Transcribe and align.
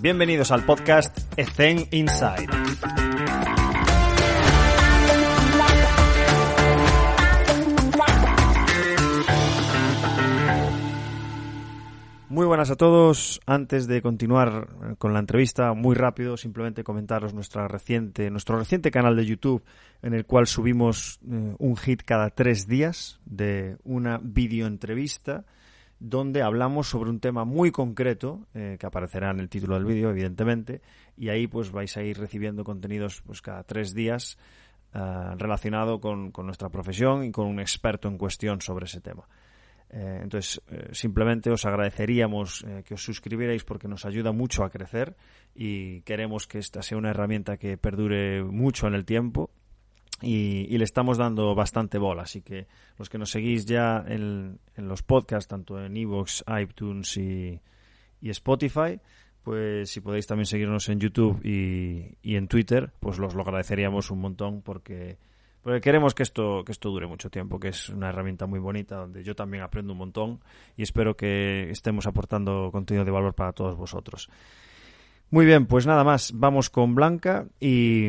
Bienvenidos 0.00 0.52
al 0.52 0.64
podcast 0.64 1.18
Ethen 1.36 1.88
Inside. 1.90 2.46
Muy 12.28 12.46
buenas 12.46 12.70
a 12.70 12.76
todos. 12.76 13.40
Antes 13.44 13.88
de 13.88 14.00
continuar 14.00 14.68
con 14.98 15.12
la 15.12 15.18
entrevista, 15.18 15.72
muy 15.74 15.96
rápido, 15.96 16.36
simplemente 16.36 16.84
comentaros 16.84 17.34
nuestra 17.34 17.66
reciente, 17.66 18.30
nuestro 18.30 18.56
reciente 18.56 18.92
canal 18.92 19.16
de 19.16 19.26
YouTube 19.26 19.64
en 20.02 20.14
el 20.14 20.26
cual 20.26 20.46
subimos 20.46 21.18
eh, 21.28 21.56
un 21.58 21.76
hit 21.76 22.02
cada 22.04 22.30
tres 22.30 22.68
días 22.68 23.18
de 23.24 23.78
una 23.82 24.20
videoentrevista 24.22 25.44
donde 26.00 26.42
hablamos 26.42 26.88
sobre 26.88 27.10
un 27.10 27.20
tema 27.20 27.44
muy 27.44 27.70
concreto 27.70 28.46
eh, 28.54 28.76
que 28.78 28.86
aparecerá 28.86 29.30
en 29.30 29.40
el 29.40 29.48
título 29.48 29.74
del 29.74 29.84
vídeo, 29.84 30.10
evidentemente, 30.10 30.80
y 31.16 31.28
ahí 31.28 31.46
pues 31.46 31.70
vais 31.72 31.96
a 31.96 32.02
ir 32.02 32.18
recibiendo 32.18 32.64
contenidos 32.64 33.22
pues 33.22 33.42
cada 33.42 33.64
tres 33.64 33.94
días 33.94 34.38
eh, 34.94 35.34
relacionado 35.36 36.00
con, 36.00 36.30
con 36.30 36.46
nuestra 36.46 36.70
profesión 36.70 37.22
y 37.22 37.30
con 37.30 37.46
un 37.46 37.60
experto 37.60 38.08
en 38.08 38.16
cuestión 38.16 38.62
sobre 38.62 38.86
ese 38.86 39.02
tema. 39.02 39.28
Eh, 39.90 40.20
entonces, 40.22 40.62
eh, 40.68 40.88
simplemente 40.92 41.50
os 41.50 41.66
agradeceríamos 41.66 42.64
que 42.84 42.94
os 42.94 43.02
suscribierais 43.02 43.64
porque 43.64 43.86
nos 43.86 44.06
ayuda 44.06 44.32
mucho 44.32 44.64
a 44.64 44.70
crecer 44.70 45.14
y 45.54 46.00
queremos 46.02 46.46
que 46.46 46.58
esta 46.58 46.80
sea 46.80 46.96
una 46.96 47.10
herramienta 47.10 47.58
que 47.58 47.76
perdure 47.76 48.42
mucho 48.42 48.86
en 48.86 48.94
el 48.94 49.04
tiempo 49.04 49.50
y, 50.22 50.76
le 50.76 50.84
estamos 50.84 51.18
dando 51.18 51.54
bastante 51.54 51.98
bola. 51.98 52.22
Así 52.22 52.42
que 52.42 52.66
los 52.98 53.08
que 53.08 53.18
nos 53.18 53.30
seguís 53.30 53.66
ya 53.66 54.04
en, 54.06 54.58
los 54.76 55.02
podcasts, 55.02 55.48
tanto 55.48 55.82
en 55.82 55.96
Evox, 55.96 56.44
iTunes 56.60 57.16
y, 57.16 57.60
y, 58.20 58.30
Spotify, 58.30 59.00
pues 59.42 59.90
si 59.90 60.00
podéis 60.00 60.26
también 60.26 60.46
seguirnos 60.46 60.88
en 60.88 61.00
YouTube 61.00 61.40
y, 61.44 62.16
y 62.22 62.36
en 62.36 62.48
Twitter, 62.48 62.92
pues 63.00 63.18
los 63.18 63.34
lo 63.34 63.42
agradeceríamos 63.42 64.10
un 64.10 64.20
montón 64.20 64.62
porque 64.62 65.18
porque 65.62 65.80
queremos 65.80 66.14
que 66.14 66.22
esto, 66.22 66.62
que 66.64 66.72
esto 66.72 66.88
dure 66.88 67.06
mucho 67.06 67.30
tiempo, 67.30 67.58
que 67.58 67.68
es 67.68 67.88
una 67.88 68.08
herramienta 68.08 68.46
muy 68.46 68.60
bonita 68.60 68.96
donde 68.96 69.22
yo 69.22 69.34
también 69.34 69.62
aprendo 69.62 69.92
un 69.92 69.98
montón 69.98 70.40
y 70.76 70.82
espero 70.82 71.16
que 71.16 71.70
estemos 71.70 72.06
aportando 72.06 72.70
contenido 72.72 73.04
de 73.04 73.10
valor 73.10 73.34
para 73.34 73.52
todos 73.52 73.76
vosotros. 73.76 74.30
Muy 75.30 75.44
bien, 75.44 75.66
pues 75.66 75.86
nada 75.86 76.04
más, 76.04 76.32
vamos 76.34 76.70
con 76.70 76.94
Blanca 76.94 77.46
y 77.60 78.08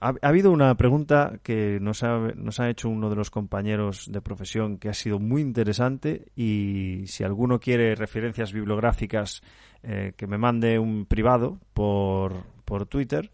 ha, 0.00 0.14
ha 0.20 0.28
habido 0.28 0.50
una 0.50 0.74
pregunta 0.76 1.38
que 1.42 1.78
nos 1.80 2.02
ha, 2.02 2.18
nos 2.34 2.60
ha 2.60 2.68
hecho 2.68 2.88
uno 2.88 3.08
de 3.10 3.16
los 3.16 3.30
compañeros 3.30 4.10
de 4.10 4.20
profesión 4.20 4.78
que 4.78 4.88
ha 4.88 4.94
sido 4.94 5.18
muy 5.18 5.40
interesante 5.40 6.26
y 6.36 7.04
si 7.06 7.24
alguno 7.24 7.58
quiere 7.58 7.94
referencias 7.94 8.52
bibliográficas 8.52 9.42
eh, 9.82 10.12
que 10.16 10.26
me 10.26 10.38
mande 10.38 10.78
un 10.78 11.06
privado 11.06 11.58
por, 11.72 12.44
por 12.64 12.86
Twitter 12.86 13.30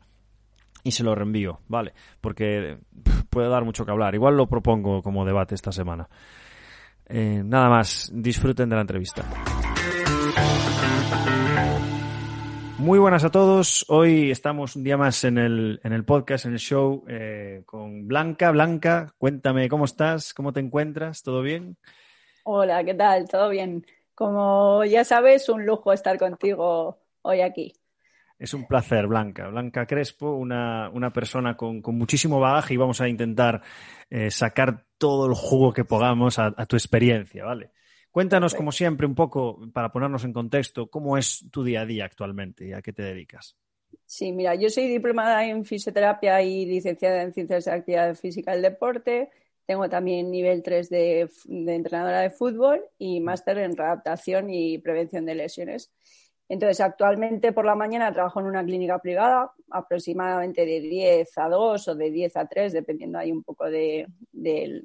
y 0.85 0.91
se 0.91 1.05
lo 1.05 1.15
reenvío, 1.15 1.61
¿vale? 1.69 1.95
Porque 2.21 2.79
puede 3.31 3.49
dar 3.49 3.65
mucho 3.65 3.85
que 3.85 3.91
hablar. 3.91 4.15
Igual 4.15 4.37
lo 4.37 4.47
propongo 4.47 5.03
como 5.03 5.25
debate 5.25 5.55
esta 5.55 5.73
semana. 5.73 6.09
Eh, 7.07 7.43
nada 7.45 7.69
más, 7.69 8.11
disfruten 8.13 8.69
de 8.69 8.77
la 8.77 8.83
entrevista. 8.83 9.25
Muy 12.83 12.99
buenas 12.99 13.23
a 13.23 13.31
todos. 13.31 13.85
Hoy 13.91 14.33
estamos 14.33 14.75
un 14.75 14.83
día 14.83 14.97
más 14.97 15.23
en 15.23 15.39
el, 15.39 15.81
en 15.85 15.93
el 15.93 16.05
podcast, 16.05 16.47
en 16.47 16.55
el 16.55 16.59
show, 16.59 17.05
eh, 17.07 17.63
con 17.65 18.09
Blanca. 18.09 18.51
Blanca, 18.51 19.15
cuéntame 19.19 19.69
cómo 19.69 19.85
estás, 19.85 20.35
cómo 20.35 20.53
te 20.53 20.59
encuentras, 20.59 21.23
¿todo 21.23 21.43
bien? 21.43 21.77
Hola, 22.43 22.83
¿qué 22.83 22.95
tal? 22.95 23.29
¿Todo 23.29 23.51
bien? 23.51 23.87
Como 24.17 24.85
ya 24.85 25.05
sabes, 25.05 25.49
un 25.49 25.65
lujo 25.65 25.93
estar 25.93 26.19
contigo 26.19 26.99
hoy 27.23 27.43
aquí. 27.43 27.73
Es 28.37 28.53
un 28.53 28.67
placer, 28.67 29.07
Blanca. 29.07 29.47
Blanca 29.47 29.87
Crespo, 29.87 30.33
una, 30.33 30.91
una 30.91 31.13
persona 31.13 31.57
con, 31.57 31.83
con, 31.83 31.97
muchísimo 31.97 32.41
bagaje 32.41 32.75
y 32.75 32.79
vamos 32.79 33.01
a 33.01 33.09
intentar 33.09 33.63
eh, 34.11 34.29
sacar 34.33 34.87
todo 34.99 35.29
el 35.29 35.35
jugo 35.35 35.73
que 35.73 35.85
podamos 35.85 36.41
a, 36.41 36.53
a 36.57 36.67
tu 36.67 36.75
experiencia, 36.75 37.45
¿vale? 37.45 37.71
Cuéntanos, 38.13 38.55
como 38.55 38.73
siempre, 38.73 39.07
un 39.07 39.15
poco, 39.15 39.59
para 39.73 39.91
ponernos 39.91 40.23
en 40.25 40.35
contexto, 40.35 40.89
cómo 40.89 41.17
es 41.17 41.47
tu 41.51 41.65
día 41.65 41.81
a 41.81 41.87
día 41.87 42.05
actualmente 42.05 42.67
y 42.67 42.75
a 42.75 42.83
qué 42.83 42.93
te 42.93 43.03
dedicas. 43.03 43.57
Sí, 44.05 44.33
mira, 44.33 44.55
yo 44.55 44.69
soy 44.69 44.87
diplomada 44.87 45.47
en 45.47 45.65
fisioterapia 45.65 46.43
y 46.43 46.67
licenciada 46.67 47.23
en 47.23 47.33
ciencias 47.33 47.65
de 47.65 47.73
actividad 47.73 48.15
física 48.15 48.53
y 48.53 48.57
el 48.57 48.63
deporte. 48.63 49.31
Tengo 49.65 49.89
también 49.89 50.31
nivel 50.31 50.63
3 50.63 50.91
de, 50.91 51.31
de 51.47 51.75
entrenadora 51.75 52.21
de 52.21 52.29
fútbol 52.29 52.85
y 52.99 53.21
máster 53.21 53.57
en 53.57 53.75
readaptación 53.75 54.51
y 54.51 54.77
prevención 54.77 55.25
de 55.25 55.35
lesiones. 55.35 55.91
Entonces, 56.51 56.81
actualmente 56.81 57.53
por 57.53 57.65
la 57.65 57.75
mañana 57.75 58.13
trabajo 58.13 58.41
en 58.41 58.47
una 58.47 58.63
clínica 58.63 58.99
privada, 58.99 59.53
aproximadamente 59.71 60.67
de 60.67 60.81
10 60.81 61.39
a 61.39 61.49
2 61.49 61.89
o 61.89 61.95
de 61.95 62.11
10 62.11 62.37
a 62.37 62.47
3, 62.47 62.75
dependiendo 62.75 63.19
ahí 63.19 63.33
un 63.33 63.43
poco 63.43 63.71
de, 63.71 64.07
de 64.33 64.83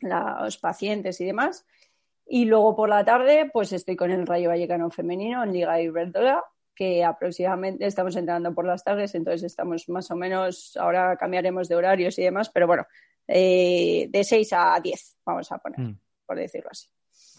los 0.00 0.56
pacientes 0.56 1.20
y 1.20 1.26
demás. 1.26 1.66
Y 2.28 2.44
luego 2.44 2.76
por 2.76 2.88
la 2.88 3.04
tarde, 3.04 3.50
pues 3.52 3.72
estoy 3.72 3.96
con 3.96 4.10
el 4.10 4.26
Rayo 4.26 4.50
Vallecano 4.50 4.90
Femenino 4.90 5.42
en 5.42 5.52
Liga 5.52 5.80
Iberdrola, 5.80 6.44
que 6.74 7.02
aproximadamente 7.02 7.86
estamos 7.86 8.14
entrenando 8.16 8.54
por 8.54 8.66
las 8.66 8.84
tardes, 8.84 9.14
entonces 9.14 9.44
estamos 9.44 9.88
más 9.88 10.10
o 10.10 10.16
menos, 10.16 10.76
ahora 10.76 11.16
cambiaremos 11.16 11.68
de 11.68 11.74
horarios 11.74 12.18
y 12.18 12.22
demás, 12.22 12.50
pero 12.50 12.66
bueno, 12.66 12.86
eh, 13.26 14.08
de 14.10 14.24
6 14.24 14.52
a 14.52 14.78
10, 14.80 15.18
vamos 15.24 15.50
a 15.50 15.58
poner, 15.58 15.80
mm. 15.80 15.98
por 16.26 16.36
decirlo 16.36 16.70
así. 16.70 16.88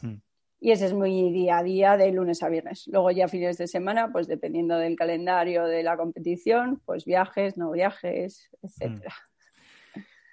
Mm 0.02 0.16
y 0.62 0.72
ese 0.72 0.88
es 0.88 0.94
muy 0.94 1.32
día 1.32 1.60
a 1.60 1.64
día 1.64 1.98
de 1.98 2.12
lunes 2.12 2.44
a 2.44 2.50
viernes. 2.50 2.88
Luego 2.88 3.12
ya 3.12 3.28
fines 3.28 3.58
de 3.58 3.68
semana, 3.68 4.12
pues 4.12 4.28
dependiendo 4.28 4.78
del 4.78 4.96
calendario 4.96 5.66
de 5.66 5.84
la 5.84 5.96
competición, 5.96 6.82
pues 6.86 7.06
viajes, 7.06 7.56
no 7.58 7.72
viajes, 7.72 8.50
etcétera. 8.62 9.16
Mm. 9.16 9.29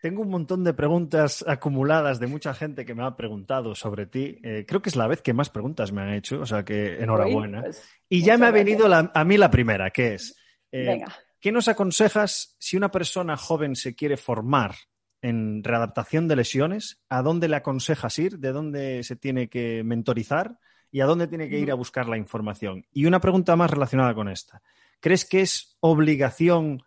Tengo 0.06 0.22
un 0.22 0.30
montón 0.30 0.62
de 0.62 0.72
preguntas 0.72 1.44
acumuladas 1.48 2.20
de 2.20 2.28
mucha 2.28 2.54
gente 2.54 2.84
que 2.84 2.94
me 2.94 3.04
ha 3.04 3.16
preguntado 3.16 3.74
sobre 3.74 4.06
ti. 4.06 4.38
Eh, 4.44 4.64
creo 4.64 4.80
que 4.80 4.88
es 4.88 4.94
la 4.94 5.08
vez 5.08 5.20
que 5.20 5.32
más 5.32 5.50
preguntas 5.50 5.90
me 5.90 6.00
han 6.00 6.12
hecho, 6.12 6.42
o 6.42 6.46
sea 6.46 6.64
que 6.64 7.02
enhorabuena. 7.02 7.62
Pues, 7.62 7.82
y 8.08 8.22
ya 8.22 8.38
me 8.38 8.46
ha 8.46 8.52
venido 8.52 8.86
la, 8.86 9.10
a 9.12 9.24
mí 9.24 9.36
la 9.36 9.50
primera, 9.50 9.90
que 9.90 10.14
es, 10.14 10.36
eh, 10.70 11.02
¿qué 11.40 11.50
nos 11.50 11.66
aconsejas 11.66 12.54
si 12.60 12.76
una 12.76 12.92
persona 12.92 13.36
joven 13.36 13.74
se 13.74 13.96
quiere 13.96 14.16
formar 14.16 14.76
en 15.22 15.64
readaptación 15.64 16.28
de 16.28 16.36
lesiones, 16.36 17.02
¿a 17.08 17.20
dónde 17.22 17.48
le 17.48 17.56
aconsejas 17.56 18.16
ir? 18.20 18.38
¿De 18.38 18.52
dónde 18.52 19.02
se 19.02 19.16
tiene 19.16 19.48
que 19.48 19.82
mentorizar? 19.82 20.56
¿Y 20.92 21.00
a 21.00 21.06
dónde 21.06 21.26
tiene 21.26 21.48
que 21.48 21.58
ir 21.58 21.72
a 21.72 21.74
buscar 21.74 22.08
la 22.08 22.16
información? 22.16 22.86
Y 22.92 23.06
una 23.06 23.18
pregunta 23.18 23.56
más 23.56 23.72
relacionada 23.72 24.14
con 24.14 24.28
esta. 24.28 24.62
¿Crees 25.00 25.24
que 25.24 25.40
es 25.40 25.76
obligación 25.80 26.84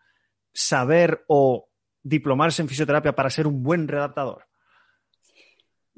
saber 0.53 1.25
o 1.27 1.68
diplomarse 2.09 2.61
en 2.61 2.67
fisioterapia 2.67 3.13
para 3.13 3.29
ser 3.29 3.47
un 3.47 3.61
buen 3.61 3.87
readaptador? 3.87 4.49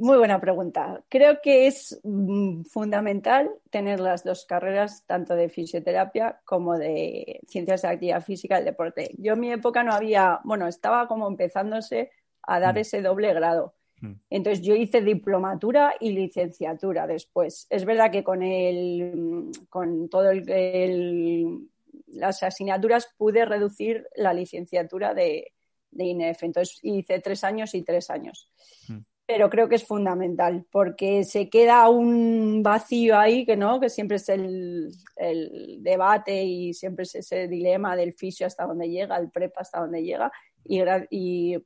Muy 0.02 0.18
buena 0.18 0.42
pregunta. 0.42 1.04
Creo 1.10 1.42
que 1.44 1.68
es 1.68 2.00
mm, 2.04 2.64
fundamental 2.64 3.52
tener 3.70 4.00
las 4.00 4.24
dos 4.24 4.46
carreras, 4.46 5.06
tanto 5.06 5.36
de 5.36 5.48
fisioterapia 5.48 6.42
como 6.44 6.76
de 6.76 7.40
ciencias 7.48 7.84
de 7.84 7.88
actividad 7.88 8.24
física 8.24 8.60
y 8.60 8.64
deporte. 8.64 9.12
Yo 9.20 9.34
en 9.34 9.40
mi 9.40 9.52
época 9.52 9.84
no 9.84 9.94
había, 9.94 10.40
bueno, 10.44 10.68
estaba 10.68 11.08
como 11.08 11.28
empezándose 11.28 12.10
a 12.42 12.60
dar 12.60 12.76
mm. 12.76 12.78
ese 12.80 13.02
doble 13.04 13.32
grado. 13.36 13.76
Mm. 14.00 14.14
Entonces 14.32 14.66
yo 14.66 14.74
hice 14.74 15.02
diplomatura 15.02 15.94
y 16.00 16.14
licenciatura 16.14 17.06
después. 17.06 17.68
Es 17.70 17.86
verdad 17.86 18.10
que 18.10 18.24
con 18.24 18.42
el, 18.42 19.52
con 19.70 20.10
todo 20.10 20.32
el, 20.32 20.50
el, 20.50 21.70
las 22.08 22.42
asignaturas 22.42 23.14
pude 23.18 23.46
reducir 23.46 24.08
la 24.16 24.34
licenciatura 24.34 25.14
de, 25.14 25.54
de, 25.92 26.06
INEF. 26.06 26.44
Entonces 26.44 26.80
hice 26.82 27.20
tres 27.20 27.44
años 27.44 27.74
y 27.76 27.84
tres 27.84 28.10
años. 28.10 28.50
Mm. 28.88 29.00
Pero 29.26 29.50
creo 29.50 29.70
que 29.70 29.76
es 29.76 29.86
fundamental 29.86 30.66
porque 30.70 31.24
se 31.24 31.50
queda 31.50 31.88
un 31.88 32.62
vacío 32.64 33.18
ahí 33.18 33.46
que 33.46 33.56
no, 33.56 33.80
que 33.80 33.90
siempre 33.90 34.18
es 34.18 34.28
el, 34.28 34.92
el 35.16 35.78
debate 35.82 36.44
y 36.44 36.74
siempre 36.74 37.04
es 37.04 37.16
ese 37.16 37.48
dilema 37.48 37.96
del 37.96 38.14
fisio 38.14 38.46
hasta 38.46 38.66
dónde 38.66 38.90
llega, 38.90 39.16
el 39.18 39.30
prepa 39.30 39.62
hasta 39.62 39.80
dónde 39.80 40.04
llega. 40.04 40.32
Y, 40.66 40.82
y 41.10 41.58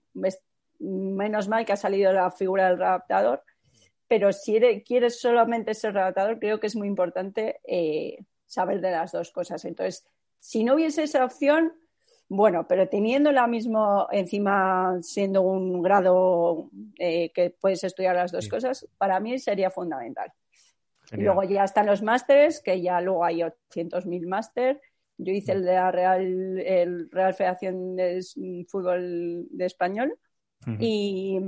menos 0.79 1.47
mal 1.47 1.65
que 1.65 1.73
ha 1.73 1.77
salido 1.77 2.11
la 2.11 2.29
figura 2.31 2.69
del 2.69 2.81
adaptador, 2.81 3.43
pero 4.07 4.31
si 4.31 4.57
eres, 4.57 4.83
quieres 4.83 5.19
solamente 5.19 5.73
ser 5.73 5.97
adaptador, 5.97 6.39
creo 6.39 6.59
que 6.59 6.67
es 6.67 6.75
muy 6.75 6.87
importante 6.87 7.59
eh, 7.67 8.19
saber 8.45 8.81
de 8.81 8.91
las 8.91 9.11
dos 9.11 9.31
cosas. 9.31 9.65
Entonces, 9.65 10.05
si 10.39 10.63
no 10.63 10.75
hubiese 10.75 11.03
esa 11.03 11.25
opción, 11.25 11.73
bueno, 12.27 12.67
pero 12.67 12.87
teniendo 12.87 13.31
la 13.31 13.47
misma, 13.47 14.07
encima 14.11 14.97
siendo 15.01 15.41
un 15.41 15.81
grado 15.81 16.69
eh, 16.97 17.31
que 17.33 17.51
puedes 17.51 17.83
estudiar 17.83 18.15
las 18.15 18.31
dos 18.31 18.45
sí. 18.45 18.49
cosas, 18.49 18.87
para 18.97 19.19
mí 19.19 19.37
sería 19.39 19.69
fundamental. 19.69 20.31
Genial. 21.05 21.21
Y 21.21 21.23
luego 21.25 21.43
ya 21.43 21.63
están 21.63 21.85
los 21.85 22.01
másteres, 22.01 22.61
que 22.61 22.81
ya 22.81 22.99
luego 23.01 23.23
hay 23.23 23.41
800.000 23.41 24.27
máster. 24.27 24.81
Yo 25.17 25.31
hice 25.31 25.51
el 25.53 25.63
de 25.63 25.73
la 25.73 25.91
Real, 25.91 26.59
el 26.59 27.09
Real 27.11 27.33
Federación 27.33 27.95
de 27.95 28.21
Fútbol 28.67 29.47
de 29.51 29.65
Español 29.65 30.17
Uh 30.65 30.71
-huh. 30.71 30.77
y, 30.79 31.39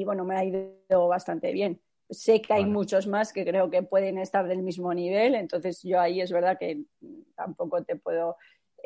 y, 0.00 0.04
bueno, 0.04 0.24
me 0.24 0.36
ha 0.36 0.44
ido 0.44 1.08
bastante 1.08 1.52
bien. 1.52 1.80
Sé 2.10 2.40
que 2.40 2.52
hay 2.52 2.62
vale. 2.62 2.72
muchos 2.72 3.06
más 3.06 3.32
que 3.32 3.44
creo 3.44 3.70
que 3.70 3.82
pueden 3.82 4.18
estar 4.18 4.46
del 4.46 4.62
mismo 4.62 4.92
nivel, 4.94 5.34
entonces 5.34 5.82
yo 5.82 6.00
ahí 6.00 6.20
es 6.20 6.30
verdad 6.30 6.56
que 6.58 6.84
tampoco 7.34 7.82
te 7.82 7.96
puedo 7.96 8.36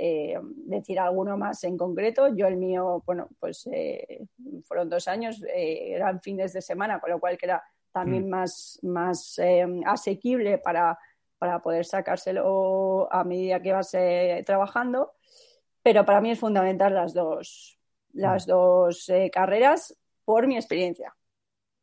eh, 0.02 0.34
decir 0.42 0.98
alguno 0.98 1.36
más 1.36 1.62
en 1.64 1.76
concreto. 1.76 2.34
Yo 2.34 2.46
el 2.46 2.56
mío, 2.56 3.02
bueno, 3.04 3.28
pues 3.38 3.68
eh, 3.70 4.26
fueron 4.64 4.88
dos 4.88 5.06
años, 5.08 5.42
eh, 5.42 5.92
eran 5.92 6.22
fines 6.22 6.54
de 6.54 6.62
semana, 6.62 6.98
con 7.00 7.10
lo 7.10 7.20
cual 7.20 7.36
que 7.36 7.44
era 7.44 7.62
también 7.92 8.26
mm. 8.26 8.30
más, 8.30 8.78
más 8.82 9.38
asequible 9.84 10.56
para, 10.56 10.98
para 11.38 11.60
poder 11.60 11.84
sacárselo 11.84 13.12
a 13.12 13.24
medida 13.24 13.60
que 13.60 13.72
vas 13.72 13.94
trabajando. 14.46 15.12
Pero 15.82 16.06
para 16.06 16.22
mí 16.22 16.30
es 16.30 16.40
fundamental 16.40 16.94
las 16.94 17.12
dos, 17.12 17.78
las 18.14 18.46
mm. 18.46 18.50
dos 18.50 19.10
carreras 19.30 19.94
por 20.24 20.46
mi 20.46 20.56
experiencia. 20.56 21.14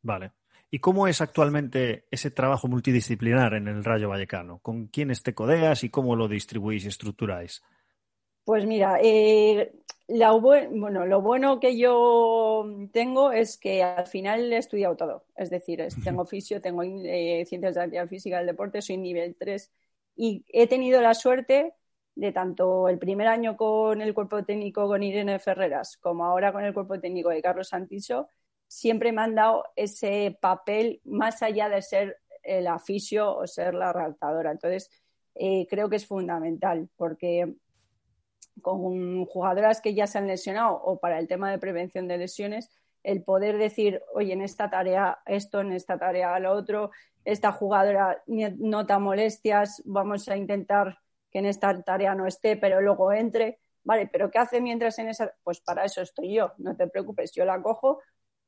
Vale. 0.02 0.32
¿Y 0.72 0.80
cómo 0.80 1.06
es 1.06 1.20
actualmente 1.20 2.08
ese 2.10 2.32
trabajo 2.32 2.66
multidisciplinar 2.66 3.54
en 3.54 3.68
el 3.68 3.84
Rayo 3.84 4.08
Vallecano? 4.08 4.58
¿Con 4.58 4.88
quiénes 4.88 5.22
te 5.22 5.34
codeas 5.34 5.84
y 5.84 5.88
cómo 5.88 6.16
lo 6.16 6.26
distribuís 6.26 6.84
y 6.84 6.88
estructuráis? 6.88 7.62
Pues 8.48 8.64
mira, 8.64 8.98
eh, 9.02 9.74
bueno, 10.40 11.04
lo 11.04 11.20
bueno 11.20 11.60
que 11.60 11.76
yo 11.76 12.64
tengo 12.92 13.30
es 13.30 13.58
que 13.58 13.82
al 13.82 14.06
final 14.06 14.50
he 14.50 14.56
estudiado 14.56 14.96
todo. 14.96 15.26
Es 15.36 15.50
decir, 15.50 15.86
tengo 16.02 16.22
oficio, 16.22 16.62
tengo 16.62 16.82
eh, 16.82 17.44
ciencias 17.46 17.74
de 17.74 17.82
actividad 17.82 18.08
física 18.08 18.38
del 18.38 18.46
deporte, 18.46 18.80
soy 18.80 18.96
nivel 18.96 19.36
3 19.38 19.70
y 20.16 20.46
he 20.48 20.66
tenido 20.66 21.02
la 21.02 21.12
suerte 21.12 21.74
de 22.14 22.32
tanto 22.32 22.88
el 22.88 22.98
primer 22.98 23.26
año 23.26 23.54
con 23.54 24.00
el 24.00 24.14
cuerpo 24.14 24.42
técnico 24.42 24.88
con 24.88 25.02
Irene 25.02 25.38
Ferreras 25.38 25.98
como 25.98 26.24
ahora 26.24 26.50
con 26.50 26.64
el 26.64 26.72
cuerpo 26.72 26.98
técnico 26.98 27.28
de 27.28 27.42
Carlos 27.42 27.68
Santiso, 27.68 28.30
siempre 28.66 29.12
me 29.12 29.20
han 29.20 29.34
dado 29.34 29.64
ese 29.76 30.38
papel 30.40 31.02
más 31.04 31.42
allá 31.42 31.68
de 31.68 31.82
ser 31.82 32.16
el 32.42 32.66
aficio 32.66 33.36
o 33.36 33.46
ser 33.46 33.74
la 33.74 33.92
redactadora. 33.92 34.52
Entonces, 34.52 34.90
eh, 35.34 35.66
creo 35.68 35.90
que 35.90 35.96
es 35.96 36.06
fundamental 36.06 36.88
porque 36.96 37.54
con 38.60 39.24
jugadoras 39.26 39.80
que 39.80 39.94
ya 39.94 40.06
se 40.06 40.18
han 40.18 40.26
lesionado 40.26 40.74
o 40.74 40.98
para 40.98 41.18
el 41.18 41.28
tema 41.28 41.50
de 41.50 41.58
prevención 41.58 42.08
de 42.08 42.18
lesiones, 42.18 42.70
el 43.02 43.22
poder 43.22 43.58
decir, 43.58 44.02
oye, 44.12 44.32
en 44.32 44.42
esta 44.42 44.70
tarea 44.70 45.18
esto, 45.26 45.60
en 45.60 45.72
esta 45.72 45.98
tarea 45.98 46.38
lo 46.38 46.52
otro, 46.52 46.90
esta 47.24 47.52
jugadora 47.52 48.22
nota 48.26 48.98
molestias, 48.98 49.82
vamos 49.84 50.28
a 50.28 50.36
intentar 50.36 50.98
que 51.30 51.38
en 51.40 51.46
esta 51.46 51.82
tarea 51.82 52.14
no 52.14 52.26
esté, 52.26 52.56
pero 52.56 52.80
luego 52.80 53.12
entre. 53.12 53.58
Vale, 53.84 54.08
pero 54.10 54.30
¿qué 54.30 54.38
hace 54.38 54.60
mientras 54.60 54.98
en 54.98 55.08
esa? 55.08 55.32
Pues 55.42 55.60
para 55.60 55.84
eso 55.84 56.02
estoy 56.02 56.34
yo, 56.34 56.52
no 56.58 56.76
te 56.76 56.88
preocupes, 56.88 57.32
yo 57.32 57.44
la 57.44 57.60
cojo, 57.62 58.00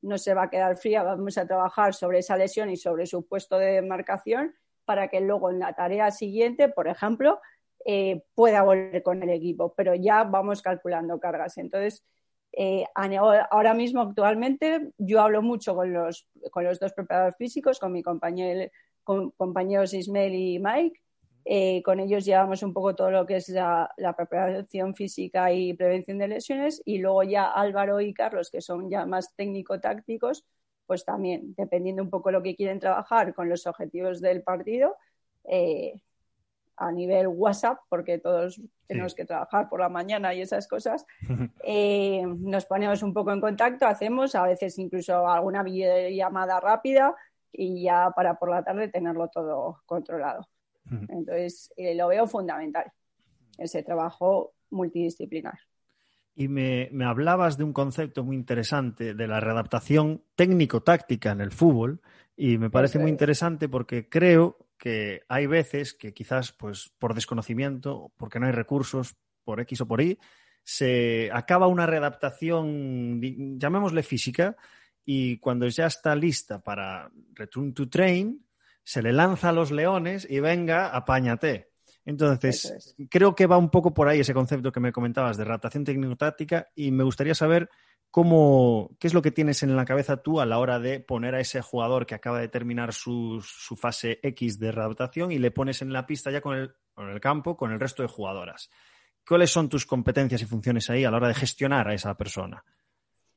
no 0.03 0.19
se 0.19 0.35
va 0.35 0.45
a 0.45 0.51
quedar 0.51 0.77
fría, 0.77 1.03
vamos 1.03 1.39
a 1.39 1.47
trabajar 1.47 1.95
sobre 1.95 2.19
esa 2.19 2.37
lesión 2.37 2.71
y 2.71 2.77
sobre 2.77 3.06
su 3.06 3.27
puesto 3.27 3.59
de 3.59 3.83
marcación 3.83 4.55
para 4.85 5.09
que 5.09 5.21
luego 5.21 5.51
en 5.51 5.59
la 5.61 5.75
tarea 5.75 6.11
siguiente, 6.11 6.69
por 6.69 6.89
ejemplo, 6.89 7.41
eh, 7.85 8.23
pueda 8.35 8.62
volver 8.62 9.03
con 9.03 9.23
el 9.23 9.31
equipo, 9.31 9.73
pero 9.75 9.94
ya 9.94 10.25
vamos 10.25 10.62
calculando 10.62 11.19
cargas. 11.19 11.56
Entonces, 11.59 12.05
eh, 12.53 12.85
ahora 12.94 13.75
mismo, 13.75 14.03
actualmente, 14.03 14.93
yo 14.99 15.21
hablo 15.23 15.43
mucho 15.43 15.75
con 15.75 15.93
los, 15.93 16.29
con 16.50 16.65
los 16.65 16.79
dos 16.81 16.93
preparadores 16.93 17.37
físicos, 17.37 17.79
con 17.79 17.93
mi 17.93 18.03
compañero, 18.03 18.71
con, 19.05 19.31
compañeros 19.32 19.94
Ismael 19.94 20.35
y 20.35 20.59
Mike. 20.59 21.00
Eh, 21.47 21.82
con 21.82 22.00
ellos 22.00 22.25
llevamos 22.27 22.62
un 22.62 22.75
poco 22.75 22.94
todo 22.94 23.11
lo 23.11 23.25
que 23.27 23.37
es 23.37 23.49
la, 23.49 23.88
preparación 24.17 24.94
física 24.94 25.53
y 25.53 25.73
prevención 25.73 26.19
de 26.19 26.29
lesiones 26.29 26.82
y 26.85 26.99
luego 26.99 27.23
ya 27.23 27.47
Álvaro 27.47 28.00
y 28.00 28.12
Carlos, 28.12 28.50
que 28.50 28.61
son 28.61 28.91
ya 28.91 29.06
más 29.06 29.35
técnico-tácticos, 29.37 30.44
pues 30.87 31.05
también, 31.05 31.55
dependiendo 31.56 32.03
un 32.03 32.11
poco 32.11 32.31
lo 32.31 32.43
que 32.43 32.56
quieren 32.56 32.79
trabajar 32.79 33.35
con 33.35 33.49
los 33.49 33.67
objetivos 33.67 34.21
del 34.21 34.43
partido, 34.43 34.97
a 36.81 36.91
nivel 36.91 37.29
WhatsApp, 37.29 37.79
porque 37.88 38.19
todos 38.19 38.61
tenemos 38.87 39.15
que 39.15 39.27
trabajar 39.27 39.69
por 39.69 39.81
la 39.81 39.91
mañana 39.91 40.35
y 40.35 40.41
esas 40.41 40.67
cosas, 40.67 41.06
eh, 41.65 42.25
nos 42.27 42.65
ponemos 42.65 43.03
un 43.03 43.12
poco 43.12 43.32
en 43.32 43.41
contacto, 43.41 43.87
hacemos 43.87 44.35
a 44.35 44.44
veces 44.44 44.79
incluso 44.79 45.29
alguna 45.29 45.62
videollamada 45.62 46.59
rápida 46.59 47.15
y 47.53 47.82
ya 47.82 48.11
para 48.17 48.35
por 48.35 48.50
la 48.50 48.65
tarde 48.65 48.88
tenerlo 48.88 49.29
todo 49.29 49.82
controlado. 49.87 50.49
Entonces, 51.09 51.73
eh, 51.77 51.94
lo 51.94 52.09
veo 52.09 52.27
fundamental, 52.27 52.91
ese 53.59 53.85
trabajo 53.85 54.55
multidisciplinar. 54.71 55.59
Y 56.35 56.49
me, 56.49 56.88
hablabas 57.05 57.59
de 57.59 57.65
un 57.65 57.73
concepto 57.73 58.25
muy 58.25 58.35
interesante 58.35 59.15
de 59.15 59.29
la 59.29 59.38
readaptación 59.38 60.25
técnico-táctica 60.35 61.31
en 61.31 61.43
el 61.43 61.53
fútbol 61.53 62.00
y 62.37 62.59
me 62.59 62.71
parece 62.71 62.99
muy 62.99 63.11
interesante 63.11 63.69
porque 63.69 64.09
creo 64.09 64.56
que 64.81 65.23
hay 65.29 65.47
veces 65.47 65.93
que 65.93 66.15
quizás 66.15 66.53
pues 66.53 66.91
por 66.99 67.15
desconocimiento, 67.15 68.11
porque 68.17 68.41
no 68.41 68.47
hay 68.47 68.53
recursos, 68.53 69.15
por 69.44 69.61
X 69.61 69.82
o 69.82 69.87
por 69.87 70.00
Y, 70.00 70.19
se 70.65 71.31
acaba 71.32 71.67
una 71.67 71.87
readaptación, 71.87 73.21
llamémosle 73.59 74.03
física, 74.03 74.56
y 75.05 75.38
cuando 75.38 75.69
ya 75.69 75.87
está 75.87 76.15
lista 76.17 76.62
para 76.62 77.11
return 77.35 77.75
to 77.75 77.88
train, 77.88 78.47
se 78.82 79.03
le 79.03 79.12
lanza 79.12 79.50
a 79.50 79.53
los 79.53 79.71
leones 79.71 80.27
y 80.29 80.41
venga, 80.41 80.88
apáñate. 80.88 81.71
Entonces, 82.06 82.97
creo 83.11 83.35
que 83.35 83.47
va 83.47 83.59
un 83.59 83.71
poco 83.71 83.93
por 83.93 84.09
ahí 84.09 84.21
ese 84.21 84.35
concepto 84.35 84.73
que 84.73 84.81
me 84.81 84.93
comentabas 84.93 85.37
de 85.37 85.44
readaptación 85.44 85.85
técnico-táctica 85.85 86.69
y 86.75 86.91
me 86.91 87.05
gustaría 87.05 87.35
saber 87.35 87.69
¿Cómo, 88.11 88.91
¿Qué 88.99 89.07
es 89.07 89.15
lo 89.15 89.23
que 89.23 89.31
tienes 89.31 89.62
en 89.62 89.77
la 89.77 89.85
cabeza 89.85 90.17
tú 90.17 90.41
a 90.41 90.47
la 90.47 90.59
hora 90.59 90.81
de 90.81 90.99
poner 90.99 91.35
a 91.37 91.41
ese 91.41 91.61
jugador 91.62 92.07
que 92.07 92.17
acaba 92.17 92.41
de 92.41 92.49
terminar 92.49 92.93
su, 92.93 93.41
fase 93.77 94.19
X 94.23 94.59
de 94.59 94.73
readaptación 94.73 95.31
y 95.31 95.39
le 95.39 95.53
pones 95.53 95.81
en 95.81 95.93
la 95.93 96.07
pista 96.07 96.31
ya 96.31 96.41
con 96.41 96.57
el, 96.57 96.75
el 96.97 97.21
campo 97.21 97.57
con 97.57 97.71
el 97.71 97.79
resto 97.79 98.03
de 98.03 98.09
jugadoras? 98.09 98.71
¿Cuáles 99.27 99.51
son 99.51 99.69
tus 99.69 99.87
competencias 99.87 100.43
y 100.43 100.47
funciones 100.47 100.91
ahí 100.91 101.05
a 101.05 101.11
la 101.11 101.19
hora 101.19 101.29
de 101.29 101.35
gestionar 101.35 101.87
a 101.87 101.95
esa 101.95 102.17
persona? 102.17 102.65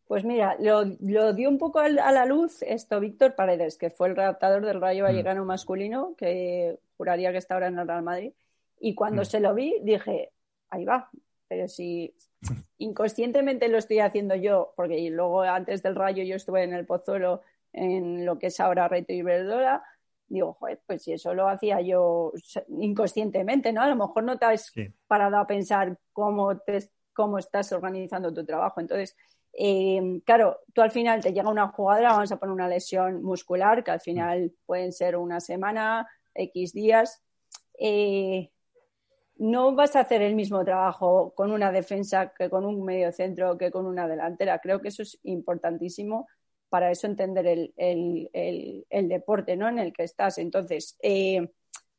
Pues 0.08 0.25
mira, 0.25 0.56
lo, 0.60 0.86
dio 1.34 1.50
un 1.50 1.58
poco 1.58 1.80
a 1.80 1.90
la 1.90 2.26
luz 2.26 2.62
esto 2.62 3.00
Víctor 3.00 3.36
Paredes, 3.36 3.78
que 3.78 3.90
fue 3.90 4.10
el 4.10 4.16
redactador 4.16 4.66
del 4.66 4.81
Rayo 4.81 5.04
mm. 5.04 5.08
Vallecano 5.08 5.46
masculino, 5.46 6.16
que 6.18 6.78
juraría 6.98 7.31
que 7.31 7.38
está 7.38 7.54
ahora 7.54 7.68
en 7.68 7.80
el 7.80 7.88
Real 7.88 8.04
Madrid. 8.04 8.31
Y 8.80 8.96
cuando 8.96 9.22
mm. 9.22 9.26
se 9.26 9.40
lo 9.40 9.54
vi, 9.54 9.80
dije, 9.81 10.31
ahí 10.69 10.84
va, 10.86 11.10
pero 11.48 11.68
si 11.68 12.14
inconscientemente 12.78 13.68
lo 13.68 13.78
estoy 13.78 14.00
haciendo 14.00 14.36
yo, 14.36 14.74
porque 14.75 15.10
luego 15.10 15.42
antes 15.42 15.84
del 15.84 15.95
rayo 15.95 16.24
yo 16.24 16.36
estuve 16.36 16.63
en 16.63 16.74
el 16.74 16.86
Pozuelo, 16.86 17.42
en 17.72 18.25
lo 18.25 18.38
que 18.40 18.48
es 18.48 18.60
ahora 18.60 18.88
Reto 18.88 19.13
Iberdrola, 19.13 19.84
digo, 20.28 20.54
joder, 20.54 20.81
pues 20.86 21.04
si 21.04 21.13
eso 21.13 21.34
lo 21.34 21.48
hacía 21.48 21.81
yo 21.81 22.34
inconscientemente, 22.69 23.72
¿no? 23.72 23.81
A 23.81 23.88
lo 23.88 23.95
mejor 23.95 24.24
no 24.24 24.38
te 24.38 24.45
has 24.45 24.72
parado 25.07 25.38
a 25.38 25.48
pensar 25.48 25.98
cómo, 26.12 26.57
te, 26.57 26.90
cómo 27.14 27.38
estás 27.38 27.71
organizando 27.71 28.33
tu 28.33 28.45
trabajo. 28.45 28.81
Entonces, 28.81 29.16
eh, 29.54 30.21
claro, 30.26 30.62
tú 30.73 30.81
al 30.81 30.92
final 30.92 31.21
te 31.21 31.33
llega 31.33 31.50
una 31.50 31.68
jugadora, 31.68 32.14
vamos 32.14 32.31
a 32.31 32.38
poner 32.38 32.54
una 32.54 32.68
lesión 32.68 33.23
muscular, 33.23 33.83
que 33.83 33.92
al 33.92 34.02
final 34.02 34.52
pueden 34.66 34.92
ser 34.92 35.16
una 35.18 35.40
semana, 35.40 36.07
X 36.33 36.73
días. 36.73 37.23
Eh, 37.80 38.52
no 39.37 39.73
vas 39.73 39.95
a 39.95 40.02
hacer 40.02 40.21
el 40.21 40.35
mismo 40.35 40.63
trabajo 40.63 41.33
con 41.35 41.52
una 41.52 41.71
defensa 41.71 42.33
que 42.37 42.49
con 42.49 42.66
un 42.66 42.83
medio 42.83 43.11
centro 43.11 43.57
que 43.57 43.71
con 43.71 43.85
una 43.85 44.07
delantera. 44.07 44.59
Creo 44.59 44.81
que 44.81 44.90
eso 44.90 45.02
es 45.02 45.19
importantísimo 45.23 46.28
para 46.69 46.92
eso 46.92 47.07
entender 47.07 47.71
el, 47.75 48.80
deporte 48.90 49.56
¿no? 49.56 49.68
en 49.68 49.80
el 49.80 49.94
que 49.94 50.04
estás. 50.04 50.37
Entonces, 50.37 50.97
eh, 51.02 51.52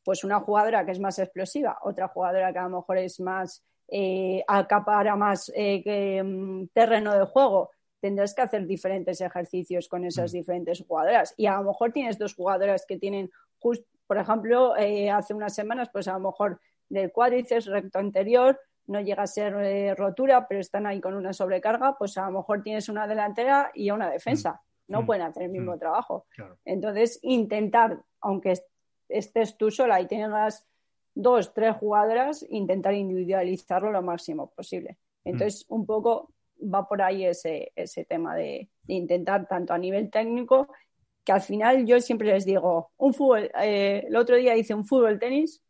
pues 0.03 0.25
una 0.25 0.41
jugadora 0.41 0.85
que 0.85 0.93
es 0.93 1.01
más 1.01 1.19
explosiva, 1.19 1.79
otra 1.83 2.09
jugadora 2.09 2.53
que 2.53 2.59
a 2.59 2.65
lo 2.65 2.79
mejor 2.79 2.99
es 2.99 3.21
más, 3.21 3.65
eh, 3.89 4.43
acapara 4.49 5.15
más 5.17 5.53
eh, 5.55 6.21
mm, 6.23 6.67
terreno 6.73 7.17
de 7.17 7.25
juego, 7.25 7.71
tendrás 8.01 8.35
que 8.35 8.43
hacer 8.43 8.67
diferentes 8.67 9.21
ejercicios 9.21 9.89
con 9.89 10.05
esas 10.05 10.33
mm. 10.33 10.37
diferentes 10.37 10.85
jugadoras. 10.87 11.35
Y 11.37 11.47
a 11.47 11.57
lo 11.59 11.65
mejor 11.65 11.93
tienes 11.93 12.19
dos 12.19 12.35
jugadoras 12.35 12.85
que 12.85 12.99
tienen, 12.99 13.31
por 13.61 14.19
ejemplo, 14.19 14.75
hace 14.75 15.35
unas 15.35 15.55
semanas, 15.55 15.89
pues 15.93 16.09
a 16.09 16.15
lo 16.15 16.31
mejor 16.31 16.61
del 16.89 17.13
cuádriceps 17.13 17.67
recto 17.67 17.99
anterior, 17.99 18.61
no 18.87 19.01
llega 19.01 19.23
a 19.23 19.27
ser 19.27 19.55
eh, 19.55 19.95
rotura, 19.95 20.47
pero 20.47 20.61
están 20.61 20.87
ahí 20.87 21.01
con 21.01 21.15
una 21.15 21.33
sobrecarga, 21.33 21.97
pues 21.99 22.17
a 22.19 22.27
lo 22.27 22.39
mejor 22.39 22.63
tienes 22.63 22.89
una 22.89 23.07
delantera 23.07 23.71
y 23.75 23.91
una 23.91 24.11
defensa. 24.11 24.53
Mm. 24.53 24.93
No 24.93 25.03
mm. 25.03 25.07
pueden 25.07 25.23
hacer 25.23 25.45
el 25.45 25.51
mismo 25.51 25.77
mm. 25.77 25.79
trabajo. 25.79 26.27
Entonces, 26.65 27.19
intentar, 27.23 28.03
aunque 28.21 28.55
estés 29.09 29.57
tú 29.57 29.71
sola 29.71 30.01
y 30.01 30.07
tengas 30.07 30.67
dos, 31.15 31.55
tres 31.55 31.77
jugadoras, 31.77 32.45
intentar 32.49 32.95
individualizarlo 32.95 33.91
lo 33.91 34.03
máximo 34.03 34.51
posible. 34.51 34.99
Entonces, 35.25 35.65
un 35.69 35.87
poco 35.87 36.35
va 36.63 36.87
por 36.87 37.01
ahí 37.03 37.25
ese, 37.25 37.73
ese 37.75 38.05
tema 38.05 38.35
de, 38.35 38.69
intentar, 38.87 39.47
tanto 39.47 39.73
a 39.73 39.79
nivel 39.79 40.11
técnico, 40.11 40.69
que 41.25 41.33
al 41.33 41.41
final 41.41 41.87
yo 41.87 42.01
siempre 42.01 42.29
les 42.29 42.45
digo, 42.45 42.91
un 42.99 43.15
fútbol, 43.15 43.51
eh, 43.63 44.05
el 44.07 44.17
otro 44.17 44.37
día 44.37 44.57
hice 44.57 44.75
un 44.75 44.85
fútbol 44.85 45.19
tenis 45.19 45.63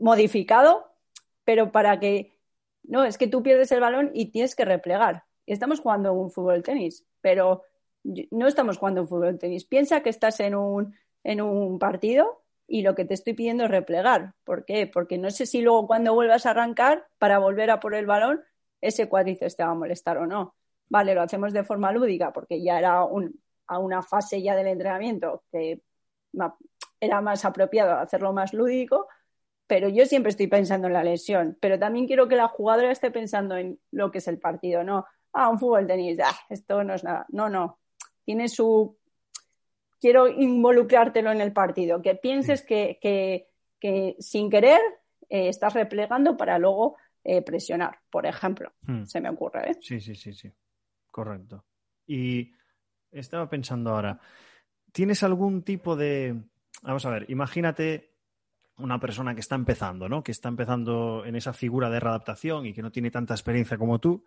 modificado, 0.00 0.92
pero 1.44 1.72
para 1.72 1.98
que, 1.98 2.38
no, 2.82 3.04
es 3.04 3.18
que 3.18 3.26
tú 3.26 3.42
pierdes 3.42 3.72
el 3.72 3.80
balón 3.80 4.10
y 4.14 4.26
tienes 4.26 4.54
que 4.54 4.64
replegar. 4.64 5.24
Estamos 5.46 5.80
jugando 5.80 6.12
un 6.12 6.30
fútbol 6.30 6.62
tenis, 6.62 7.04
pero 7.20 7.62
no 8.04 8.46
estamos 8.46 8.78
jugando 8.78 9.02
un 9.02 9.08
fútbol 9.08 9.38
tenis. 9.38 9.64
Piensa 9.64 10.02
que 10.02 10.10
estás 10.10 10.40
en 10.40 10.54
un, 10.54 10.94
en 11.24 11.40
un 11.40 11.78
partido 11.78 12.42
y 12.66 12.82
lo 12.82 12.94
que 12.94 13.04
te 13.04 13.14
estoy 13.14 13.32
pidiendo 13.32 13.64
es 13.64 13.70
replegar. 13.70 14.34
¿Por 14.44 14.64
qué? 14.64 14.86
Porque 14.86 15.18
no 15.18 15.30
sé 15.30 15.46
si 15.46 15.62
luego 15.62 15.86
cuando 15.86 16.14
vuelvas 16.14 16.46
a 16.46 16.50
arrancar 16.50 17.06
para 17.18 17.38
volver 17.38 17.70
a 17.70 17.80
por 17.80 17.94
el 17.94 18.06
balón, 18.06 18.44
ese 18.80 19.08
cuádriceps 19.08 19.56
te 19.56 19.64
va 19.64 19.70
a 19.70 19.74
molestar 19.74 20.18
o 20.18 20.26
no. 20.26 20.54
Vale, 20.88 21.14
lo 21.14 21.22
hacemos 21.22 21.52
de 21.52 21.64
forma 21.64 21.92
lúdica 21.92 22.32
porque 22.32 22.62
ya 22.62 22.78
era 22.78 22.98
a 23.66 23.78
una 23.78 24.02
fase 24.02 24.42
ya 24.42 24.54
del 24.54 24.68
entrenamiento 24.68 25.44
que 25.50 25.82
era 27.00 27.20
más 27.20 27.44
apropiado 27.44 27.96
hacerlo 27.96 28.32
más 28.32 28.52
lúdico, 28.52 29.08
pero 29.68 29.88
yo 29.88 30.06
siempre 30.06 30.30
estoy 30.30 30.48
pensando 30.48 30.88
en 30.88 30.94
la 30.94 31.04
lesión. 31.04 31.56
Pero 31.60 31.78
también 31.78 32.06
quiero 32.06 32.26
que 32.26 32.34
la 32.34 32.48
jugadora 32.48 32.90
esté 32.90 33.12
pensando 33.12 33.56
en 33.56 33.78
lo 33.92 34.10
que 34.10 34.18
es 34.18 34.26
el 34.26 34.38
partido, 34.38 34.82
no, 34.82 35.04
ah, 35.32 35.48
un 35.50 35.58
fútbol 35.60 35.86
tenis, 35.86 36.18
ah, 36.24 36.36
esto 36.48 36.82
no 36.82 36.94
es 36.94 37.04
nada. 37.04 37.26
No, 37.28 37.48
no. 37.48 37.78
Tiene 38.24 38.48
su 38.48 38.98
quiero 40.00 40.28
involucrártelo 40.28 41.30
en 41.30 41.40
el 41.40 41.52
partido, 41.52 42.00
que 42.02 42.14
pienses 42.14 42.62
que, 42.62 43.46
sin 44.18 44.50
querer 44.50 44.80
eh, 45.28 45.48
estás 45.48 45.74
replegando 45.74 46.36
para 46.36 46.58
luego 46.58 46.96
eh, 47.22 47.42
presionar, 47.42 47.98
por 48.10 48.26
ejemplo. 48.26 48.72
Hmm. 48.82 49.04
Se 49.04 49.20
me 49.20 49.28
ocurre, 49.28 49.72
¿eh? 49.72 49.76
Sí, 49.80 50.00
sí, 50.00 50.14
sí, 50.14 50.32
sí. 50.32 50.50
Correcto. 51.10 51.64
Y 52.06 52.52
estaba 53.10 53.50
pensando 53.50 53.90
ahora, 53.90 54.18
¿tienes 54.92 55.22
algún 55.22 55.62
tipo 55.62 55.96
de... 55.96 56.40
Vamos 56.82 57.04
a 57.04 57.10
ver, 57.10 57.26
imagínate 57.28 58.17
una 58.78 58.98
persona 58.98 59.34
que 59.34 59.40
está 59.40 59.54
empezando, 59.54 60.08
¿no? 60.08 60.22
Que 60.22 60.32
está 60.32 60.48
empezando 60.48 61.24
en 61.24 61.36
esa 61.36 61.52
figura 61.52 61.90
de 61.90 62.00
readaptación 62.00 62.66
y 62.66 62.72
que 62.72 62.82
no 62.82 62.90
tiene 62.90 63.10
tanta 63.10 63.34
experiencia 63.34 63.76
como 63.76 63.98
tú 63.98 64.24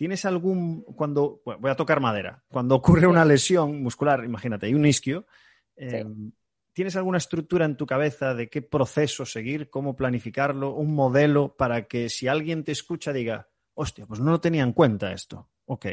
¿Tienes 0.00 0.24
algún, 0.24 0.80
cuando, 0.96 1.42
voy 1.44 1.70
a 1.70 1.76
tocar 1.76 2.00
madera, 2.00 2.42
cuando 2.50 2.74
ocurre 2.74 3.06
una 3.06 3.22
lesión 3.22 3.82
muscular, 3.82 4.24
imagínate, 4.24 4.64
hay 4.64 4.72
un 4.72 4.86
isquio, 4.86 5.26
eh, 5.76 6.06
¿tienes 6.72 6.96
alguna 6.96 7.18
estructura 7.18 7.66
en 7.66 7.76
tu 7.76 7.84
cabeza 7.84 8.32
de 8.32 8.48
qué 8.48 8.62
proceso 8.62 9.26
seguir, 9.26 9.68
cómo 9.68 9.94
planificarlo, 9.94 10.74
un 10.74 10.94
modelo 10.94 11.54
para 11.54 11.86
que 11.86 12.08
si 12.08 12.28
alguien 12.28 12.64
te 12.64 12.72
escucha 12.72 13.12
diga, 13.12 13.50
hostia, 13.74 14.06
pues 14.06 14.20
no 14.20 14.30
lo 14.30 14.40
tenía 14.40 14.62
en 14.62 14.72
cuenta 14.72 15.12
esto? 15.12 15.50
Ok. 15.66 15.86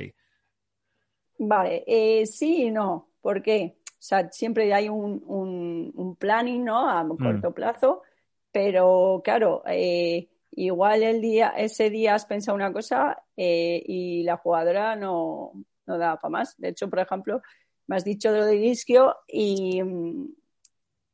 Vale, 1.39 1.83
eh, 1.85 2.25
sí 2.25 2.67
y 2.67 2.71
no. 2.71 3.09
¿Por 3.19 3.41
qué? 3.41 3.76
O 3.99 4.01
sea, 4.07 4.29
siempre 4.31 4.71
hay 4.73 4.89
un, 4.89 5.23
un, 5.25 6.15
planning, 6.15 6.63
¿no? 6.63 6.87
A 6.89 7.03
mm. 7.03 7.17
corto 7.17 7.53
plazo, 7.53 8.03
pero 8.51 9.21
claro, 9.23 9.63
eh, 9.65 10.29
igual 10.51 11.03
el 11.03 11.19
día, 11.19 11.49
ese 11.57 11.89
día 11.89 12.15
has 12.15 12.25
pensado 12.25 12.55
una 12.55 12.71
cosa 12.71 13.23
eh, 13.35 13.81
y 13.85 14.23
la 14.23 14.37
jugadora 14.37 14.95
no, 14.95 15.51
no 15.87 15.97
da 15.97 16.19
para 16.19 16.31
más. 16.31 16.55
De 16.57 16.69
hecho, 16.69 16.89
por 16.89 16.99
ejemplo, 16.99 17.41
me 17.87 17.95
has 17.95 18.03
dicho 18.03 18.31
de 18.31 18.39
lo 18.39 18.45
de 18.45 18.57
isquio 18.57 19.15
y, 19.27 19.81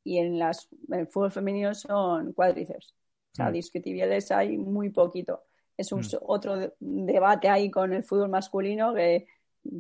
y 0.04 0.18
en, 0.18 0.40
las, 0.40 0.68
el 0.92 1.08
fútbol 1.08 1.32
femenino 1.32 1.74
son 1.74 2.34
cuádriceps. 2.34 2.94
O 3.32 3.36
sea, 3.36 3.50
mm. 3.50 4.40
hay 4.40 4.58
muy 4.58 4.90
poquito. 4.90 5.44
Es 5.78 5.92
un, 5.92 6.02
mm. 6.02 6.18
otro 6.22 6.74
debate 6.80 7.48
ahí 7.48 7.72
con 7.72 7.94
el 7.94 8.04
fútbol 8.04 8.30
masculino 8.30 8.94
que 8.94 9.26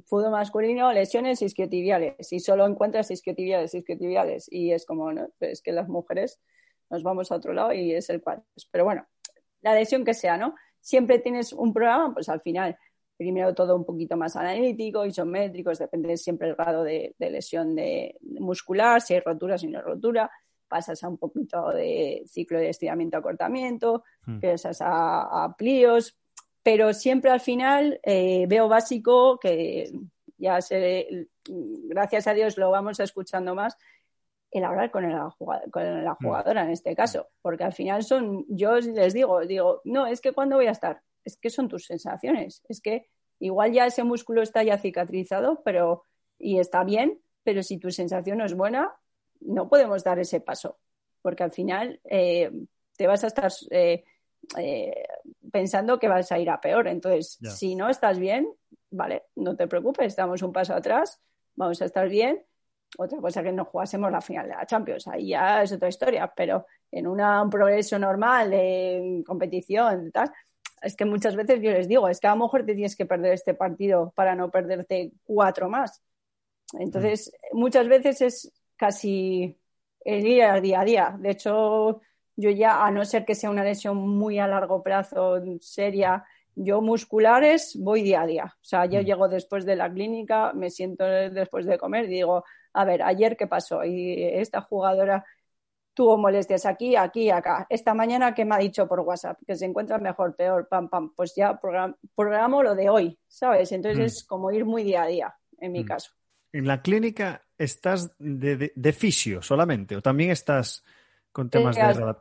fútbol 0.05 0.31
masculino, 0.31 0.91
lesiones 0.91 1.41
isquiotibiales 1.41 2.31
y 2.31 2.39
solo 2.39 2.65
encuentras 2.65 3.11
isquiotibiales, 3.11 3.73
isquiotibiales 3.73 4.47
y 4.51 4.71
es 4.71 4.85
como, 4.85 5.11
¿no? 5.11 5.27
es 5.39 5.61
que 5.61 5.71
las 5.71 5.87
mujeres 5.89 6.39
nos 6.89 7.03
vamos 7.03 7.31
a 7.31 7.35
otro 7.35 7.53
lado 7.53 7.73
y 7.73 7.93
es 7.93 8.09
el 8.09 8.21
cuádriceps. 8.21 8.67
Pero 8.71 8.85
bueno, 8.85 9.05
la 9.61 9.73
lesión 9.73 10.05
que 10.05 10.13
sea, 10.13 10.37
¿no? 10.37 10.55
Siempre 10.79 11.19
tienes 11.19 11.53
un 11.53 11.73
programa, 11.73 12.13
pues 12.13 12.29
al 12.29 12.41
final, 12.41 12.77
primero 13.17 13.53
todo 13.53 13.75
un 13.75 13.85
poquito 13.85 14.17
más 14.17 14.35
analítico, 14.35 15.05
isométricos, 15.05 15.79
depende 15.79 16.17
siempre 16.17 16.49
el 16.49 16.55
grado 16.55 16.83
de, 16.83 17.15
lesión 17.19 17.75
de, 17.75 18.17
muscular, 18.21 19.01
si 19.01 19.13
hay 19.13 19.21
rotura, 19.21 19.57
si 19.57 19.67
no 19.67 19.79
hay 19.79 19.85
rotura, 19.85 20.29
pasas 20.67 21.03
a 21.03 21.09
un 21.09 21.17
poquito 21.17 21.69
de 21.69 22.23
ciclo 22.27 22.59
de 22.59 22.69
estiramiento, 22.69 23.17
acortamiento, 23.17 24.03
hmm. 24.25 24.39
pasas 24.39 24.79
a, 24.81 25.55
plíos, 25.57 26.17
pero 26.63 26.93
siempre 26.93 27.29
al 27.29 27.41
final 27.41 27.99
eh, 28.03 28.45
veo 28.47 28.67
básico 28.69 29.37
que 29.37 29.91
ya 30.37 30.61
se, 30.61 31.27
gracias 31.45 32.27
a 32.27 32.33
Dios 32.33 32.57
lo 32.57 32.71
vamos 32.71 32.99
escuchando 32.99 33.53
más, 33.53 33.77
el 34.49 34.63
hablar 34.63 34.91
con 34.91 35.09
la, 35.09 35.29
jugadora, 35.31 35.71
con 35.71 36.03
la 36.03 36.13
mm. 36.13 36.17
jugadora 36.23 36.63
en 36.63 36.71
este 36.71 36.95
caso, 36.95 37.27
porque 37.41 37.63
al 37.63 37.73
final 37.73 38.03
son, 38.03 38.45
yo 38.47 38.77
les 38.77 39.13
digo, 39.13 39.41
digo, 39.41 39.81
no, 39.83 40.07
es 40.07 40.21
que 40.21 40.31
cuando 40.31 40.55
voy 40.55 40.67
a 40.67 40.71
estar, 40.71 41.01
es 41.23 41.37
que 41.37 41.49
son 41.49 41.67
tus 41.67 41.85
sensaciones, 41.85 42.61
es 42.69 42.79
que 42.79 43.07
igual 43.39 43.73
ya 43.73 43.85
ese 43.85 44.03
músculo 44.03 44.41
está 44.41 44.63
ya 44.63 44.77
cicatrizado, 44.77 45.61
pero 45.63 46.05
y 46.37 46.59
está 46.59 46.83
bien, 46.83 47.19
pero 47.43 47.63
si 47.63 47.77
tu 47.77 47.91
sensación 47.91 48.37
no 48.37 48.45
es 48.45 48.53
buena, 48.53 48.93
no 49.41 49.67
podemos 49.67 50.03
dar 50.03 50.19
ese 50.19 50.39
paso, 50.39 50.77
porque 51.21 51.43
al 51.43 51.51
final 51.51 51.99
eh, 52.05 52.51
te 52.95 53.07
vas 53.07 53.23
a 53.23 53.27
estar 53.27 53.51
eh, 53.71 54.03
eh, 54.57 55.05
pensando 55.51 55.99
que 55.99 56.07
vas 56.07 56.31
a 56.31 56.39
ir 56.39 56.49
a 56.49 56.61
peor. 56.61 56.87
Entonces, 56.87 57.37
si 57.55 57.75
no 57.75 57.89
estás 57.89 58.19
bien, 58.19 58.47
vale, 58.91 59.23
no 59.35 59.55
te 59.55 59.67
preocupes, 59.67 60.15
damos 60.15 60.41
un 60.41 60.53
paso 60.53 60.73
atrás, 60.73 61.19
vamos 61.55 61.81
a 61.81 61.85
estar 61.85 62.09
bien 62.09 62.43
otra 62.97 63.19
cosa 63.19 63.43
que 63.43 63.51
no 63.51 63.65
jugásemos 63.65 64.11
la 64.11 64.21
final 64.21 64.47
de 64.47 64.55
la 64.55 64.65
Champions, 64.65 65.07
ahí 65.07 65.29
ya 65.29 65.63
es 65.63 65.71
otra 65.71 65.89
historia, 65.89 66.31
pero 66.35 66.65
en 66.91 67.07
un 67.07 67.49
progreso 67.49 67.97
normal 67.97 68.51
de 68.51 69.23
competición, 69.25 70.11
tal, 70.11 70.31
es 70.81 70.95
que 70.95 71.05
muchas 71.05 71.35
veces 71.35 71.61
yo 71.61 71.71
les 71.71 71.87
digo, 71.87 72.07
es 72.07 72.19
que 72.19 72.27
a 72.27 72.35
lo 72.35 72.43
mejor 72.43 72.65
te 72.65 72.73
tienes 72.73 72.95
que 72.95 73.05
perder 73.05 73.33
este 73.33 73.53
partido 73.53 74.11
para 74.15 74.35
no 74.35 74.51
perderte 74.51 75.11
cuatro 75.23 75.69
más. 75.69 76.03
Entonces, 76.73 77.31
mm. 77.51 77.57
muchas 77.57 77.87
veces 77.87 78.21
es 78.21 78.51
casi 78.75 79.57
el 80.03 80.23
día 80.23 80.53
a 80.53 80.59
día. 80.59 81.15
De 81.17 81.31
hecho, 81.31 82.01
yo 82.35 82.49
ya, 82.49 82.85
a 82.85 82.91
no 82.91 83.05
ser 83.05 83.25
que 83.25 83.35
sea 83.35 83.49
una 83.49 83.63
lesión 83.63 83.97
muy 83.97 84.39
a 84.39 84.47
largo 84.47 84.81
plazo, 84.81 85.41
seria, 85.59 86.23
yo 86.55 86.81
musculares 86.81 87.77
voy 87.79 88.03
día 88.03 88.21
a 88.21 88.27
día. 88.27 88.45
O 88.45 88.63
sea, 88.63 88.85
yo 88.85 89.01
mm. 89.01 89.05
llego 89.05 89.27
después 89.27 89.65
de 89.65 89.75
la 89.75 89.91
clínica, 89.91 90.53
me 90.53 90.69
siento 90.69 91.05
después 91.05 91.65
de 91.65 91.77
comer 91.77 92.05
y 92.05 92.15
digo, 92.15 92.43
a 92.73 92.85
ver, 92.85 93.03
ayer 93.03 93.37
qué 93.37 93.47
pasó 93.47 93.83
y 93.83 94.23
esta 94.23 94.61
jugadora 94.61 95.25
tuvo 95.93 96.17
molestias 96.17 96.65
aquí, 96.65 96.95
aquí, 96.95 97.29
acá. 97.29 97.67
Esta 97.69 97.93
mañana, 97.93 98.33
¿qué 98.33 98.45
me 98.45 98.55
ha 98.55 98.59
dicho 98.59 98.87
por 98.87 98.99
WhatsApp? 99.01 99.39
Que 99.45 99.55
se 99.55 99.65
encuentra 99.65 99.97
mejor, 99.99 100.35
peor, 100.35 100.67
pam, 100.67 100.89
pam. 100.89 101.13
Pues 101.15 101.35
ya 101.35 101.59
programo 101.59 102.63
lo 102.63 102.75
de 102.75 102.89
hoy, 102.89 103.17
¿sabes? 103.27 103.71
Entonces 103.71 103.99
mm. 103.99 104.05
es 104.05 104.23
como 104.23 104.51
ir 104.51 104.65
muy 104.65 104.83
día 104.83 105.03
a 105.03 105.07
día, 105.07 105.35
en 105.59 105.71
mi 105.71 105.83
mm. 105.83 105.85
caso. 105.85 106.11
¿En 106.51 106.67
la 106.67 106.81
clínica 106.81 107.41
estás 107.57 108.15
de, 108.19 108.93
fisio 108.93 109.41
solamente 109.41 109.95
o 109.95 110.01
también 110.01 110.31
estás 110.31 110.83
con 111.33 111.49
temas 111.49 111.75
de... 111.75 112.15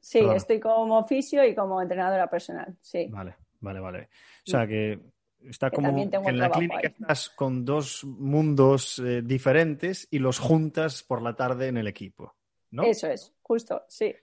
Sí, 0.00 0.18
estoy 0.18 0.58
como 0.58 1.06
fisio 1.06 1.44
y 1.44 1.54
como 1.54 1.80
entrenadora 1.80 2.28
personal, 2.28 2.76
sí. 2.80 3.06
Vale, 3.10 3.36
vale, 3.60 3.80
vale. 3.80 4.08
O 4.46 4.50
sea 4.50 4.66
que 4.66 5.00
Está 5.48 5.70
como 5.70 5.88
en 5.88 6.38
la 6.38 6.50
clínica 6.50 6.80
estás 6.88 7.28
con 7.28 7.64
dos 7.64 8.04
mundos 8.04 8.98
eh, 8.98 9.20
diferentes 9.22 10.08
y 10.10 10.18
los 10.18 10.38
juntas 10.38 11.02
por 11.02 11.20
la 11.20 11.36
tarde 11.36 11.68
en 11.68 11.76
el 11.76 11.86
equipo, 11.86 12.34
¿no? 12.70 12.84
Eso 12.84 13.08
es, 13.08 13.34
justo, 13.42 13.82
sí. 13.88 14.14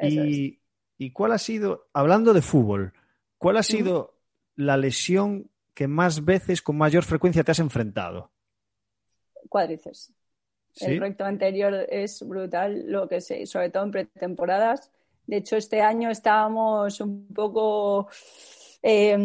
y, 0.00 1.10
cuál 1.12 1.32
ha 1.32 1.38
sido, 1.38 1.88
hablando 1.92 2.32
de 2.32 2.40
fútbol, 2.40 2.94
cuál 3.36 3.58
ha 3.58 3.62
sido 3.62 4.20
la 4.56 4.76
lesión 4.76 5.50
que 5.74 5.86
más 5.86 6.24
veces, 6.24 6.62
con 6.62 6.78
mayor 6.78 7.04
frecuencia, 7.04 7.44
te 7.44 7.52
has 7.52 7.58
enfrentado? 7.58 8.30
Cuádriceps. 9.48 10.12
El 10.78 11.00
recto 11.00 11.24
anterior 11.24 11.74
es 11.88 12.26
brutal, 12.26 12.84
lo 12.86 13.08
que 13.08 13.20
sé, 13.20 13.46
sobre 13.46 13.70
todo 13.70 13.84
en 13.84 13.90
pretemporadas. 13.90 14.90
De 15.26 15.36
hecho, 15.36 15.56
este 15.56 15.80
año 15.80 16.10
estábamos 16.10 17.00
un 17.00 17.26
poco 17.34 18.08
eh, 18.82 19.16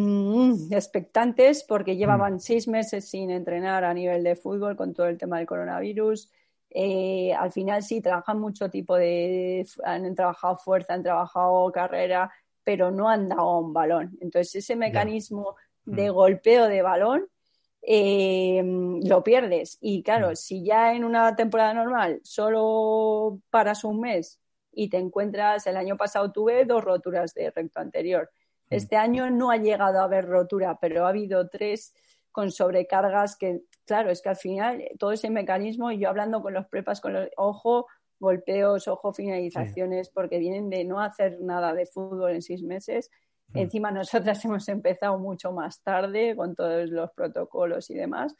expectantes 0.71 1.63
porque 1.63 1.95
llevaban 1.95 2.35
mm. 2.35 2.39
seis 2.39 2.67
meses 2.67 3.07
sin 3.07 3.31
entrenar 3.31 3.83
a 3.83 3.93
nivel 3.93 4.23
de 4.23 4.35
fútbol 4.35 4.75
con 4.75 4.93
todo 4.93 5.07
el 5.07 5.17
tema 5.17 5.37
del 5.37 5.47
coronavirus. 5.47 6.29
Eh, 6.69 7.33
al 7.33 7.51
final 7.51 7.83
sí, 7.83 8.01
trabajan 8.01 8.39
mucho 8.39 8.69
tipo 8.69 8.95
de... 8.97 9.65
Han 9.83 10.13
trabajado 10.13 10.57
fuerza, 10.57 10.93
han 10.93 11.03
trabajado 11.03 11.71
carrera, 11.71 12.31
pero 12.63 12.91
no 12.91 13.07
han 13.07 13.29
dado 13.29 13.59
un 13.59 13.73
balón. 13.73 14.17
Entonces 14.19 14.55
ese 14.55 14.75
mecanismo 14.75 15.55
de 15.85 16.11
mm. 16.11 16.13
golpeo 16.13 16.67
de 16.67 16.81
balón 16.81 17.25
eh, 17.87 18.63
lo 19.03 19.23
pierdes. 19.23 19.77
Y 19.81 20.03
claro, 20.03 20.31
mm. 20.31 20.35
si 20.35 20.63
ya 20.63 20.93
en 20.93 21.03
una 21.03 21.35
temporada 21.35 21.73
normal 21.73 22.19
solo 22.23 23.39
paras 23.49 23.83
un 23.83 24.01
mes 24.01 24.39
y 24.71 24.89
te 24.89 24.97
encuentras, 24.97 25.67
el 25.67 25.77
año 25.77 25.97
pasado 25.97 26.31
tuve 26.31 26.65
dos 26.65 26.83
roturas 26.83 27.33
de 27.33 27.51
recto 27.51 27.79
anterior 27.79 28.29
Mm. 28.69 28.75
Este 28.75 28.95
año 28.95 29.29
no 29.29 29.51
ha 29.51 29.57
llegado 29.57 29.99
a 29.99 30.03
haber 30.03 30.25
rotura, 30.25 30.77
pero 30.79 31.05
ha 31.05 31.09
habido 31.09 31.49
tres 31.49 31.93
con 32.31 32.51
sobrecargas 32.51 33.37
que, 33.37 33.61
claro, 33.85 34.09
es 34.09 34.21
que 34.21 34.29
al 34.29 34.35
final 34.35 34.83
todo 34.99 35.11
ese 35.11 35.29
mecanismo, 35.29 35.91
y 35.91 35.99
yo 35.99 36.09
hablando 36.09 36.41
con 36.41 36.53
los 36.53 36.67
prepas, 36.67 36.99
con 36.99 37.13
los 37.13 37.29
ojo, 37.37 37.87
golpeos, 38.19 38.87
ojo, 38.87 39.13
finalizaciones, 39.13 40.09
porque 40.09 40.39
vienen 40.39 40.69
de 40.69 40.83
no 40.83 40.99
hacer 40.99 41.39
nada 41.41 41.73
de 41.73 41.85
fútbol 41.85 42.31
en 42.31 42.41
seis 42.41 42.61
meses. 42.61 43.09
Mm. 43.49 43.57
Encima 43.57 43.91
nosotras 43.91 44.43
hemos 44.45 44.67
empezado 44.69 45.17
mucho 45.17 45.51
más 45.51 45.81
tarde 45.81 46.35
con 46.35 46.55
todos 46.55 46.89
los 46.89 47.11
protocolos 47.11 47.89
y 47.89 47.95
demás. 47.95 48.35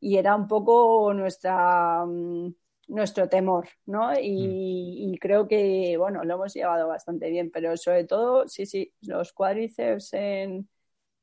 Y 0.00 0.16
era 0.16 0.36
un 0.36 0.46
poco 0.46 1.12
nuestra, 1.12 2.04
mm, 2.06 2.54
nuestro 2.88 3.28
temor, 3.28 3.68
¿no? 3.86 4.12
Y, 4.18 5.12
mm. 5.12 5.18
creo 5.18 5.48
que, 5.48 5.96
bueno, 5.98 6.24
lo 6.24 6.34
hemos 6.34 6.54
llevado 6.54 6.88
bastante 6.88 7.30
bien, 7.30 7.50
pero 7.50 7.76
sobre 7.76 8.04
todo, 8.04 8.46
sí, 8.48 8.66
sí, 8.66 8.92
los 9.02 9.32
cuádriceps 9.32 10.14
en, 10.14 10.68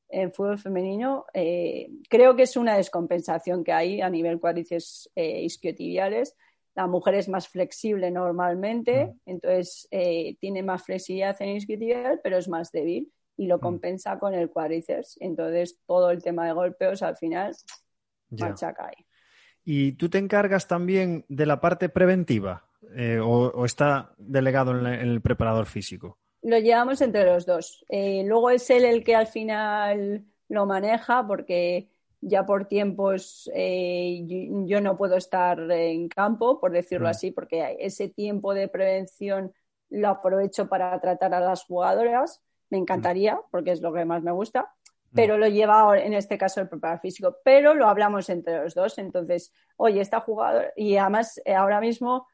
en 0.09 0.33
fútbol 0.33 0.59
femenino, 0.59 1.25
eh, 1.33 1.89
creo 2.09 2.35
que 2.35 2.43
es 2.43 2.57
una 2.57 2.77
descompensación 2.77 3.63
que 3.63 3.71
hay 3.71 4.01
a 4.01 4.09
nivel 4.09 4.39
cuádriceps 4.39 5.09
eh, 5.15 5.41
isquiotibiales. 5.43 6.35
La 6.75 6.87
mujer 6.87 7.15
es 7.15 7.29
más 7.29 7.47
flexible 7.47 8.11
normalmente, 8.11 9.13
entonces 9.25 9.87
eh, 9.91 10.35
tiene 10.41 10.61
más 10.61 10.83
flexibilidad 10.83 11.35
en 11.41 11.55
isquiotibial, 11.55 12.19
pero 12.21 12.37
es 12.37 12.49
más 12.49 12.71
débil 12.71 13.11
y 13.37 13.47
lo 13.47 13.57
mm. 13.57 13.61
compensa 13.61 14.19
con 14.19 14.33
el 14.33 14.49
cuádriceps. 14.49 15.17
Entonces, 15.19 15.79
todo 15.85 16.11
el 16.11 16.21
tema 16.21 16.45
de 16.45 16.53
golpeos 16.53 17.01
al 17.01 17.17
final 17.17 17.55
machaca 18.29 18.87
ahí. 18.87 19.05
¿Y 19.63 19.93
tú 19.93 20.09
te 20.09 20.19
encargas 20.19 20.67
también 20.67 21.25
de 21.27 21.45
la 21.45 21.59
parte 21.59 21.89
preventiva 21.89 22.65
eh, 22.95 23.19
o, 23.19 23.65
está 23.65 24.13
delegado 24.17 24.77
en, 24.77 24.85
el 24.85 25.21
preparador 25.21 25.65
físico? 25.65 26.19
Lo 26.43 26.59
llevamos 26.59 27.01
entre 27.01 27.25
los 27.25 27.45
dos. 27.47 27.83
Eh, 27.89 28.23
luego 28.25 28.51
es 28.51 28.69
él 28.69 28.85
el 28.85 29.03
que 29.03 29.15
al 29.15 29.25
final 29.25 30.23
lo 30.49 30.65
maneja 30.67 31.25
porque 31.25 31.89
ya 32.21 32.45
por 32.45 32.65
tiempos 32.65 33.49
eh, 33.53 34.23
yo, 34.65 34.81
no 34.81 34.97
puedo 34.97 35.15
estar 35.15 35.59
en 35.71 36.09
campo, 36.09 36.59
por 36.59 36.71
decirlo 36.71 37.07
mm. 37.07 37.11
así, 37.11 37.31
porque 37.31 37.77
ese 37.79 38.09
tiempo 38.09 38.53
de 38.53 38.67
prevención 38.67 39.53
lo 39.89 40.09
aprovecho 40.09 40.67
para 40.67 40.99
tratar 40.99 41.33
a 41.33 41.39
las 41.39 41.63
jugadoras. 41.63 42.41
Me 42.69 42.77
encantaría, 42.77 43.39
porque 43.51 43.71
es 43.71 43.81
lo 43.81 43.93
que 43.93 44.05
más 44.05 44.23
me 44.23 44.31
gusta 44.31 44.75
pero 45.15 45.37
lo 45.37 45.47
lleva 45.47 45.97
en 45.97 46.13
este 46.13 46.37
caso 46.37 46.59
el 46.59 46.67
preparador 46.67 46.99
físico, 46.99 47.37
pero 47.43 47.73
lo 47.73 47.87
hablamos 47.87 48.29
entre 48.29 48.61
los 48.61 48.75
dos. 48.75 48.97
Entonces, 48.97 49.53
oye, 49.77 50.01
está 50.01 50.19
jugador 50.19 50.73
y 50.75 50.97
además 50.97 51.41
eh, 51.45 51.55
ahora 51.55 51.79
mismo 51.79 52.27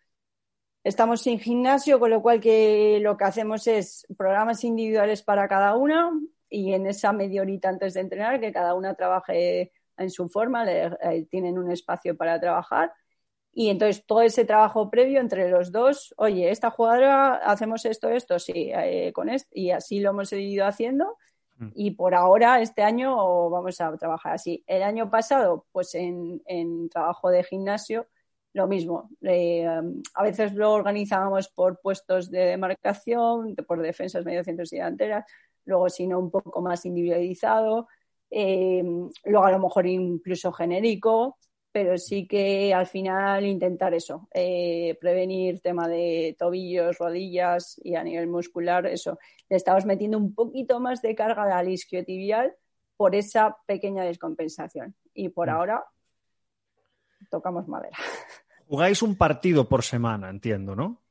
estamos 0.84 1.22
sin 1.22 1.40
gimnasio, 1.40 2.00
con 2.00 2.10
lo 2.10 2.24
cual 2.24 2.42
que 2.42 3.00
lo 3.00 3.16
que 3.18 3.24
hacemos 3.24 3.68
es 3.68 4.08
programas 4.18 4.64
individuales 4.64 5.22
para 5.22 5.48
cada 5.48 5.76
una 5.76 6.12
y 6.50 6.74
en 6.74 6.88
esa 6.88 7.14
media 7.14 7.44
horita 7.44 7.70
antes 7.70 7.94
de 7.94 8.02
entrenar 8.02 8.40
que 8.40 8.52
cada 8.52 8.74
una 8.74 8.96
trabaje 8.96 9.72
en 9.98 10.10
su 10.10 10.28
forma, 10.28 10.66
eh, 10.68 11.28
tienen 11.30 11.60
un 11.60 11.72
espacio 11.72 12.18
para 12.18 12.40
trabajar. 12.40 12.92
Y 13.54 13.70
entonces 13.70 14.06
todo 14.06 14.22
ese 14.22 14.46
trabajo 14.46 14.90
previo 14.90 15.20
entre 15.20 15.50
los 15.50 15.72
dos, 15.72 16.14
oye, 16.18 16.50
esta 16.50 16.72
jugadora 16.72 17.36
hacemos 17.36 17.86
esto, 17.86 18.10
esto, 18.10 18.40
sí, 18.40 18.72
eh, 18.74 19.12
con 19.14 19.28
esto, 19.30 19.50
y 19.54 19.72
así 19.72 20.00
lo 20.00 20.12
hemos 20.12 20.32
ido 20.32 20.66
haciendo 20.66 21.18
Mm. 21.62 21.70
Y 21.76 21.92
por 21.92 22.16
ahora, 22.16 22.60
este 22.62 22.82
año, 22.82 23.50
vamos 23.50 23.80
a 23.80 23.96
trabajar 23.98 24.34
así. 24.34 24.64
El 24.68 24.82
año 24.84 25.10
pasado, 25.10 25.68
pues 25.72 25.94
en, 25.96 26.90
trabajo 26.90 27.30
de 27.30 27.44
gimnasio, 27.44 28.08
lo 28.54 28.68
mismo. 28.68 29.10
Eh, 29.22 29.66
a 29.66 30.24
veces 30.24 30.54
lo 30.54 30.74
organizábamos 30.74 31.50
por 31.50 31.80
puestos 31.80 32.32
de 32.32 32.40
demarcación, 32.40 33.56
por 33.68 33.82
defensas, 33.82 34.26
mediocentros 34.26 34.74
y 34.74 34.78
delanteras. 34.78 35.26
Luego, 35.66 35.90
si 35.90 36.08
no, 36.08 36.20
un 36.20 36.32
poco 36.32 36.62
más 36.62 36.86
individualizado. 36.86 37.88
Eh, 38.32 38.84
luego, 39.26 39.46
a 39.46 39.52
lo 39.52 39.60
mejor 39.60 39.86
incluso 39.86 40.52
genérico 40.52 41.38
pero 41.72 41.98
sí 41.98 42.28
que 42.28 42.74
al 42.74 42.88
final 42.88 43.46
intentar 43.46 43.94
eso, 43.94 44.28
eh, 44.34 44.98
prevenir 45.00 45.62
tema 45.62 45.88
de 45.88 46.36
tobillos, 46.38 46.98
rodillas 46.98 47.80
y 47.84 47.96
a 47.96 48.04
nivel 48.04 48.28
muscular, 48.28 48.86
eso. 48.86 49.18
Le 49.50 49.58
estamos 49.58 49.86
metiendo 49.86 50.18
un 50.18 50.34
poquito 50.34 50.80
más 50.80 51.02
de 51.02 51.16
carga 51.16 51.58
al 51.58 51.70
isquiotibial 51.70 52.54
por 52.98 53.16
esa 53.16 53.58
pequeña 53.66 54.04
descompensación. 54.04 54.96
Y 55.14 55.30
por 55.30 55.48
mm. 55.48 55.52
ahora 55.52 55.86
tocamos 57.30 57.68
madera. 57.68 57.98
Jugáis 58.68 59.02
un 59.02 59.16
partido 59.16 59.68
por 59.68 59.84
semana, 59.84 60.30
entiendo, 60.30 60.76
¿no? 60.76 61.02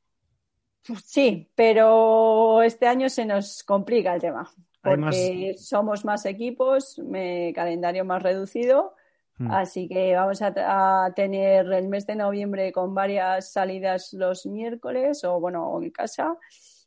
Sí, 1.04 1.50
pero 1.54 2.62
este 2.62 2.86
año 2.86 3.08
se 3.10 3.26
nos 3.26 3.62
complica 3.62 4.14
el 4.14 4.20
tema 4.20 4.50
porque 4.82 5.54
somos 5.58 6.04
más 6.04 6.24
equipos, 6.24 6.98
me, 6.98 7.52
calendario 7.54 8.04
más 8.04 8.22
reducido 8.22 8.94
Mm. 9.40 9.50
Así 9.52 9.88
que 9.88 10.14
vamos 10.14 10.42
a, 10.42 11.12
tener 11.16 11.72
el 11.72 11.88
mes 11.88 12.06
de 12.06 12.14
noviembre 12.14 12.72
con 12.72 12.94
varias 12.94 13.52
salidas 13.52 14.12
los 14.12 14.44
miércoles 14.44 15.24
o 15.24 15.40
bueno, 15.40 15.80
en 15.80 15.90
casa. 15.90 16.36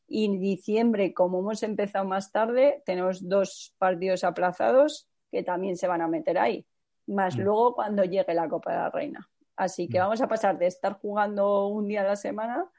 Y 0.08 0.26
en 0.26 0.39
diciembre, 0.39 1.16
como 1.16 1.39
hemos 1.39 1.63
empezado 1.63 2.06
más 2.06 2.32
tarde, 2.32 2.84
tenemos 2.86 3.28
dos 3.28 3.74
partidos 3.80 4.24
aplazados 4.24 5.08
que 5.32 5.42
también 5.42 5.78
se 5.78 5.88
van 5.88 6.02
a 6.02 6.08
meter 6.08 6.38
ahí. 6.38 6.63
Más 7.08 7.36
mm. 7.36 7.42
luego 7.42 7.74
cuando 7.74 8.04
llegue 8.04 8.36
la 8.36 8.48
Copa 8.48 8.72
de 8.72 8.78
la 8.78 8.89
Reina. 8.92 9.30
Así 9.56 9.88
que 9.88 9.98
mm. 9.98 10.02
vamos 10.02 10.22
a 10.22 10.28
pasar 10.28 10.60
de 10.60 10.68
estar 10.68 10.94
jugando 11.00 11.66
un 11.70 11.88
día 11.88 12.02
a 12.02 12.06
la 12.06 12.16
semana 12.16 12.70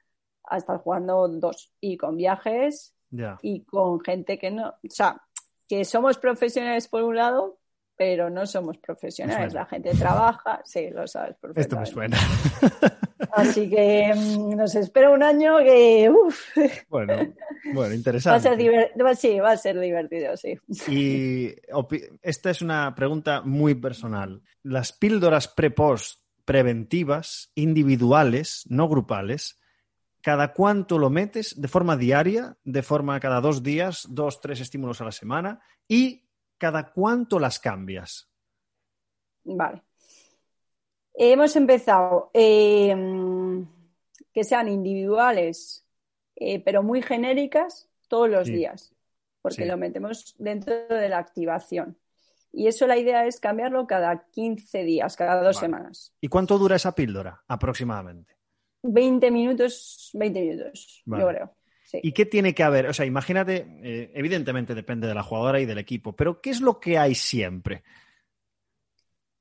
a 0.44 0.56
estar 0.56 0.78
jugando 0.78 1.26
dos. 1.26 1.72
Y 1.80 1.96
con 1.96 2.16
viajes 2.16 2.94
y 3.42 3.64
con 3.64 4.00
gente 4.00 4.38
que 4.38 4.52
no. 4.52 4.68
O 4.68 4.90
sea, 4.90 5.20
que 5.68 5.84
somos 5.84 6.18
profesionales 6.18 6.86
por 6.86 7.02
un 7.02 7.16
lado, 7.16 7.58
pero 7.96 8.30
no 8.30 8.46
somos 8.46 8.78
profesionales. 8.78 9.54
La 9.54 9.66
gente 9.66 9.94
trabaja, 9.94 10.60
sí, 10.64 10.90
lo 10.90 11.06
sabes 11.06 11.36
Esto 11.54 11.78
me 11.78 11.86
suena. 11.86 12.18
Así 13.32 13.68
que 13.68 14.12
mm, 14.14 14.56
nos 14.56 14.74
espera 14.74 15.10
un 15.10 15.22
año 15.22 15.58
que. 15.58 16.12
Bueno, 16.88 17.34
bueno, 17.72 17.94
interesante. 17.94 18.48
Va 18.48 19.10
a 19.10 19.14
ser 19.14 19.16
sí, 19.16 19.40
va 19.40 19.52
a 19.52 19.56
ser 19.56 19.78
divertido, 19.78 20.36
sí. 20.36 20.58
Y 20.88 21.54
esta 22.22 22.50
es 22.50 22.62
una 22.62 22.94
pregunta 22.94 23.42
muy 23.42 23.74
personal. 23.74 24.42
Las 24.62 24.92
píldoras 24.92 25.48
pre-post 25.48 26.20
preventivas, 26.44 27.50
individuales, 27.54 28.64
no 28.68 28.88
grupales, 28.88 29.58
¿cada 30.20 30.52
cuánto 30.52 30.98
lo 30.98 31.10
metes? 31.10 31.60
¿De 31.60 31.68
forma 31.68 31.96
diaria? 31.96 32.56
¿De 32.64 32.82
forma 32.82 33.18
cada 33.20 33.40
dos 33.40 33.62
días? 33.62 34.06
¿Dos, 34.08 34.40
tres 34.40 34.60
estímulos 34.60 35.00
a 35.00 35.04
la 35.04 35.12
semana? 35.12 35.60
Y 35.88 36.23
¿cada 36.64 36.90
cuánto 36.90 37.38
las 37.38 37.58
cambias? 37.60 38.26
Vale. 39.44 39.82
Hemos 41.12 41.54
empezado 41.56 42.30
em, 42.32 43.66
que 44.32 44.44
sean 44.44 44.68
individuales, 44.68 45.86
eh, 46.34 46.60
pero 46.64 46.82
muy 46.82 47.02
genéricas 47.02 47.90
todos 48.08 48.30
los 48.30 48.46
días, 48.46 48.94
porque 49.42 49.66
lo 49.66 49.76
metemos 49.76 50.34
dentro 50.38 50.74
de 50.88 51.10
la 51.10 51.18
activación. 51.18 51.98
Y 52.50 52.66
eso 52.66 52.86
la 52.86 52.96
idea 52.96 53.26
es 53.26 53.40
cambiarlo 53.40 53.86
cada 53.86 54.24
15 54.30 54.84
días, 54.84 55.16
cada 55.16 55.42
dos 55.42 55.58
semanas. 55.58 56.14
¿Y 56.18 56.28
cuánto 56.28 56.56
dura 56.56 56.76
esa 56.76 56.94
píldora 56.94 57.44
aproximadamente? 57.46 58.38
20 58.84 59.30
minutos, 59.30 60.08
20 60.14 60.40
minutos, 60.40 61.02
yo 61.04 61.28
creo. 61.28 61.54
¿Y 62.02 62.12
qué 62.12 62.26
tiene 62.26 62.54
que 62.54 62.62
haber? 62.62 62.86
O 62.86 62.92
sea, 62.92 63.06
imagínate, 63.06 63.66
eh, 63.82 64.10
evidentemente 64.14 64.74
depende 64.74 65.06
de 65.06 65.14
la 65.14 65.22
jugadora 65.22 65.60
y 65.60 65.66
del 65.66 65.78
equipo, 65.78 66.12
pero 66.12 66.40
¿qué 66.40 66.50
es 66.50 66.60
lo 66.60 66.80
que 66.80 66.98
hay 66.98 67.14
siempre? 67.14 67.82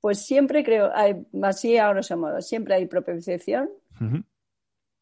Pues 0.01 0.25
siempre 0.25 0.63
creo, 0.63 0.91
hay, 0.93 1.15
así 1.43 1.77
a 1.77 1.89
grosso 1.89 2.17
modo, 2.17 2.41
siempre 2.41 2.75
hay 2.75 2.87
propiocepción, 2.87 3.69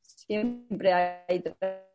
siempre 0.02 0.94
hay 0.94 1.44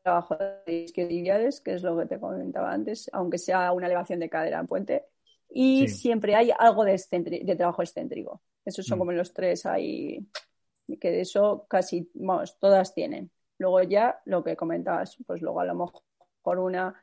trabajo 0.02 0.36
de 0.66 0.72
isquiotibiales, 0.72 1.60
que 1.60 1.74
es 1.74 1.82
lo 1.82 1.96
que 1.96 2.06
te 2.06 2.18
comentaba 2.18 2.72
antes, 2.72 3.08
aunque 3.12 3.38
sea 3.38 3.70
una 3.72 3.86
elevación 3.86 4.18
de 4.18 4.28
cadera 4.28 4.58
en 4.58 4.66
puente, 4.66 5.04
y 5.48 5.86
siempre 5.88 6.34
hay 6.34 6.50
algo 6.58 6.84
de, 6.84 7.00
de 7.44 7.56
trabajo 7.56 7.82
excéntrico. 7.82 8.42
Esos 8.64 8.84
son 8.84 8.98
mm. 8.98 9.00
como 9.00 9.12
los 9.12 9.32
tres 9.32 9.64
ahí, 9.66 10.26
que 11.00 11.10
de 11.10 11.20
eso 11.20 11.66
casi, 11.68 12.10
vamos, 12.14 12.58
todas 12.58 12.92
tienen. 12.92 13.30
Luego 13.58 13.82
ya 13.82 14.20
lo 14.24 14.42
que 14.44 14.56
comentabas, 14.56 15.16
pues 15.26 15.40
luego 15.42 15.60
a 15.60 15.64
lo 15.64 15.74
mejor 15.74 16.58
una 16.58 16.94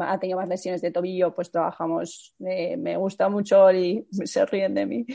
ha 0.00 0.18
tenido 0.18 0.38
más 0.38 0.48
lesiones 0.48 0.82
de 0.82 0.90
tobillo, 0.90 1.34
pues 1.34 1.50
trabajamos, 1.50 2.34
eh, 2.40 2.76
me 2.76 2.96
gusta 2.96 3.28
mucho 3.28 3.70
y 3.72 4.06
se 4.10 4.44
ríen 4.46 4.74
de 4.74 4.86
mí, 4.86 5.06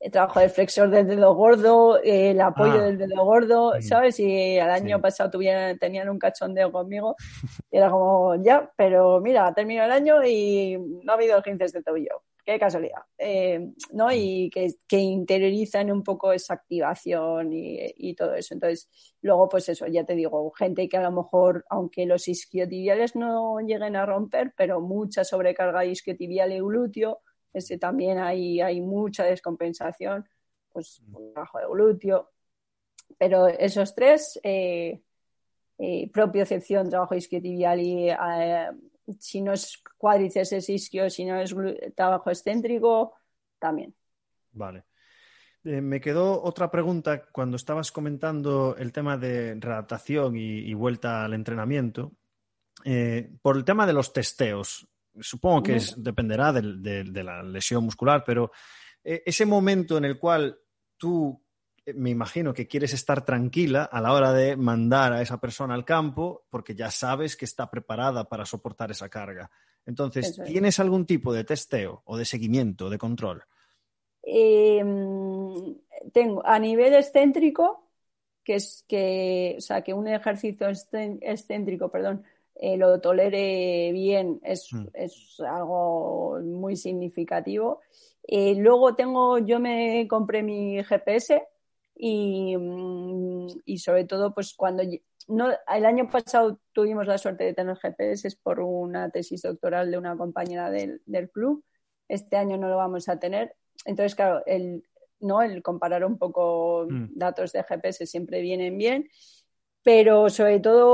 el 0.00 0.12
trabajo 0.12 0.40
del 0.40 0.50
flexor 0.50 0.90
del 0.90 1.06
dedo 1.06 1.34
gordo, 1.34 2.00
el 2.02 2.40
apoyo 2.40 2.74
ah. 2.74 2.82
del 2.82 2.98
dedo 2.98 3.24
gordo, 3.24 3.72
¿sabes? 3.80 4.20
Y 4.20 4.56
el 4.56 4.70
año 4.70 5.00
pasado 5.00 5.30
tuvieron, 5.30 5.78
tenían 5.78 6.08
un 6.08 6.18
cachondeo 6.18 6.70
conmigo 6.70 7.16
y 7.70 7.78
era 7.78 7.90
como, 7.90 8.36
ya, 8.36 8.70
pero 8.76 9.20
mira, 9.20 9.52
terminó 9.54 9.84
el 9.84 9.90
año 9.90 10.24
y 10.24 10.76
no 11.02 11.12
ha 11.12 11.16
habido 11.16 11.42
15 11.42 11.64
de 11.72 11.82
tobillo 11.82 12.22
qué 12.48 12.58
casualidad, 12.58 13.02
eh, 13.18 13.74
¿no? 13.92 14.06
Mm. 14.06 14.12
Y 14.14 14.50
que, 14.50 14.96
interiorizan 14.96 15.90
un 15.90 16.02
poco 16.02 16.32
esa 16.32 16.54
activación 16.54 17.50
y, 17.52 18.14
todo 18.14 18.34
eso. 18.34 18.54
Entonces, 18.54 18.88
luego, 19.20 19.50
pues 19.50 19.68
eso, 19.68 19.86
ya 19.86 20.04
te 20.04 20.14
digo, 20.14 20.50
gente 20.52 20.88
que 20.88 20.96
a 20.96 21.02
lo 21.02 21.12
mejor, 21.12 21.66
aunque 21.68 22.06
los 22.06 22.26
isquiotibiales 22.26 23.14
no 23.16 23.60
lleguen 23.60 23.96
a 23.96 24.06
romper, 24.06 24.54
pero 24.56 24.80
mucha 24.80 25.24
sobrecarga 25.24 25.84
isquiotibial 25.84 26.52
y 26.52 26.60
glúteo, 26.60 27.20
ese 27.52 27.76
también 27.76 28.18
hay, 28.18 28.62
hay 28.62 28.80
mucha 28.80 29.24
descompensación, 29.24 30.26
pues 30.72 31.02
mm. 31.06 31.34
bajo 31.34 31.58
de 31.58 31.66
glúteo. 31.66 32.30
Pero 33.18 33.46
esos 33.48 33.94
tres, 33.94 34.40
eh, 34.42 35.02
eh, 35.76 36.10
propiocepción, 36.10 36.88
trabajo 36.88 37.14
isquiotibial 37.14 37.78
y 37.78 38.08
si 39.18 39.40
no 39.40 39.52
es 39.52 39.82
cuádriceps 39.96 40.52
es 40.52 40.68
isquio, 40.68 41.08
si 41.10 41.24
no 41.24 41.40
es 41.40 41.54
trabajo 41.94 42.30
excéntrico, 42.30 43.14
también. 43.58 43.94
Vale. 44.52 44.84
Eh, 45.64 45.80
me 45.80 46.00
quedó 46.00 46.42
otra 46.42 46.70
pregunta 46.70 47.26
cuando 47.30 47.56
estabas 47.56 47.92
comentando 47.92 48.76
el 48.76 48.92
tema 48.92 49.16
de 49.16 49.56
readaptación 49.58 50.36
y, 50.36 50.72
vuelta 50.74 51.24
al 51.24 51.34
entrenamiento. 51.34 52.12
Eh, 52.84 53.30
por 53.42 53.56
el 53.56 53.64
tema 53.64 53.86
de 53.86 53.92
los 53.92 54.12
testeos, 54.12 54.88
supongo 55.20 55.64
que 55.64 55.80
dependerá 55.96 56.52
de, 56.52 57.22
la 57.22 57.42
lesión 57.42 57.84
muscular, 57.84 58.22
pero 58.24 58.52
eh, 59.02 59.22
ese 59.26 59.44
momento 59.46 59.98
en 59.98 60.04
el 60.04 60.18
cual 60.18 60.58
tú, 60.96 61.42
me 61.94 62.10
imagino 62.10 62.54
que 62.54 62.66
quieres 62.66 62.92
estar 62.92 63.24
tranquila 63.24 63.84
a 63.84 64.00
la 64.00 64.12
hora 64.12 64.32
de 64.32 64.56
mandar 64.56 65.12
a 65.12 65.22
esa 65.22 65.40
persona 65.40 65.74
al 65.74 65.84
campo, 65.84 66.44
porque 66.50 66.74
ya 66.74 66.90
sabes 66.90 67.36
que 67.36 67.44
está 67.44 67.70
preparada 67.70 68.28
para 68.28 68.44
soportar 68.44 68.90
esa 68.90 69.08
carga. 69.08 69.50
Entonces, 69.86 70.38
¿tienes 70.44 70.80
algún 70.80 71.06
tipo 71.06 71.32
de 71.32 71.44
testeo 71.44 72.02
o 72.04 72.16
de 72.16 72.24
seguimiento, 72.24 72.90
de 72.90 72.98
control? 72.98 73.44
Em, 74.22 75.76
tengo 76.12 76.44
a 76.44 76.58
nivel 76.58 76.94
excéntrico, 76.94 77.88
que 78.44 78.56
es 78.56 78.84
que, 78.86 79.54
o 79.56 79.60
sea, 79.60 79.82
que 79.82 79.94
un 79.94 80.08
ejercicio 80.08 80.68
excéntrico, 80.68 81.90
perdón, 81.90 82.24
eh, 82.54 82.76
lo 82.76 83.00
tolere 83.00 83.92
bien 83.92 84.40
es, 84.42 84.72
mm. 84.72 84.86
es, 84.92 85.40
algo 85.40 86.40
muy 86.42 86.76
significativo. 86.76 87.80
Eh, 88.26 88.54
luego 88.56 88.94
tengo, 88.94 89.38
yo 89.38 89.60
me 89.60 90.06
compré 90.08 90.42
mi 90.42 90.82
GPS 90.82 91.42
y, 91.98 92.56
mm, 92.56 93.48
y 93.64 93.78
sobre 93.78 94.04
todo, 94.04 94.32
pues 94.32 94.54
cuando 94.54 94.82
no, 95.26 95.50
el 95.50 95.84
año 95.84 96.08
pasado 96.08 96.60
tuvimos 96.72 97.06
la 97.06 97.18
suerte 97.18 97.44
de 97.44 97.54
tener 97.54 97.76
GPS 97.76 98.36
por 98.42 98.60
una 98.60 99.10
tesis 99.10 99.42
doctoral 99.42 99.90
de 99.90 99.98
una 99.98 100.16
compañera 100.16 100.70
del, 100.70 101.02
del 101.04 101.30
club. 101.30 101.64
Este 102.08 102.36
año 102.36 102.56
no 102.56 102.68
lo 102.68 102.76
vamos 102.76 103.08
a 103.10 103.18
tener 103.18 103.54
entonces, 103.84 104.14
claro, 104.14 104.42
el, 104.46 104.84
¿no? 105.20 105.42
el 105.42 105.62
comparar 105.62 106.04
un 106.04 106.18
poco 106.18 106.86
mm. 106.88 107.10
datos 107.14 107.52
de 107.52 107.62
GPS 107.62 108.06
siempre 108.06 108.40
vienen 108.40 108.76
bien, 108.78 109.08
pero 109.82 110.28
sobre 110.28 110.60
todo, 110.60 110.88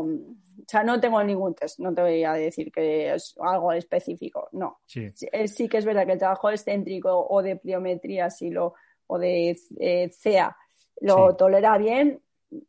o 0.00 0.08
sea, 0.66 0.82
no 0.82 1.00
tengo 1.00 1.22
ningún 1.22 1.54
test, 1.54 1.78
no 1.78 1.94
te 1.94 2.02
voy 2.02 2.24
a 2.24 2.34
decir 2.34 2.70
que 2.70 3.14
es 3.14 3.34
algo 3.40 3.72
específico, 3.72 4.48
no. 4.52 4.80
Sí, 4.86 5.08
eh, 5.32 5.48
sí 5.48 5.68
que 5.68 5.78
es 5.78 5.84
verdad 5.84 6.06
que 6.06 6.12
el 6.12 6.18
trabajo 6.18 6.50
excéntrico 6.50 7.26
o 7.28 7.42
de 7.42 7.56
pliometría 7.56 8.28
lo, 8.50 8.74
o 9.10 9.18
de 9.18 9.58
eh, 9.78 10.10
CEA 10.10 10.56
lo 11.00 11.34
tolera 11.34 11.78
bien, 11.78 12.20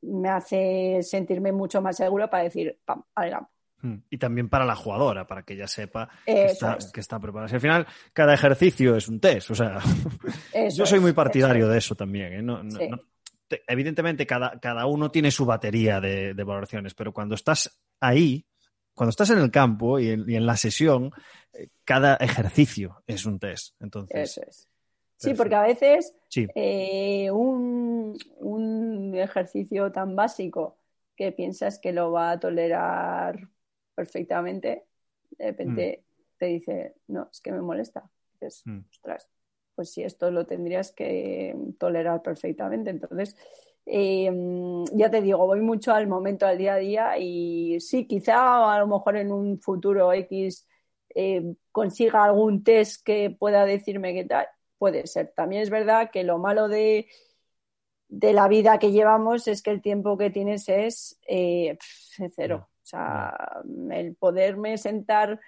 me 0.02 0.30
hace 0.30 1.04
sentirme 1.04 1.52
mucho 1.52 1.82
más 1.82 1.98
seguro 1.98 2.30
para 2.30 2.44
decir, 2.44 2.80
pam, 2.86 3.04
al 3.16 3.48
Hmm. 3.82 3.96
Y 4.10 4.18
también 4.18 4.48
para 4.48 4.66
la 4.66 4.76
jugadora, 4.76 5.26
para 5.26 5.44
que 5.44 5.54
ella 5.54 5.68
sepa 5.68 6.10
que 6.26 6.46
está, 6.46 6.78
que 6.94 7.00
está, 7.00 7.20
preparada. 7.20 7.54
al 7.54 7.62
final, 7.62 7.88
cada 8.14 8.34
ejercicio 8.34 8.96
es 8.96 9.08
un 9.08 9.20
test. 9.20 9.52
O 9.52 9.56
sea, 9.56 9.80
yo 10.76 10.86
soy 10.86 11.00
muy 11.00 11.14
partidario 11.14 11.68
de 11.68 11.78
eso 11.78 11.96
también. 11.96 12.50
¿eh? 12.50 12.90
evidentemente, 13.68 14.26
cada, 14.28 14.60
cada, 14.60 14.86
uno 14.86 15.10
tiene 15.10 15.32
su 15.32 15.46
batería 15.46 16.00
de, 16.00 16.34
valoraciones, 16.34 16.94
pero 16.94 17.12
cuando 17.12 17.36
estás 17.36 17.82
ahí, 18.00 18.46
cuando 18.94 19.10
estás 19.10 19.32
en 19.32 19.40
el 19.40 19.50
campo 19.50 20.00
y 20.00 20.10
en, 20.10 20.46
la 20.46 20.58
sesión, 20.58 21.12
eh, 21.54 21.70
cada 21.84 22.16
ejercicio 22.18 23.04
es 23.08 23.26
un 23.26 23.40
test. 23.40 23.76
Entonces, 23.80 24.38
eso 24.38 24.42
es. 24.48 24.68
Sí, 25.22 25.36
porque 25.36 25.56
a 25.56 25.62
veces 25.62 26.16
eh, 26.36 27.30
un, 27.30 28.18
un 28.38 29.16
ejercicio 29.16 29.92
tan 29.92 30.16
básico 30.16 30.78
que 31.16 31.32
piensas 31.32 31.78
que 31.78 31.92
lo 31.92 32.12
va 32.12 32.32
a 32.32 32.40
tolerar 32.40 33.48
perfectamente, 33.94 34.86
de 35.38 35.46
repente 35.46 36.04
mm. 36.04 36.38
te 36.40 36.46
dice, 36.48 36.96
no, 37.08 37.30
es 37.32 37.40
que 37.40 37.52
me 37.52 37.62
molesta. 37.62 38.10
dices, 38.34 38.64
mm. 38.66 38.80
ostras, 38.90 39.30
pues 39.76 39.92
si 39.92 40.02
esto 40.04 40.32
lo 40.32 40.48
tendrías 40.48 40.92
que 40.92 41.56
tolerar 41.78 42.24
perfectamente. 42.24 42.90
Entonces, 42.90 43.36
em, 43.86 44.84
ya 44.94 45.12
te 45.12 45.22
digo, 45.22 45.46
voy 45.46 45.62
mucho 45.62 45.94
al 45.94 46.08
momento, 46.08 46.48
al 46.48 46.58
día 46.58 46.74
a 46.74 46.78
día 46.78 47.18
y 47.20 47.80
sí, 47.80 48.08
quizá 48.08 48.74
a 48.74 48.80
lo 48.80 48.88
mejor 48.88 49.18
en 49.18 49.32
un 49.32 49.60
futuro 49.60 50.12
X 50.14 50.68
eh, 51.14 51.54
consiga 51.72 52.24
algún 52.24 52.64
test 52.64 53.06
que 53.06 53.30
pueda 53.30 53.66
decirme 53.66 54.14
qué 54.14 54.26
tal, 54.26 54.48
puede 54.82 55.06
ser. 55.06 55.32
También 55.36 55.62
es 55.62 55.70
verdad 55.70 56.10
que 56.12 56.24
lo 56.24 56.40
malo 56.40 56.68
de, 56.68 57.06
de 58.08 58.34
la 58.34 58.48
vida 58.48 58.80
que 58.80 58.92
llevamos 58.92 59.48
es 59.48 59.62
que 59.62 59.70
el 59.70 59.80
tiempo 59.80 60.18
que 60.18 60.32
tienes 60.32 60.68
es 60.70 61.20
eh, 61.28 61.78
cero. 62.36 62.68
O 62.78 62.86
sea, 62.86 63.62
el 63.92 64.16
poderme 64.16 64.80
sentar 64.80 65.40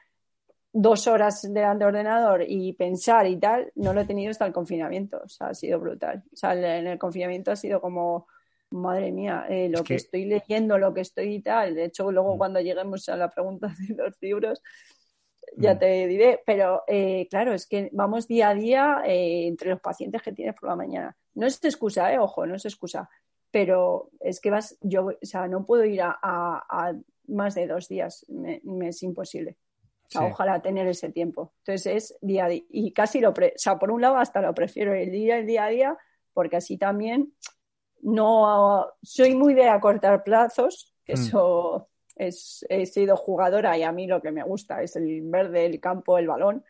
dos 0.71 1.07
horas 1.07 1.41
delante 1.51 1.83
del 1.83 1.95
ordenador 1.95 2.43
y 2.47 2.73
pensar 2.73 3.25
y 3.25 3.37
tal, 3.37 3.71
no 3.73 3.91
lo 3.91 4.01
he 4.01 4.05
tenido 4.05 4.29
hasta 4.29 4.45
el 4.45 4.53
confinamiento. 4.53 5.19
O 5.25 5.27
sea, 5.27 5.47
ha 5.47 5.53
sido 5.55 5.79
brutal. 5.79 6.23
O 6.31 6.35
sea, 6.35 6.53
en 6.53 6.85
el 6.85 6.99
confinamiento 6.99 7.49
ha 7.49 7.55
sido 7.55 7.81
como, 7.81 8.27
madre 8.69 9.11
mía, 9.11 9.47
eh, 9.49 9.67
lo 9.67 9.83
que... 9.83 9.95
estoy 9.95 10.25
leyendo, 10.25 10.77
lo 10.77 10.93
que 10.93 11.01
estoy 11.01 11.37
y 11.37 11.41
tal. 11.41 11.73
De 11.73 11.85
hecho, 11.85 12.11
luego 12.11 12.35
mm. 12.35 12.37
cuando 12.37 12.59
lleguemos 12.59 13.09
a 13.09 13.17
la 13.17 13.31
pregunta 13.31 13.73
de 13.79 13.95
los 13.95 14.15
libros, 14.21 14.61
ya 15.57 15.75
mm. 15.75 15.79
te 15.79 16.07
diré. 16.07 16.41
Pero 16.45 16.83
eh, 16.87 17.27
claro, 17.29 17.53
es 17.53 17.67
que 17.67 17.89
vamos 17.93 18.27
día 18.27 18.49
a 18.49 18.55
día 18.55 19.01
eh, 19.05 19.47
entre 19.47 19.69
los 19.69 19.81
pacientes 19.81 20.21
que 20.21 20.33
tienes 20.33 20.55
por 20.55 20.69
la 20.69 20.75
mañana. 20.75 21.17
No 21.35 21.47
es 21.47 21.63
excusa, 21.63 22.13
eh, 22.13 22.19
ojo, 22.19 22.45
no 22.45 22.55
es 22.55 22.65
excusa. 22.65 23.09
Pero 23.51 24.09
es 24.19 24.39
que 24.39 24.49
vas, 24.49 24.77
yo, 24.81 25.05
o 25.05 25.13
sea, 25.21 25.47
no 25.47 25.65
puedo 25.65 25.85
ir 25.85 26.01
a 26.01 26.93
más 27.27 27.55
de 27.55 27.67
dos 27.67 27.87
días, 27.87 28.25
me, 28.29 28.61
es 28.87 29.03
imposible. 29.03 29.57
Ojalá 30.15 30.61
tener 30.61 30.87
ese 30.87 31.11
tiempo. 31.11 31.53
Entonces 31.59 31.95
es 31.95 32.17
día 32.21 32.45
a 32.45 32.49
día. 32.49 32.63
Y 32.69 32.91
casi 32.91 33.19
lo, 33.19 33.33
pre 33.33 33.53
o 33.55 33.59
sea, 33.59 33.79
por 33.79 33.89
un 33.89 34.01
lado 34.01 34.17
hasta 34.17 34.41
lo 34.41 34.53
prefiero 34.53 34.93
el 34.93 35.11
día, 35.11 35.37
el 35.37 35.47
día 35.47 35.65
a 35.65 35.69
día, 35.69 35.97
porque 36.33 36.57
así 36.57 36.77
también 36.77 37.33
no 38.01 38.85
soy 39.01 39.33
muy 39.33 39.55
de 39.55 39.69
acortar 39.69 40.23
plazos, 40.23 40.93
que 41.03 41.13
mm. 41.13 41.19
eso 41.19 41.89
es, 42.15 42.65
he 42.69 42.85
sido 42.85 43.17
jugadora 43.17 43.77
y 43.77 43.83
a 43.83 43.91
mí 43.91 44.07
lo 44.07 44.21
que 44.21 44.31
me 44.31 44.43
gusta 44.43 44.81
es 44.81 44.95
el 44.95 45.21
verde, 45.23 45.65
el 45.65 45.79
campo, 45.79 46.17
el 46.17 46.27
balón. 46.27 46.63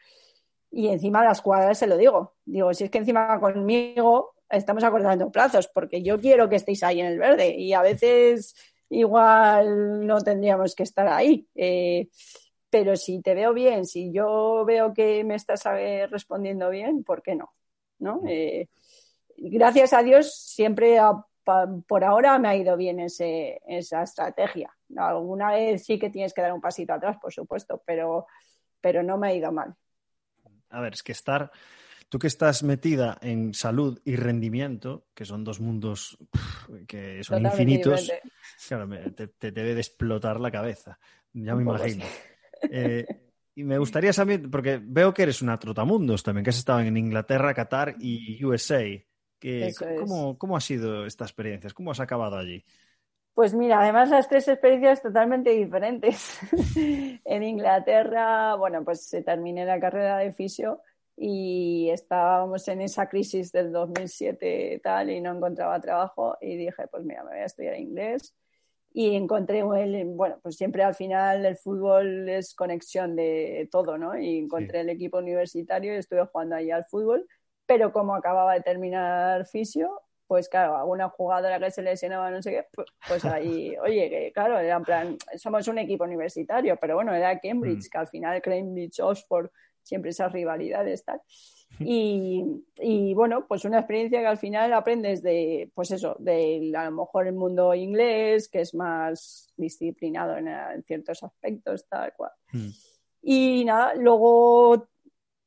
Y 0.72 0.88
encima 0.88 1.22
de 1.22 1.28
las 1.28 1.42
jugadoras 1.42 1.78
se 1.78 1.88
lo 1.88 1.98
digo. 1.98 2.36
Digo, 2.46 2.74
si 2.74 2.86
es 2.86 2.90
que 2.90 2.98
encima 2.98 3.40
conmigo 3.40 4.36
estamos 4.50 4.84
acortando 4.84 5.32
plazos, 5.32 5.68
porque 5.68 6.02
yo 6.02 6.20
quiero 6.20 6.50
que 6.50 6.56
estéis 6.56 6.84
ahí 6.84 7.00
en 7.00 7.08
el 7.08 7.20
verde. 7.20 7.56
Y 7.56 7.74
a 7.74 7.82
veces 7.82 8.56
igual 8.90 10.06
no 10.06 10.22
tendríamos 10.22 10.76
que 10.76 10.84
estar 10.84 11.08
ahí. 11.08 11.48
Eh, 11.56 12.10
pero 12.70 12.96
si 12.96 13.22
te 13.22 13.36
veo 13.36 13.54
bien, 13.54 13.86
si 13.86 14.12
yo 14.12 14.64
veo 14.66 14.94
que 14.94 15.24
me 15.24 15.36
estás 15.36 15.64
respondiendo 16.10 16.70
bien, 16.70 17.04
¿por 17.04 17.22
qué 17.22 17.36
no? 17.36 17.54
¿No? 18.00 18.22
Mm. 18.22 18.28
Eh, 18.28 18.70
gracias 19.38 19.94
a 19.94 20.02
Dios, 20.02 20.34
siempre 20.34 21.00
por 21.88 22.04
ahora 22.04 22.40
me 22.40 22.48
ha 22.48 22.56
ido 22.56 22.76
bien 22.78 23.00
ese, 23.00 23.62
esa 23.68 24.04
estrategia. 24.04 24.76
Alguna 24.98 25.52
vez 25.52 25.86
sí 25.86 26.00
que 26.00 26.10
tienes 26.10 26.34
que 26.34 26.42
dar 26.42 26.54
un 26.54 26.62
pasito 26.62 26.94
atrás, 26.94 27.18
por 27.22 27.34
supuesto, 27.34 27.82
pero, 27.86 28.28
pero 28.82 29.04
no 29.04 29.18
me 29.18 29.28
ha 29.28 29.34
ido 29.34 29.52
mal. 29.52 29.76
A 30.70 30.82
ver, 30.82 30.94
es 30.94 31.04
que 31.04 31.12
estar 31.12 31.52
Tú 32.14 32.20
que 32.20 32.28
estás 32.28 32.62
metida 32.62 33.18
en 33.22 33.56
salud 33.56 34.00
y 34.06 34.16
rendimiento, 34.18 35.08
que 35.16 35.26
son 35.26 35.44
dos 35.44 35.60
mundos 35.60 36.16
que 36.88 37.24
son 37.24 37.44
infinitos, 37.44 38.12
claro, 38.68 38.88
te, 39.16 39.52
debe 39.52 39.74
de 39.74 39.82
explotar 39.82 40.40
la 40.40 40.52
cabeza. 40.52 41.00
Ya 41.34 41.56
me 41.56 41.64
imagino. 41.64 42.06
Eh, 42.70 43.04
y 43.56 43.64
me 43.64 43.80
gustaría 43.80 44.14
saber, 44.14 44.48
porque 44.52 44.80
veo 44.80 45.12
que 45.12 45.24
eres 45.24 45.42
una 45.42 45.58
trotamundos 45.58 46.22
también, 46.22 46.44
que 46.44 46.52
has 46.52 46.60
estado 46.60 46.82
en 46.82 46.96
Inglaterra, 46.96 47.52
Qatar 47.56 47.96
y 48.00 48.46
USA. 48.46 48.84
¿cómo, 50.00 50.38
¿Cómo 50.38 50.56
ha 50.56 50.62
sido 50.62 51.08
esta 51.08 51.26
experiencia? 51.26 51.72
¿Cómo 51.74 51.90
has 51.90 52.00
acabado 52.00 52.38
allí? 52.38 52.64
Pues 53.34 53.56
mira, 53.56 53.82
además 53.82 54.10
las 54.10 54.28
tres 54.28 54.48
experiencias 54.48 55.02
totalmente 55.02 55.50
diferentes. 55.50 56.40
en 57.26 57.44
Inglaterra, 57.44 58.56
bueno, 58.56 58.84
pues 58.84 59.10
terminé 59.26 59.66
la 59.66 59.80
carrera 59.80 60.18
de 60.18 60.34
fisio 60.34 60.82
y 61.18 61.90
estábamos 61.90 62.68
en 62.68 62.82
esa 62.82 63.08
crisis 63.08 63.52
del 63.52 63.72
2007 63.72 64.76
y 64.76 64.80
tal 64.80 65.10
y 65.10 65.20
no 65.22 65.36
encontraba 65.36 65.80
trabajo 65.82 66.38
y 66.42 66.58
dije, 66.58 66.88
pues 66.92 67.04
mira, 67.04 67.24
me 67.24 67.32
voy 67.32 67.40
a 67.40 67.46
estudiar 67.46 67.80
inglés 67.80 68.36
y 68.94 69.16
encontré 69.16 69.60
el, 69.60 70.06
bueno, 70.06 70.40
pues 70.44 70.56
siempre 70.56 70.84
al 70.84 70.94
final 70.94 71.46
el 71.46 71.58
fútbol 71.58 72.30
es 72.30 72.54
conexión 72.54 73.16
de 73.16 73.68
todo, 73.72 73.98
¿no? 73.98 74.18
Y 74.18 74.38
encontré 74.38 74.82
el 74.82 74.90
equipo 74.90 75.18
universitario 75.18 75.96
y 75.96 75.98
estuve 75.98 76.26
jugando 76.28 76.56
ahí 76.56 76.70
al 76.70 76.86
fútbol, 76.86 77.28
pero 77.66 77.92
como 77.92 78.14
acababa 78.16 78.54
de 78.54 78.62
terminar 78.62 79.48
fisio, 79.48 80.00
pues 80.28 80.50
claro, 80.50 80.78
alguna 80.78 81.10
jugadora 81.10 81.60
que 81.60 81.72
se 81.72 81.82
lesionaba, 81.82 82.32
no 82.32 82.42
sé 82.42 82.52
qué, 82.52 82.66
pues, 82.74 82.88
pues 83.08 83.26
ahí, 83.26 83.76
oye, 83.78 84.10
que 84.10 84.32
claro, 84.34 84.60
era 84.60 84.78
en 84.78 84.84
plan, 84.84 85.18
somos 85.38 85.68
un 85.68 85.80
equipo 85.80 86.04
universitario, 86.04 86.78
pero 86.80 86.96
bueno, 86.96 87.14
era 87.14 87.40
Cambridge, 87.40 87.88
mm. 87.88 87.90
que 87.92 87.98
al 87.98 88.08
final 88.08 88.42
Cambridge, 88.42 89.00
Oxford, 89.00 89.50
siempre 89.84 90.12
esas 90.12 90.32
rivalidades, 90.32 91.04
tal. 91.04 91.22
Y, 91.80 92.46
y, 92.78 93.16
bueno, 93.16 93.48
pues 93.48 93.66
una 93.66 93.80
experiencia 93.80 94.20
que 94.20 94.28
al 94.28 94.38
final 94.38 94.72
aprendes 94.74 95.24
de, 95.24 95.72
pues 95.74 95.90
eso, 95.90 96.16
de 96.20 96.72
a 96.78 96.86
lo 96.86 96.92
mejor 96.92 97.26
el 97.26 97.34
mundo 97.34 97.74
inglés, 97.74 98.48
que 98.48 98.62
es 98.62 98.76
más 98.76 99.52
disciplinado 99.58 100.38
en, 100.38 100.84
ciertos 100.84 101.24
aspectos, 101.24 101.88
tal 101.90 102.14
cual. 102.16 102.32
Hmm. 102.52 102.70
Y 103.24 103.66
nada, 103.66 103.96
luego 103.96 104.88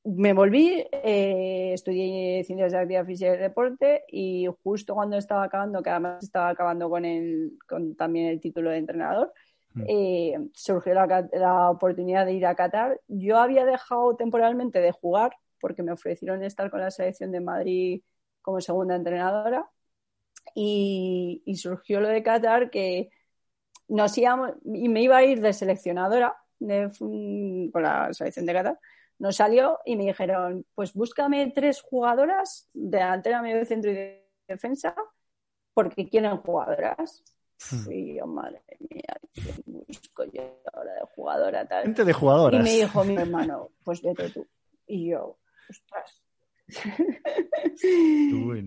me 0.07 0.33
volví, 0.33 0.85
eh, 0.93 1.73
estudié 1.75 2.45
ciencias 2.45 2.71
de 2.71 2.79
actividad 2.79 3.05
física 3.05 3.35
y 3.35 3.39
deporte 3.39 4.05
y 4.09 4.47
justo 4.63 4.95
cuando 4.95 5.17
estaba 5.17 5.45
acabando, 5.45 5.83
que 5.83 5.91
además 5.91 6.23
estaba 6.23 6.51
acabando 6.51 6.89
con, 6.89 7.05
el, 7.05 7.59
con 7.69 7.97
también 7.97 8.29
el 8.29 8.41
título 8.41 8.71
de 8.71 8.79
entrenador, 8.79 9.33
mm. 9.75 9.83
eh, 9.89 10.39
surgió 10.53 10.95
la, 10.95 11.29
la, 11.33 11.71
oportunidad 11.71 12.25
de 12.25 12.35
ir 12.35 12.47
a 12.47 12.55
Qatar. 12.55 13.01
Yo 13.09 13.39
había 13.39 13.65
dejado 13.65 14.15
temporalmente 14.15 14.81
de 14.81 14.93
jugar 14.93 15.33
porque 15.61 15.83
me 15.83 15.93
ofrecieron 15.93 16.45
estar 16.45 16.71
con 16.71 16.81
la 16.81 16.93
selección 16.93 17.33
de 17.33 17.41
Madrid 17.41 18.03
como 18.43 18.61
segunda 18.61 18.95
entrenadora 18.95 19.69
y, 20.55 21.43
y 21.45 21.57
surgió 21.57 22.01
lo 22.01 22.09
de 22.09 22.23
Qatar 22.23 22.71
que 22.71 23.11
nos 23.89 24.17
íbamos, 24.17 24.53
y 24.65 24.89
me 24.89 25.03
iba 25.03 25.17
a 25.17 25.25
ir 25.25 25.41
de 25.41 25.53
seleccionadora 25.53 26.37
de, 26.61 26.93
con 27.73 27.83
la 27.83 28.13
selección 28.13 28.47
de 28.47 28.53
Qatar 28.53 28.79
nos 29.19 29.37
salió 29.37 29.79
y 29.85 29.97
me 29.97 30.05
dijeron, 30.05 30.67
pues 30.75 30.93
búscame 30.95 31.53
tres 31.55 31.81
jugadoras, 31.83 32.69
delantera, 32.73 33.43
medio 33.43 33.65
centro 33.65 33.91
y 33.91 33.95
de 33.95 34.29
defensa, 34.49 34.95
porque 35.75 36.09
quieren 36.09 36.37
jugadoras. 36.39 37.25
Hmm. 37.71 37.91
Y 37.91 38.17
yo, 38.17 38.27
madre 38.27 38.63
mía, 38.91 39.17
¿qué 39.33 39.55
busco 39.65 40.25
yo 40.25 40.43
ahora 40.73 40.93
de 40.95 41.01
jugadora? 41.15 41.67
Tal? 41.67 41.85
Gente 41.85 42.05
de 42.05 42.13
jugadoras. 42.13 42.61
Y 42.61 42.63
me 42.63 42.85
dijo 42.85 43.05
mi 43.05 43.17
hermano, 43.17 43.71
pues 43.83 44.03
vete 44.03 44.31
tú. 44.31 44.47
Y 44.87 45.11
yo, 45.11 45.39
ostras, 45.69 46.23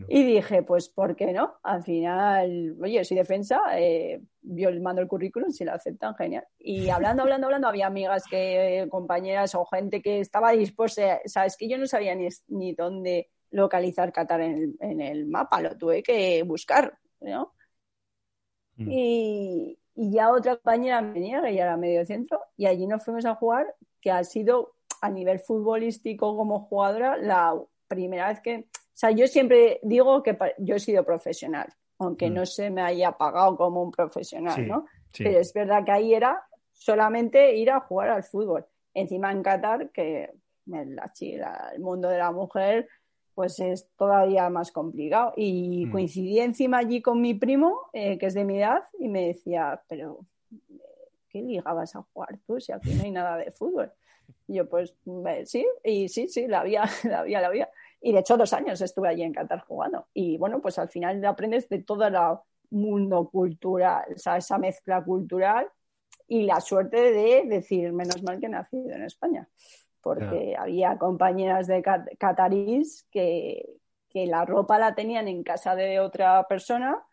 y 0.07 0.23
dije, 0.23 0.63
pues, 0.63 0.89
¿por 0.89 1.15
qué 1.15 1.33
no? 1.33 1.55
Al 1.63 1.83
final, 1.83 2.77
oye, 2.81 3.03
si 3.03 3.15
defensa, 3.15 3.61
eh, 3.77 4.21
yo 4.41 4.69
mando 4.81 5.01
el 5.01 5.07
currículum, 5.07 5.51
si 5.51 5.65
lo 5.65 5.73
aceptan, 5.73 6.15
genial. 6.15 6.47
Y 6.57 6.89
hablando, 6.89 7.23
hablando, 7.23 7.47
hablando, 7.47 7.67
había 7.67 7.87
amigas, 7.87 8.23
que 8.29 8.87
compañeras 8.89 9.53
o 9.55 9.65
gente 9.65 10.01
que 10.01 10.19
estaba 10.21 10.51
dispuesta, 10.51 11.19
sabes 11.25 11.57
que 11.57 11.67
yo 11.67 11.77
no 11.77 11.87
sabía 11.87 12.15
ni, 12.15 12.29
ni 12.47 12.73
dónde 12.73 13.29
localizar 13.51 14.13
Qatar 14.13 14.41
en 14.41 15.01
el, 15.01 15.25
mapa, 15.25 15.61
lo 15.61 15.77
tuve 15.77 16.03
que 16.03 16.43
buscar, 16.43 16.97
¿no? 17.19 17.53
Mm. 18.77 18.91
Y, 18.91 19.79
y, 19.95 20.11
ya 20.11 20.31
otra 20.31 20.55
compañera 20.55 21.01
me 21.01 21.19
niega, 21.19 21.51
y 21.51 21.57
era 21.57 21.75
medio 21.75 22.05
centro, 22.05 22.39
y 22.55 22.65
allí 22.65 22.87
nos 22.87 23.03
fuimos 23.03 23.25
a 23.25 23.35
jugar, 23.35 23.75
que 23.99 24.11
ha 24.11 24.23
sido 24.23 24.75
a 25.01 25.09
nivel 25.09 25.39
futbolístico 25.39 26.35
como 26.35 26.61
jugadora 26.61 27.17
la 27.17 27.59
primera 27.89 28.29
vez 28.29 28.39
que, 28.39 28.55
o 28.57 28.93
sea, 28.93 29.11
yo 29.11 29.27
siempre 29.27 29.81
digo 29.83 30.23
que 30.23 30.37
yo 30.59 30.75
he 30.75 30.79
sido 30.79 31.03
profesional, 31.03 31.67
aunque 31.97 32.29
mm. 32.29 32.33
no 32.33 32.45
se 32.45 32.69
me 32.69 32.81
haya 32.81 33.11
pagado 33.11 33.57
como 33.57 33.81
un 33.81 33.91
profesional, 33.91 34.65
¿no? 34.65 34.85
Pero 35.17 35.39
es 35.39 35.51
verdad 35.53 35.83
que 35.83 35.91
ahí 35.91 36.13
era 36.13 36.41
solamente 36.71 37.55
ir 37.55 37.71
a 37.71 37.81
jugar 37.81 38.09
al 38.09 38.23
fútbol. 38.23 38.65
Encima 38.93 39.31
en 39.31 39.43
Qatar, 39.43 39.89
que 39.89 40.31
la, 40.65 41.71
el 41.73 41.81
mundo 41.81 42.07
de 42.09 42.17
la 42.17 42.31
mujer, 42.31 42.87
pues 43.33 43.59
es 43.59 43.89
todavía 43.97 44.49
más 44.49 44.71
complicado. 44.71 45.33
Y 45.35 45.85
mm. 45.87 45.91
coincidí 45.91 46.39
encima 46.39 46.77
allí 46.77 47.01
con 47.01 47.21
mi 47.21 47.33
primo, 47.33 47.89
eh, 47.93 48.17
que 48.17 48.27
es 48.27 48.33
de 48.33 48.45
mi 48.45 48.59
edad, 48.59 48.83
y 48.99 49.09
me 49.09 49.27
decía, 49.27 49.81
pero 49.87 50.19
¿qué 51.27 51.41
liga 51.41 51.73
vas 51.73 51.95
a 51.95 52.05
jugar 52.13 52.37
tú 52.45 52.59
si 52.59 52.71
aquí 52.71 52.93
no 52.93 53.03
hay 53.03 53.11
nada 53.11 53.37
de 53.37 53.51
fútbol? 53.51 53.91
Y 54.47 54.55
yo, 54.55 54.69
pues 54.69 54.95
sí, 55.45 55.65
y 55.83 56.09
sí, 56.09 56.27
sí, 56.27 56.47
la 56.47 56.61
había, 56.61 56.83
la 57.03 57.19
había, 57.19 57.41
la 57.41 57.47
había. 57.47 57.69
Y 58.01 58.13
de 58.13 58.19
hecho, 58.19 58.37
dos 58.37 58.53
años 58.53 58.81
estuve 58.81 59.09
allí 59.09 59.23
en 59.23 59.33
Qatar 59.33 59.59
jugando. 59.61 60.07
Y 60.13 60.37
bueno, 60.37 60.61
pues 60.61 60.79
al 60.79 60.89
final 60.89 61.23
aprendes 61.25 61.67
de 61.69 61.79
todo 61.83 62.05
el 62.05 62.15
mundo 62.69 63.29
cultural, 63.29 64.05
o 64.15 64.17
sea, 64.17 64.37
esa 64.37 64.57
mezcla 64.57 65.03
cultural 65.03 65.67
y 66.27 66.43
la 66.43 66.61
suerte 66.61 67.11
de 67.11 67.43
decir, 67.45 67.91
menos 67.91 68.21
mal 68.23 68.39
que 68.39 68.45
he 68.45 68.49
nacido 68.49 68.91
en 68.91 69.03
España. 69.03 69.49
Porque 70.01 70.55
había 70.57 70.97
compañeras 70.97 71.67
de 71.67 71.83
catarís 72.17 73.05
que, 73.11 73.65
que 74.09 74.27
la 74.27 74.45
ropa 74.45 74.79
la 74.79 74.95
tenían 74.95 75.27
en 75.27 75.43
casa 75.43 75.75
de 75.75 75.99
otra 75.99 76.47
persona 76.47 77.03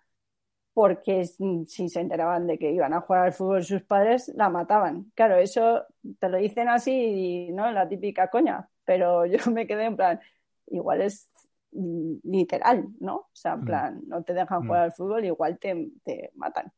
porque 0.77 1.25
si 1.25 1.89
se 1.89 2.01
enteraban 2.01 2.47
de 2.47 2.59
que 2.59 2.71
iban 2.71 2.93
a 2.93 3.01
jugar 3.01 3.25
al 3.25 3.33
fútbol 3.33 3.65
sus 3.65 3.83
padres, 3.83 4.31
la 4.35 4.51
mataban. 4.51 5.11
Claro, 5.15 5.37
eso 5.37 5.87
te 6.19 6.29
lo 6.29 6.37
dicen 6.37 6.69
así, 6.69 7.49
¿no? 7.51 7.73
La 7.73 7.89
típica 7.89 8.29
coña, 8.29 8.69
pero 8.85 9.25
yo 9.25 9.51
me 9.51 9.67
quedé 9.67 9.87
en 9.87 9.97
plan, 9.97 10.21
igual 10.67 11.01
es 11.01 11.31
literal, 11.73 12.89
¿no? 13.01 13.17
O 13.17 13.31
sea, 13.33 13.55
en 13.55 13.63
mm. 13.63 13.65
plan, 13.65 14.03
no 14.07 14.23
te 14.23 14.35
dejan 14.35 14.65
mm. 14.65 14.67
jugar 14.67 14.83
al 14.83 14.93
fútbol, 14.93 15.25
igual 15.25 15.59
te, 15.59 15.93
te 16.05 16.31
matan. 16.35 16.71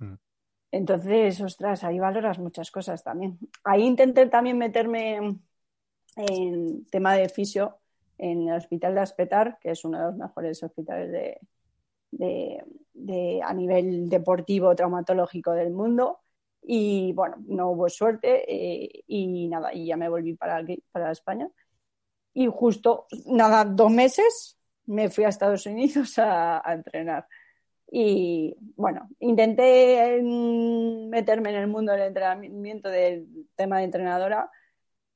Mm. 0.00 0.16
Entonces, 0.72 1.40
ostras, 1.40 1.82
ahí 1.82 1.98
valoras 1.98 2.38
muchas 2.38 2.70
cosas 2.70 3.02
también. 3.02 3.38
Ahí 3.64 3.84
intenté 3.84 4.26
también 4.26 4.58
meterme 4.58 5.38
en 6.14 6.84
tema 6.90 7.14
de 7.14 7.30
fisio 7.30 7.78
en 8.18 8.50
el 8.50 8.56
Hospital 8.58 8.96
de 8.96 9.00
Aspetar, 9.00 9.56
que 9.62 9.70
es 9.70 9.82
uno 9.82 9.98
de 9.98 10.04
los 10.04 10.16
mejores 10.16 10.62
hospitales 10.62 11.10
de, 11.10 11.40
de, 12.10 13.40
a 13.42 13.54
nivel 13.54 14.08
deportivo 14.08 14.74
traumatológico 14.74 15.52
del 15.52 15.70
mundo. 15.70 16.20
Y 16.62 17.12
bueno, 17.14 17.36
no 17.46 17.70
hubo 17.70 17.88
suerte 17.88 18.44
eh, 18.46 19.04
y 19.06 19.48
nada, 19.48 19.72
y 19.72 19.86
ya 19.86 19.96
me 19.96 20.08
volví 20.08 20.34
para, 20.34 20.56
aquí, 20.58 20.82
para 20.92 21.10
España. 21.10 21.48
Y 22.34 22.46
justo, 22.46 23.06
nada, 23.26 23.64
dos 23.64 23.90
meses 23.90 24.58
me 24.86 25.08
fui 25.08 25.24
a 25.24 25.28
Estados 25.28 25.66
Unidos 25.66 26.18
a, 26.18 26.62
entrenar. 26.66 27.26
Y 27.92 28.56
bueno, 28.76 29.08
intenté 29.18 30.20
meterme 30.22 31.50
en 31.50 31.56
el 31.56 31.66
mundo 31.66 31.92
del 31.92 32.02
entrenamiento 32.02 32.88
del 32.88 33.26
tema 33.56 33.78
de 33.78 33.84
entrenadora, 33.84 34.48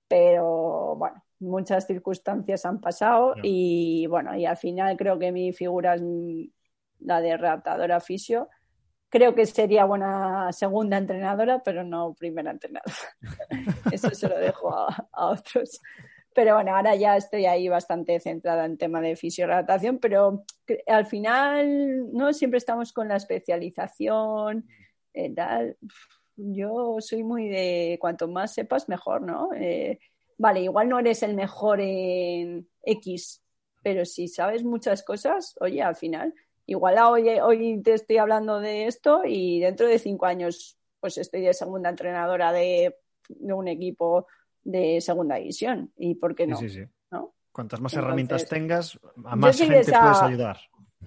pero 0.09 0.96
bueno, 0.96 1.22
muchas 1.38 1.87
circunstancias 1.87 2.64
han 2.64 2.80
pasado 2.80 3.35
y 3.42 4.07
bueno, 4.09 4.37
y 4.37 4.44
al 4.44 4.57
final 4.57 4.96
creo 4.96 5.18
que 5.18 5.30
mi 5.30 5.52
figura 5.52 5.94
es 5.94 6.02
la 7.00 7.20
de 7.20 7.37
redactadora 7.37 8.00
fisio. 8.00 8.48
Creo 9.09 9.35
que 9.35 9.46
sería 9.46 9.85
buena 9.85 10.50
segunda 10.52 10.96
entrenadora, 10.98 11.62
pero 11.62 11.85
no 11.85 12.14
primera 12.14 12.50
entrenadora. 12.50 12.94
Eso 13.92 14.11
se 14.11 14.28
lo 14.28 14.38
dejo 14.38 14.74
a, 14.74 15.09
otros. 15.12 15.80
Pero 16.35 16.54
bueno, 16.54 16.74
ahora 16.74 16.96
ya 16.96 17.16
estoy 17.16 17.46
ahí 17.46 17.68
bastante 17.68 18.18
centrada 18.18 18.64
en 18.64 18.76
tema 18.76 19.00
de 19.00 19.14
fisioadaptación, 19.14 19.98
pero 19.98 20.44
al 20.88 21.07
final 21.07 22.12
no 22.12 22.33
siempre 22.33 22.59
estamos 22.59 22.92
con 22.92 23.07
la 23.07 23.16
especialización. 23.16 24.66
Eh, 25.12 25.33
tal. 25.33 25.76
Yo 26.37 26.96
soy 26.98 27.22
muy 27.22 27.48
de 27.48 27.98
cuanto 28.00 28.26
más 28.26 28.52
sepas, 28.52 28.88
mejor, 28.88 29.22
¿no? 29.22 29.50
Eh, 29.54 30.00
vale, 30.37 30.62
igual 30.62 30.88
no 30.88 30.98
eres 30.98 31.22
el 31.22 31.35
mejor 31.35 31.80
en 31.80 32.68
X, 32.83 33.42
pero 33.83 34.04
si 34.04 34.26
sabes 34.26 34.64
muchas 34.64 35.04
cosas, 35.04 35.54
oye, 35.61 35.83
al 35.83 35.94
final 35.94 36.35
igual 36.66 36.98
hoy, 36.98 37.29
hoy 37.40 37.83
te 37.83 37.94
estoy 37.94 38.18
hablando 38.18 38.61
de 38.61 38.87
esto 38.87 39.22
y 39.24 39.61
dentro 39.61 39.87
de 39.87 39.98
cinco 39.98 40.27
años 40.27 40.79
pues 41.00 41.18
estoy 41.18 41.42
de 41.42 41.53
segunda 41.53 41.90
entrenadora 41.90 42.50
de, 42.50 42.96
un 43.40 43.68
equipo 43.68 44.27
de 44.62 45.00
segunda 45.00 45.37
división. 45.37 45.92
¿Y 45.96 46.14
por 46.14 46.35
qué 46.35 46.46
no? 46.46 46.57
Sí, 46.57 46.70
sí, 46.70 46.85
¿no? 47.11 47.35
Cuantas 47.53 47.81
más 47.81 47.92
herramientas 47.94 48.48
tengas, 48.48 48.98
a 49.24 49.37
más 49.37 49.59
gente 49.59 49.85
puedes 49.85 50.22
ayudar. 50.22 50.59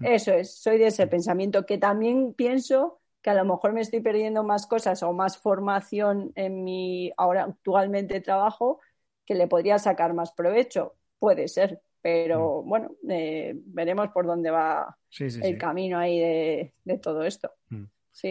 Eso 0.02 0.34
es, 0.34 0.56
soy 0.56 0.78
de 0.78 0.88
ese 0.88 1.08
pensamiento 1.08 1.66
que 1.66 1.78
también 1.80 2.34
pienso 2.34 3.00
que 3.22 3.32
a 3.32 3.34
lo 3.34 3.46
mejor 3.46 3.74
me 3.74 3.82
estoy 3.82 4.02
perdiendo 4.02 4.44
más 4.44 4.68
cosas 4.68 5.02
o 5.04 5.12
más 5.14 5.38
formación 5.38 6.32
en 6.36 6.64
mi 6.64 7.12
ahora 7.18 7.46
actualmente 7.46 8.22
trabajo 8.22 8.80
que 9.26 9.36
le 9.36 9.48
podría 9.48 9.80
sacar 9.80 10.14
más 10.14 10.32
provecho. 10.32 10.96
Puede 11.20 11.48
ser, 11.48 11.82
pero 12.02 12.62
mm. 12.64 12.70
bueno, 12.70 12.92
eh, 13.10 13.54
veremos 13.56 14.10
por 14.10 14.26
dónde 14.26 14.50
va 14.50 14.98
el 15.20 15.58
camino 15.58 15.98
ahí 15.98 16.20
de, 16.20 16.98
todo 17.02 17.24
esto. 17.24 17.52
Mm. 17.70 17.84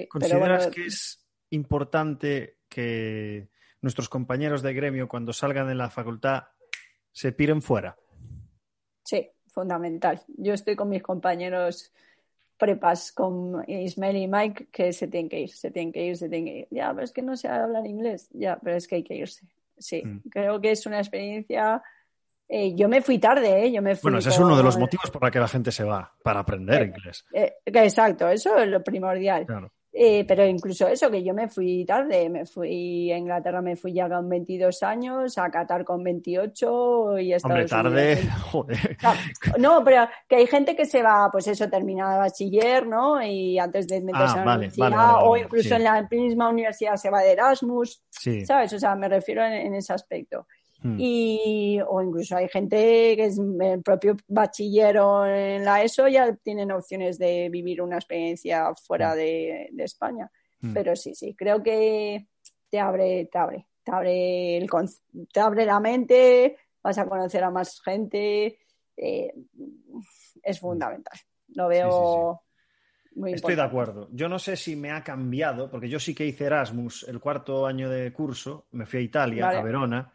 ¿Consideras 0.08 0.66
que 0.68 0.86
es 0.86 1.24
importante 1.50 2.58
que 2.68 3.48
nuestros 3.80 4.08
compañeros 4.08 4.62
de 4.62 4.74
gremio 4.74 5.08
cuando 5.08 5.32
salgan 5.32 5.68
de 5.68 5.74
la 5.74 5.90
facultad 5.90 6.44
se 7.12 7.32
piren 7.32 7.62
fuera? 7.62 7.96
Sí, 9.04 9.30
fundamental. 9.48 10.22
Yo 10.36 10.54
estoy 10.54 10.74
con 10.74 10.88
mis 10.88 11.02
compañeros 11.02 11.92
prepas 12.58 13.12
con 13.12 13.64
Ismael 13.68 14.16
y 14.16 14.28
Mike 14.28 14.68
que 14.72 14.92
se 14.92 15.08
tienen 15.08 15.28
que 15.28 15.40
ir, 15.40 15.50
se 15.50 15.70
tienen 15.70 15.92
que 15.92 16.06
ir, 16.06 16.16
se 16.16 16.28
tienen 16.28 16.46
que 16.46 16.58
ir. 16.60 16.68
Ya, 16.70 16.92
pero 16.92 17.04
es 17.04 17.12
que 17.12 17.22
no 17.22 17.36
se 17.36 17.48
habla 17.48 17.86
inglés. 17.86 18.28
Ya, 18.32 18.58
pero 18.62 18.76
es 18.76 18.88
que 18.88 18.96
hay 18.96 19.04
que 19.04 19.14
irse. 19.14 19.46
Sí, 19.78 20.02
mm. 20.04 20.28
creo 20.30 20.60
que 20.60 20.70
es 20.70 20.86
una 20.86 20.98
experiencia 20.98 21.82
eh, 22.48 22.74
yo 22.76 22.88
me 22.88 23.02
fui 23.02 23.18
tarde, 23.18 23.64
¿eh? 23.64 23.72
Yo 23.72 23.82
me 23.82 23.94
bueno, 23.94 24.18
ese 24.18 24.28
es 24.28 24.38
uno 24.38 24.56
de 24.56 24.62
los 24.62 24.78
motivos 24.78 25.10
por 25.10 25.22
la 25.22 25.30
que 25.30 25.40
la 25.40 25.48
gente 25.48 25.72
se 25.72 25.82
va, 25.82 26.12
para 26.22 26.40
aprender 26.40 26.82
eh, 26.82 26.86
inglés. 26.86 27.24
Eh, 27.32 27.54
exacto, 27.64 28.28
eso 28.28 28.56
es 28.58 28.68
lo 28.68 28.84
primordial. 28.84 29.46
pero 30.28 30.46
incluso 30.46 30.86
eso, 30.86 31.10
que 31.10 31.24
yo 31.24 31.34
me 31.34 31.48
fui 31.48 31.84
tarde, 31.84 32.28
me 32.28 32.46
fui 32.46 33.10
a 33.10 33.18
Inglaterra, 33.18 33.60
me 33.62 33.74
fui 33.74 33.92
ya 33.92 34.08
con 34.08 34.28
22 34.28 34.80
años, 34.84 35.38
a 35.38 35.50
Qatar 35.50 35.84
con 35.84 36.04
28 36.04 37.18
y 37.18 37.32
Estados 37.32 37.52
Hombre, 37.52 37.66
tarde, 37.66 38.30
joder. 38.52 38.96
No, 39.58 39.82
pero 39.82 40.06
que 40.28 40.36
hay 40.36 40.46
gente 40.46 40.76
que 40.76 40.84
se 40.84 41.02
va, 41.02 41.28
pues 41.32 41.48
eso, 41.48 41.68
terminada 41.68 42.18
bachiller, 42.18 42.86
¿no? 42.86 43.20
Y 43.20 43.58
antes 43.58 43.88
de 43.88 44.00
meterse 44.02 44.38
ah, 44.38 44.42
a 44.42 44.44
la 44.44 44.54
universidad, 44.54 45.14
o 45.24 45.36
incluso 45.36 45.74
en 45.74 45.82
la 45.82 46.06
misma 46.08 46.48
universidad 46.50 46.94
se 46.94 47.10
va 47.10 47.22
de 47.22 47.32
Erasmus, 47.32 48.04
¿sabes? 48.46 48.72
O 48.72 48.78
sea, 48.78 48.94
me 48.94 49.08
refiero 49.08 49.44
en 49.44 49.74
ese 49.74 49.92
aspecto. 49.92 50.46
Hmm. 50.86 50.96
Y, 51.00 51.80
o 51.84 52.00
incluso 52.00 52.36
hay 52.36 52.48
gente 52.48 53.16
que 53.16 53.24
es 53.24 53.38
el 53.38 53.82
propio 53.82 54.16
bachillero 54.28 55.26
en 55.26 55.64
la 55.64 55.82
ESO 55.82 56.06
ya 56.06 56.32
tienen 56.36 56.70
opciones 56.70 57.18
de 57.18 57.48
vivir 57.48 57.82
una 57.82 57.96
experiencia 57.96 58.72
fuera 58.74 59.14
hmm. 59.14 59.16
de, 59.16 59.70
España. 59.78 60.30
Hmm. 60.60 60.72
Pero 60.72 60.94
sí, 60.94 61.14
sí, 61.14 61.34
creo 61.34 61.60
que 61.62 62.28
te 62.70 62.78
abre, 62.78 63.28
te 63.30 63.38
abre, 63.38 63.66
te 63.82 63.90
abre, 63.90 64.56
el, 64.58 64.68
te 65.32 65.40
abre 65.40 65.66
la 65.66 65.80
mente, 65.80 66.56
vas 66.82 66.98
a 66.98 67.06
conocer 67.06 67.42
a 67.42 67.50
más 67.50 67.80
gente. 67.80 68.58
Eh, 68.96 69.34
es 70.42 70.60
fundamental. 70.60 71.18
Lo 71.48 71.68
veo. 71.68 72.42
Muy 73.16 73.32
Estoy 73.32 73.56
de 73.56 73.62
acuerdo. 73.62 74.08
Yo 74.12 74.28
no 74.28 74.38
sé 74.38 74.56
si 74.56 74.76
me 74.76 74.90
ha 74.90 75.02
cambiado, 75.02 75.70
porque 75.70 75.88
yo 75.88 75.98
sí 75.98 76.14
que 76.14 76.26
hice 76.26 76.44
Erasmus 76.44 77.06
el 77.08 77.18
cuarto 77.18 77.66
año 77.66 77.88
de 77.88 78.12
curso, 78.12 78.66
me 78.72 78.84
fui 78.84 79.00
a 79.00 79.02
Italia, 79.02 79.48
a 79.48 79.62
Verona, 79.62 80.12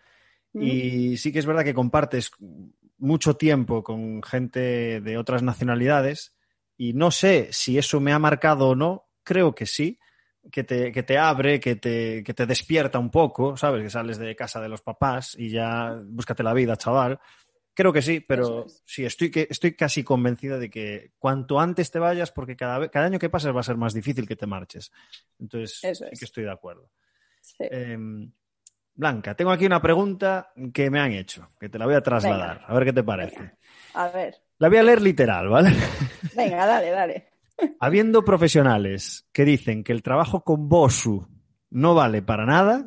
y 0.53 1.17
sí 1.17 1.31
que 1.31 1.39
es 1.39 1.45
verdad 1.45 1.63
que 1.63 1.73
compartes 1.73 2.31
mucho 2.97 3.35
tiempo 3.35 3.83
con 3.83 4.21
gente 4.21 5.01
de 5.01 5.17
otras 5.17 5.43
nacionalidades 5.43 6.35
y 6.77 6.93
no 6.93 7.11
sé 7.11 7.49
si 7.51 7.77
eso 7.77 7.99
me 7.99 8.13
ha 8.13 8.19
marcado 8.19 8.69
o 8.69 8.75
no, 8.75 9.07
creo 9.23 9.53
que 9.53 9.65
sí, 9.65 9.99
que 10.51 10.63
te, 10.63 10.91
que 10.91 11.03
te 11.03 11.17
abre, 11.17 11.59
que 11.59 11.75
te, 11.75 12.23
que 12.23 12.33
te 12.33 12.45
despierta 12.45 12.97
un 12.99 13.11
poco, 13.11 13.55
¿sabes? 13.55 13.83
Que 13.83 13.89
sales 13.89 14.17
de 14.17 14.35
casa 14.35 14.59
de 14.59 14.69
los 14.69 14.81
papás 14.81 15.35
y 15.37 15.49
ya 15.49 15.99
búscate 16.03 16.43
la 16.43 16.53
vida, 16.53 16.75
chaval. 16.75 17.19
Creo 17.73 17.93
que 17.93 18.01
sí, 18.01 18.19
pero 18.19 18.65
sí, 18.85 19.05
estoy, 19.05 19.31
que, 19.31 19.47
estoy 19.49 19.75
casi 19.75 20.03
convencida 20.03 20.57
de 20.57 20.69
que 20.69 21.13
cuanto 21.17 21.59
antes 21.59 21.89
te 21.89 21.99
vayas, 21.99 22.31
porque 22.31 22.55
cada, 22.55 22.89
cada 22.89 23.05
año 23.05 23.19
que 23.19 23.29
pases 23.29 23.55
va 23.55 23.61
a 23.61 23.63
ser 23.63 23.77
más 23.77 23.93
difícil 23.93 24.27
que 24.27 24.35
te 24.35 24.45
marches. 24.45 24.91
Entonces, 25.39 25.79
sí 25.79 26.19
que 26.19 26.25
estoy 26.25 26.43
de 26.43 26.51
acuerdo. 26.51 26.91
Em, 27.59 28.31
Blanca, 28.93 29.35
tengo 29.35 29.51
aquí 29.51 29.65
una 29.65 29.81
pregunta 29.81 30.51
que 30.73 30.89
me 30.89 30.99
han 30.99 31.13
hecho, 31.13 31.51
que 31.59 31.69
te 31.69 31.79
la 31.79 31.85
voy 31.85 31.95
a 31.95 32.01
trasladar, 32.01 32.63
a 32.67 32.73
ver 32.73 32.85
qué 32.85 32.93
te 32.93 33.03
parece. 33.03 33.53
A 33.93 34.09
ver. 34.09 34.35
La 34.59 34.69
voy 34.69 34.77
a 34.77 34.83
leer 34.83 35.01
literal, 35.01 35.49
¿vale? 35.49 35.71
Venga, 36.35 36.65
dale, 36.65 36.89
dale. 36.91 37.29
Habiendo 37.79 38.23
profesionales 38.23 39.27
que 39.31 39.45
dicen 39.45 39.83
que 39.83 39.91
el 39.91 40.03
trabajo 40.03 40.43
con 40.43 40.69
Bosu 40.69 41.27
no 41.69 41.95
vale 41.95 42.21
para 42.21 42.45
nada, 42.45 42.85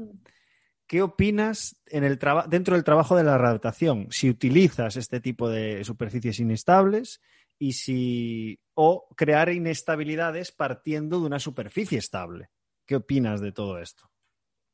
¿qué 0.87 1.03
opinas 1.03 1.77
en 1.87 2.05
el 2.05 2.19
dentro 2.49 2.75
del 2.75 2.85
trabajo 2.85 3.17
de 3.17 3.25
la 3.25 3.35
adaptación? 3.35 4.09
Si 4.11 4.29
utilizas 4.29 4.97
este 4.97 5.21
tipo 5.21 5.49
de 5.49 5.85
superficies 5.85 6.39
inestables 6.39 7.21
y 7.59 7.73
si 7.73 8.61
o 8.75 9.09
crear 9.17 9.49
inestabilidades 9.51 10.53
partiendo 10.53 11.21
de 11.21 11.27
una 11.27 11.39
superficie 11.39 11.99
estable. 11.99 12.51
¿Qué 12.87 12.97
opinas 12.97 13.41
de 13.41 13.53
todo 13.53 13.79
esto? 13.79 14.11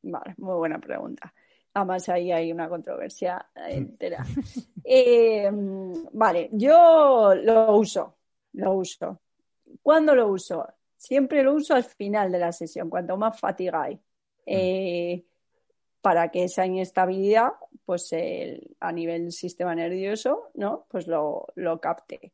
Vale, 0.03 0.35
muy 0.39 0.55
buena 0.55 0.79
pregunta. 0.79 1.33
Además, 1.75 2.09
ahí 2.09 2.33
hay 2.33 2.53
una 2.53 2.69
controversia 2.69 3.47
entera. 3.69 4.25
Eh, 4.85 5.49
vale, 6.13 6.49
yo 6.53 7.35
lo 7.35 7.77
uso, 7.77 8.17
lo 8.55 8.75
uso. 8.75 9.21
¿Cuándo 9.83 10.15
lo 10.15 10.29
uso? 10.29 10.67
Siempre 10.97 11.43
lo 11.43 11.55
uso 11.55 11.75
al 11.75 11.85
final 11.85 12.33
de 12.33 12.39
la 12.39 12.53
sesión, 12.53 12.91
cuanto 12.91 13.17
más 13.17 13.39
fatiga 13.39 13.83
hay. 13.83 13.95
Mm. 13.95 14.01
Eh, 14.47 15.25
para 16.01 16.31
que 16.31 16.45
esa 16.45 16.65
inestabilidad, 16.65 17.53
pues 17.85 18.15
a 18.81 18.93
nivel 18.93 19.33
sistema 19.33 19.75
nervioso, 19.75 20.51
¿no? 20.55 20.87
Pues 20.89 21.07
lo, 21.07 21.47
lo 21.57 21.79
capte. 21.79 22.33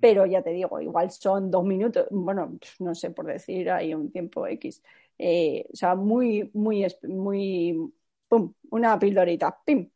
Pero 0.00 0.26
ya 0.26 0.42
te 0.42 0.50
digo, 0.50 0.80
igual 0.80 1.10
son 1.10 1.50
dos 1.50 1.64
minutos, 1.64 2.06
bueno, 2.10 2.58
no 2.80 2.94
sé 2.94 3.10
por 3.10 3.26
decir, 3.26 3.70
hay 3.70 3.94
un 3.94 4.10
tiempo 4.10 4.46
X. 4.46 4.82
Eh, 5.18 5.66
o 5.72 5.76
sea, 5.76 5.94
muy, 5.94 6.50
muy, 6.54 6.86
muy, 7.02 7.92
pum, 8.28 8.52
una 8.70 8.98
pildorita, 8.98 9.58
pim. 9.64 9.90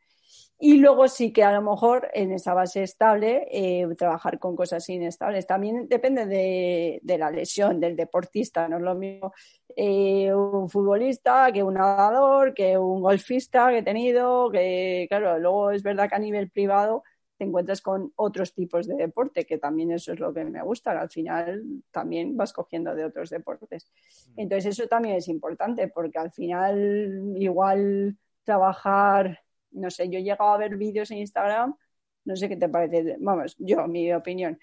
Y 0.61 0.79
luego 0.79 1.07
sí 1.07 1.33
que 1.33 1.45
a 1.45 1.53
lo 1.53 1.63
mejor 1.63 2.11
en 2.13 2.33
esa 2.33 2.53
base 2.53 2.83
estable 2.83 3.47
eh, 3.51 3.87
trabajar 3.97 4.41
con 4.41 4.57
cosas 4.57 4.89
inestables. 4.89 5.47
También 5.47 5.89
depende 5.89 6.27
de, 6.27 7.19
la 7.19 7.31
lesión 7.31 7.79
del 7.79 7.95
deportista. 7.95 8.69
No 8.69 8.79
es 8.79 8.83
lo 8.83 8.95
mismo 8.97 9.33
eh, 9.77 10.35
un 10.35 10.69
futbolista 10.69 11.53
que 11.53 11.63
un 11.63 11.75
nadador, 11.75 12.55
que 12.55 12.77
un 12.77 13.01
golfista 13.03 13.69
que 13.71 13.79
he 13.79 13.83
tenido, 13.85 14.51
que 14.51 15.07
claro, 15.09 15.39
luego 15.39 15.71
es 15.71 15.83
verdad 15.85 16.09
que 16.09 16.17
a 16.17 16.19
nivel 16.19 16.51
privado 16.51 17.05
te 17.39 17.45
encuentras 17.45 17.81
con 17.81 18.13
otros 18.17 18.53
tipos 18.53 18.89
de 18.89 18.97
deporte, 18.97 19.47
que 19.47 19.59
también 19.59 19.93
eso 19.93 20.13
es 20.13 20.19
lo 20.19 20.35
que 20.35 20.45
me 20.45 20.61
gusta, 20.61 20.91
al 20.91 21.09
final 21.09 21.65
también 21.93 22.37
vas 22.37 22.53
cogiendo 22.53 22.95
de 22.97 23.05
otros 23.05 23.31
deportes. 23.31 23.91
Mm. 24.35 24.41
Entonces 24.41 24.79
eso 24.79 24.89
también 24.89 25.17
es 25.17 25.29
importante, 25.29 25.87
porque 25.89 26.19
al 26.19 26.33
final 26.33 27.33
igual 27.37 28.19
trabajar, 28.43 29.41
no 29.71 29.89
sé, 29.89 30.09
yo 30.09 30.19
he 30.19 30.23
llegado 30.25 30.51
a 30.51 30.59
ver 30.59 30.77
vídeos 30.77 31.13
en 31.13 31.19
Instagram, 31.19 31.77
no 32.25 32.37
sé 32.37 32.49
qué 32.49 32.57
te 32.57 32.69
parece, 32.69 33.17
vamos, 33.21 33.55
yo, 33.59 33.87
mi 33.87 34.13
opinión. 34.13 34.59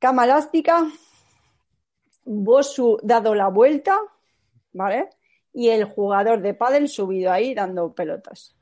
Cama 0.00 0.24
elástica, 0.24 0.90
Bosu 2.24 2.98
dado 3.02 3.34
la 3.34 3.48
vuelta, 3.48 3.98
¿vale? 4.72 5.08
Y 5.52 5.68
el 5.68 5.84
jugador 5.84 6.42
de 6.42 6.54
pádel 6.54 6.88
subido 6.88 7.32
ahí 7.32 7.54
dando 7.54 7.94
pelotas 7.94 8.57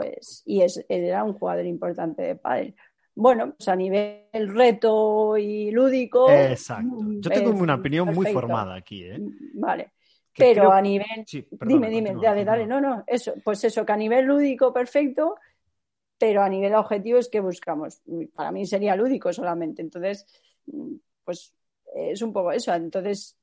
pues, 0.00 0.42
y 0.46 0.62
es, 0.62 0.84
era 0.88 1.24
un 1.24 1.34
jugador 1.34 1.66
importante 1.66 2.22
de 2.22 2.36
pádel. 2.36 2.74
Bueno, 3.14 3.54
pues 3.56 3.68
a 3.68 3.76
nivel 3.76 4.48
reto 4.48 5.36
y 5.36 5.70
lúdico. 5.70 6.30
Exacto. 6.30 6.96
Yo 7.18 7.30
tengo 7.30 7.50
una 7.50 7.74
opinión 7.74 8.14
muy 8.14 8.32
formada 8.32 8.76
aquí, 8.76 9.04
¿eh? 9.04 9.18
Vale. 9.54 9.92
Pero 10.36 10.72
a 10.72 10.80
nivel. 10.80 11.26
dime, 11.66 11.90
dime, 11.90 12.14
dale, 12.22 12.44
dale. 12.44 12.66
No, 12.66 12.80
no, 12.80 13.04
eso, 13.06 13.34
pues 13.44 13.62
eso, 13.64 13.84
que 13.84 13.92
a 13.92 13.96
nivel 13.96 14.24
lúdico, 14.24 14.72
perfecto, 14.72 15.36
pero 16.16 16.42
a 16.42 16.48
nivel 16.48 16.74
objetivo 16.74 17.18
es 17.18 17.28
que 17.28 17.40
buscamos. 17.40 18.00
Para 18.34 18.52
mí 18.52 18.64
sería 18.64 18.96
lúdico 18.96 19.32
solamente. 19.32 19.82
Entonces, 19.82 20.24
pues 21.24 21.52
es 21.94 22.22
un 22.22 22.32
poco 22.32 22.52
eso. 22.52 22.72
Entonces, 22.72 23.36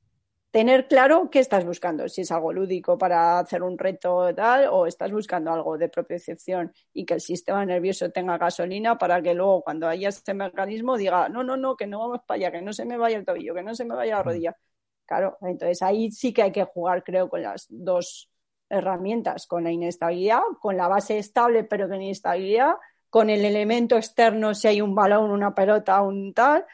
tener 0.51 0.87
claro 0.87 1.29
qué 1.29 1.39
estás 1.39 1.65
buscando, 1.65 2.07
si 2.07 2.21
es 2.21 2.31
algo 2.31 2.53
lúdico 2.53 2.97
para 2.97 3.39
hacer 3.39 3.63
un 3.63 3.77
reto 3.77 4.33
tal 4.33 4.67
o 4.71 4.87
estás 4.87 5.11
buscando 5.11 5.51
algo 5.51 5.77
de 5.77 5.89
propiocepción 5.89 6.73
y 6.93 7.05
que 7.05 7.15
el 7.15 7.21
sistema 7.21 7.65
nervioso 7.65 8.09
tenga 8.11 8.37
gasolina 8.37 8.97
para 8.97 9.21
que 9.21 9.33
luego 9.33 9.61
cuando 9.63 9.87
haya 9.87 10.09
este 10.09 10.33
mecanismo 10.33 10.97
diga, 10.97 11.29
no, 11.29 11.43
no, 11.43 11.57
no, 11.57 11.75
que 11.75 11.87
no 11.87 11.99
vamos 11.99 12.21
para 12.25 12.37
allá, 12.37 12.51
que 12.51 12.61
no 12.61 12.73
se 12.73 12.85
me 12.85 12.97
vaya 12.97 13.17
el 13.17 13.25
tobillo, 13.25 13.53
que 13.53 13.63
no 13.63 13.75
se 13.75 13.85
me 13.85 13.95
vaya 13.95 14.15
la 14.15 14.23
mm. 14.23 14.25
rodilla. 14.25 14.57
Claro, 15.05 15.37
entonces 15.41 15.81
ahí 15.81 16.11
sí 16.11 16.33
que 16.33 16.43
hay 16.43 16.51
que 16.51 16.63
jugar, 16.65 17.03
creo, 17.03 17.29
con 17.29 17.41
las 17.41 17.67
dos 17.69 18.29
herramientas, 18.69 19.47
con 19.47 19.63
la 19.63 19.71
inestabilidad, 19.71 20.41
con 20.59 20.75
la 20.75 20.87
base 20.87 21.17
estable 21.17 21.63
pero 21.63 21.87
con 21.87 22.01
inestabilidad, 22.01 22.75
con 23.09 23.29
el 23.29 23.45
elemento 23.45 23.95
externo 23.95 24.53
si 24.53 24.67
hay 24.67 24.81
un 24.81 24.95
balón, 24.95 25.31
una 25.31 25.55
pelota, 25.55 26.01
un 26.01 26.33
tal, 26.33 26.65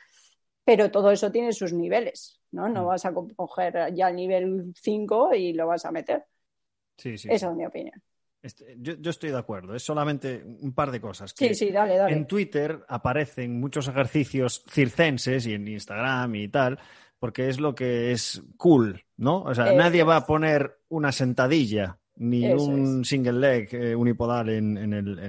pero 0.63 0.89
todo 0.89 1.11
eso 1.11 1.31
tiene 1.31 1.53
sus 1.53 1.73
niveles. 1.73 2.42
¿No? 2.53 2.69
No 2.69 2.83
mm. 2.83 2.87
vas 2.87 3.05
a 3.05 3.13
coger 3.13 3.93
ya 3.93 4.09
el 4.09 4.15
nivel 4.15 4.73
5 4.75 5.35
y 5.35 5.53
lo 5.53 5.67
vas 5.67 5.85
a 5.85 5.91
meter. 5.91 6.25
Sí, 6.97 7.17
sí. 7.17 7.27
Esa 7.29 7.49
es 7.49 7.55
mi 7.55 7.65
opinión. 7.65 8.01
Este, 8.41 8.75
yo, 8.77 9.09
estoy 9.09 9.31
de 9.31 9.37
acuerdo, 9.37 9.73
es 9.73 9.83
solamente 9.83 10.43
un 10.43 10.73
par 10.73 10.91
de 10.91 10.99
cosas. 10.99 11.33
sí, 11.35 11.55
sí, 11.55 11.71
dale, 11.71 11.95
dale. 11.95 12.13
En 12.13 12.27
Twitter 12.27 12.83
aparecen 12.89 13.57
muchos 13.57 13.87
ejercicios 13.87 14.65
circenses 14.69 15.47
y 15.47 15.53
en 15.53 15.65
Instagram 15.65 16.35
y 16.35 16.49
tal, 16.49 16.77
porque 17.19 17.47
es 17.47 17.61
lo 17.61 17.73
que 17.73 18.11
es 18.11 18.43
cool, 18.57 19.05
¿no? 19.15 19.43
O 19.43 19.55
sea, 19.55 19.71
nadie 19.71 20.03
va 20.03 20.17
a 20.17 20.25
poner 20.25 20.81
una 20.89 21.13
sentadilla 21.13 21.97
ni 22.17 22.51
un 22.51 23.05
single 23.05 23.39
leg 23.39 23.73
eh, 23.73 23.95
unipodal 23.95 24.49
en, 24.49 24.93
el, 24.93 25.19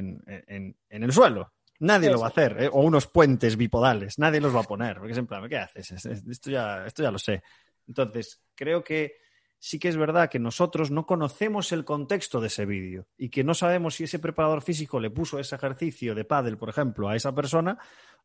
en, 0.49 0.75
el 0.89 1.13
suelo. 1.13 1.53
Nadie 1.81 2.11
lo 2.11 2.21
va 2.21 2.27
a 2.27 2.31
hacer, 2.31 2.57
¿eh? 2.63 2.71
o 2.73 2.81
unos 2.83 3.07
puentes 3.07 3.57
bipodales, 3.57 4.19
nadie 4.19 4.41
los 4.41 4.55
va 4.55 4.61
a 4.61 4.65
poner, 4.65 4.99
porque 4.99 5.13
es 5.13 5.19
en 5.19 5.27
plan, 5.27 5.49
¿qué 5.49 5.59
haces? 5.59 5.91
Esto 6.07 6.51
ya, 6.51 6.87
esto 6.87 7.03
ya 7.03 7.11
lo 7.11 7.19
sé. 7.19 7.43
Entonces, 7.87 8.41
creo 8.55 8.83
que 8.83 9.17
sí 9.59 9.79
que 9.79 9.89
es 9.89 9.97
verdad 9.97 10.29
que 10.29 10.39
nosotros 10.39 10.91
no 10.91 11.07
conocemos 11.07 11.73
el 11.73 11.85
contexto 11.85 12.41
de 12.41 12.49
ese 12.49 12.67
vídeo 12.67 13.07
y 13.17 13.31
que 13.31 13.45
no 13.45 13.55
sabemos 13.55 13.95
si 13.95 14.05
ese 14.05 14.19
preparador 14.19 14.63
físico 14.63 15.01
le 15.01 15.11
puso 15.11 15.39
ese 15.39 15.57
ejercicio 15.57 16.15
de 16.15 16.25
pádel, 16.25 16.59
por 16.59 16.69
ejemplo, 16.69 17.09
a 17.09 17.17
esa 17.17 17.35
persona 17.35 17.79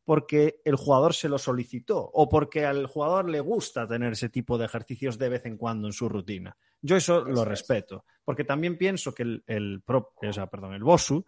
porque 0.04 0.60
el 0.64 0.76
jugador 0.76 1.14
se 1.14 1.28
lo 1.28 1.38
solicitó 1.38 1.98
o 1.98 2.28
porque 2.28 2.66
al 2.66 2.86
jugador 2.86 3.28
le 3.28 3.40
gusta 3.40 3.86
tener 3.86 4.12
ese 4.12 4.28
tipo 4.28 4.58
de 4.58 4.66
ejercicios 4.66 5.18
de 5.18 5.28
vez 5.28 5.46
en 5.46 5.56
cuando 5.56 5.88
en 5.88 5.92
su 5.92 6.08
rutina. 6.08 6.56
Yo 6.82 6.96
eso, 6.96 7.24
lo 7.24 7.44
respeto, 7.44 8.04
porque 8.24 8.44
también 8.44 8.76
pienso 8.76 9.14
que 9.14 9.22
el, 9.22 9.44
el, 9.46 9.82
o 9.86 10.32
sea, 10.32 10.46
perdón, 10.46 10.74
el 10.74 10.82
BOSU 10.84 11.24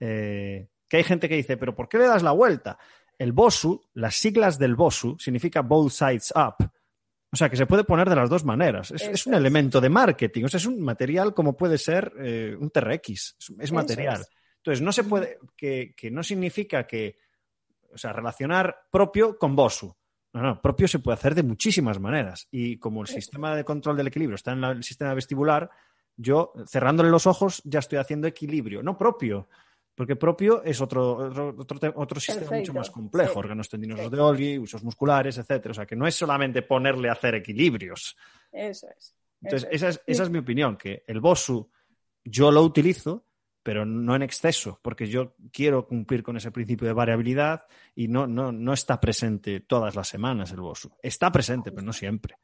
eh, 0.00 0.68
que 0.88 0.98
hay 0.98 1.04
gente 1.04 1.28
que 1.28 1.36
dice, 1.36 1.56
pero 1.56 1.74
¿por 1.74 1.88
qué 1.88 1.98
le 1.98 2.06
das 2.06 2.22
la 2.22 2.32
vuelta? 2.32 2.78
El 3.18 3.32
BOSU, 3.32 3.80
las 3.94 4.14
siglas 4.14 4.58
del 4.58 4.76
BOSU, 4.76 5.18
significa 5.18 5.60
both 5.60 5.90
sides 5.90 6.32
up. 6.34 6.70
O 7.30 7.36
sea, 7.36 7.50
que 7.50 7.56
se 7.56 7.66
puede 7.66 7.84
poner 7.84 8.08
de 8.08 8.16
las 8.16 8.30
dos 8.30 8.44
maneras. 8.44 8.90
Es, 8.90 9.26
un 9.26 9.34
elemento 9.34 9.80
de 9.80 9.90
marketing. 9.90 10.44
O 10.44 10.48
sea, 10.48 10.58
es 10.58 10.66
un 10.66 10.80
material 10.80 11.34
como 11.34 11.56
puede 11.56 11.76
ser 11.76 12.12
eh, 12.18 12.56
un 12.58 12.70
TRX. 12.70 13.36
Es, 13.58 13.72
material. 13.72 14.24
Entonces, 14.56 14.80
no 14.80 14.92
se 14.92 15.04
puede, 15.04 15.38
que, 15.56 15.94
no 16.10 16.22
significa 16.22 16.86
que, 16.86 17.18
o 17.92 17.98
sea, 17.98 18.12
relacionar 18.12 18.86
propio 18.90 19.36
con 19.36 19.54
BOSU. 19.54 19.94
No, 20.32 20.42
no, 20.42 20.60
propio 20.60 20.88
se 20.88 21.00
puede 21.00 21.14
hacer 21.14 21.34
de 21.34 21.42
muchísimas 21.42 21.98
maneras. 22.00 22.48
Y 22.50 22.78
como 22.78 23.02
el 23.02 23.08
sistema 23.08 23.54
de 23.54 23.64
control 23.64 23.96
del 23.96 24.06
equilibrio 24.06 24.36
está 24.36 24.52
en 24.52 24.64
el 24.64 24.84
sistema 24.84 25.12
vestibular, 25.12 25.70
yo 26.16 26.52
cerrándole 26.66 27.10
los 27.10 27.26
ojos 27.26 27.62
ya 27.64 27.78
estoy 27.78 27.98
haciendo 27.98 28.26
equilibrio, 28.26 28.82
no 28.82 28.96
propio, 28.96 29.48
porque 29.98 30.14
propio 30.14 30.62
es 30.62 30.80
otro, 30.80 31.16
otro, 31.58 31.92
otro, 31.96 32.20
sistema 32.20 32.56
mucho 32.56 32.72
más 32.72 32.88
complejo, 32.88 33.40
órganos 33.40 33.68
tendinosos 33.68 34.08
de 34.08 34.20
Olgi, 34.20 34.56
usos 34.56 34.84
musculares, 34.84 35.38
etcétera. 35.38 35.72
O 35.72 35.74
sea, 35.74 35.86
que 35.86 35.96
no 35.96 36.06
es 36.06 36.14
solamente 36.14 36.62
ponerle 36.62 37.08
a 37.08 37.14
hacer 37.14 37.34
equilibrios. 37.34 38.16
Eso 38.52 38.86
es. 38.96 39.16
Entonces, 39.42 39.68
esa, 39.72 39.88
es, 39.88 40.00
esa 40.06 40.22
es 40.22 40.30
mi 40.30 40.38
opinión, 40.38 40.76
que 40.76 41.02
el 41.04 41.18
BOSU 41.18 41.68
yo 42.22 42.52
lo 42.52 42.62
utilizo, 42.62 43.26
pero 43.60 43.84
no 43.84 44.14
en 44.14 44.22
exceso, 44.22 44.78
porque 44.82 45.08
yo 45.08 45.34
quiero 45.50 45.84
cumplir 45.84 46.22
con 46.22 46.36
ese 46.36 46.52
principio 46.52 46.86
de 46.86 46.94
variabilidad 46.94 47.64
y 47.96 48.06
no, 48.06 48.28
no, 48.28 48.52
no 48.52 48.72
está 48.72 49.00
presente 49.00 49.58
todas 49.58 49.96
las 49.96 50.06
semanas 50.06 50.52
el 50.52 50.60
BOSU. 50.60 50.92
Está 51.02 51.32
presente, 51.32 51.72
pero 51.72 51.82
no 51.82 51.92
siempre. 51.92 52.36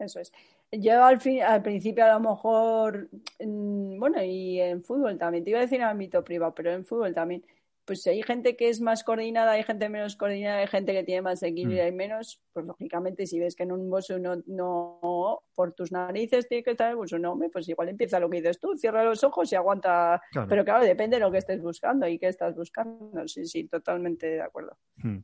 Eso 0.00 0.18
es. 0.18 0.32
Yo 0.72 1.04
al, 1.04 1.20
fin, 1.20 1.42
al 1.42 1.62
principio 1.62 2.04
a 2.04 2.14
lo 2.14 2.20
mejor, 2.20 3.10
mm, 3.38 3.98
bueno, 3.98 4.22
y 4.24 4.58
en 4.58 4.82
fútbol 4.82 5.18
también, 5.18 5.44
te 5.44 5.50
iba 5.50 5.58
a 5.58 5.62
decir 5.62 5.80
en 5.80 5.86
ámbito 5.86 6.24
privado, 6.24 6.54
pero 6.54 6.72
en 6.72 6.86
fútbol 6.86 7.12
también, 7.12 7.44
pues 7.84 8.02
si 8.02 8.08
hay 8.08 8.22
gente 8.22 8.56
que 8.56 8.70
es 8.70 8.80
más 8.80 9.04
coordinada, 9.04 9.52
hay 9.52 9.64
gente 9.64 9.90
menos 9.90 10.16
coordinada, 10.16 10.60
hay 10.60 10.66
gente 10.68 10.94
que 10.94 11.04
tiene 11.04 11.20
más 11.20 11.42
equilibrio 11.42 11.84
mm. 11.84 11.88
y 11.88 11.92
menos, 11.92 12.40
pues 12.54 12.64
lógicamente 12.64 13.26
si 13.26 13.38
ves 13.38 13.54
que 13.54 13.64
en 13.64 13.72
un 13.72 13.90
bosu 13.90 14.18
no, 14.18 14.42
no 14.46 15.42
por 15.54 15.72
tus 15.74 15.92
narices 15.92 16.48
tiene 16.48 16.64
que 16.64 16.70
estar 16.70 16.88
el 16.88 16.96
bosu, 16.96 17.18
no, 17.18 17.38
pues 17.52 17.68
igual 17.68 17.90
empieza 17.90 18.18
lo 18.18 18.30
que 18.30 18.38
dices 18.38 18.58
tú, 18.58 18.74
cierra 18.78 19.04
los 19.04 19.22
ojos 19.24 19.52
y 19.52 19.56
aguanta. 19.56 20.22
Pero 20.48 20.64
claro, 20.64 20.84
depende 20.84 21.16
de 21.16 21.20
lo 21.20 21.30
que 21.30 21.38
estés 21.38 21.60
buscando 21.60 22.08
y 22.08 22.18
qué 22.18 22.28
estás 22.28 22.54
buscando. 22.54 23.28
Sí, 23.28 23.44
sí, 23.44 23.64
totalmente 23.64 24.26
de 24.26 24.40
acuerdo. 24.40 24.78
Hmm. 24.96 25.18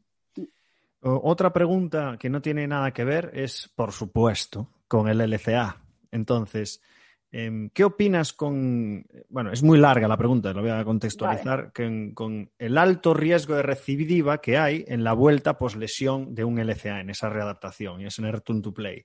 Otra 1.01 1.53
pregunta 1.53 2.17
que 2.19 2.29
no 2.29 2.43
tiene 2.43 2.67
nada 2.67 2.93
que 2.93 3.05
ver 3.05 3.31
es, 3.35 3.71
por 3.75 3.93
supuesto, 3.93 4.69
con 4.89 5.09
el 5.09 5.21
LCA. 5.21 5.81
Entonces, 6.11 6.83
em, 7.31 7.71
¿qué 7.71 7.85
opinas 7.85 8.33
con, 8.33 9.07
bueno, 9.29 9.53
es 9.53 9.63
muy 9.63 9.79
larga 9.79 10.09
la 10.09 10.17
pregunta, 10.17 10.53
lo 10.53 10.63
voy 10.63 10.71
a 10.71 10.85
contextualizar, 10.85 11.73
con, 12.15 12.51
el 12.59 12.79
alto 12.79 13.15
riesgo 13.15 13.55
de 13.55 13.63
recidiva 13.63 14.41
que 14.41 14.59
hay 14.59 14.85
en 14.89 15.05
la 15.05 15.13
vuelta 15.13 15.57
poslesión 15.57 16.35
de 16.35 16.45
un 16.45 16.59
LCA, 16.59 17.01
en 17.01 17.11
esa 17.11 17.29
readaptación, 17.29 18.01
y 18.01 18.07
es 18.07 18.19
en 18.19 18.25
el 18.25 18.33
return 18.33 18.63
to 18.63 18.75
play? 18.75 19.05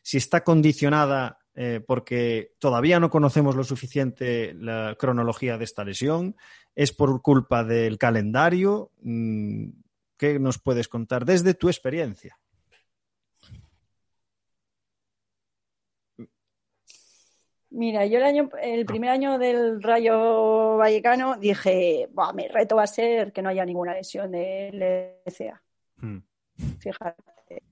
Si 0.00 0.16
está 0.16 0.44
condicionada 0.44 1.38
eh, 1.56 1.80
porque 1.86 2.54
todavía 2.58 2.98
no 2.98 3.10
conocemos 3.10 3.54
lo 3.54 3.62
suficiente 3.62 4.54
la 4.54 4.96
cronología 4.98 5.56
de 5.56 5.64
esta 5.64 5.84
lesión, 5.84 6.36
es 6.74 6.92
por 6.92 7.22
culpa 7.22 7.62
del 7.62 7.96
calendario, 7.96 8.90
mm, 9.02 9.68
¿Qué 10.24 10.38
nos 10.38 10.58
puedes 10.58 10.88
contar 10.88 11.26
desde 11.26 11.52
tu 11.52 11.68
experiencia? 11.68 12.38
Mira, 17.68 18.06
yo 18.06 18.16
el 18.16 18.24
año, 18.24 18.48
el 18.62 18.86
primer 18.86 19.10
año 19.10 19.38
del 19.38 19.82
Rayo 19.82 20.78
Vallecano 20.78 21.36
dije, 21.36 22.08
mi 22.34 22.48
reto 22.48 22.76
va 22.76 22.84
a 22.84 22.86
ser 22.86 23.34
que 23.34 23.42
no 23.42 23.50
haya 23.50 23.66
ninguna 23.66 23.92
lesión 23.92 24.32
de 24.32 25.20
LCA. 25.26 25.62
Hmm. 25.96 26.20
Fíjate. 26.78 27.62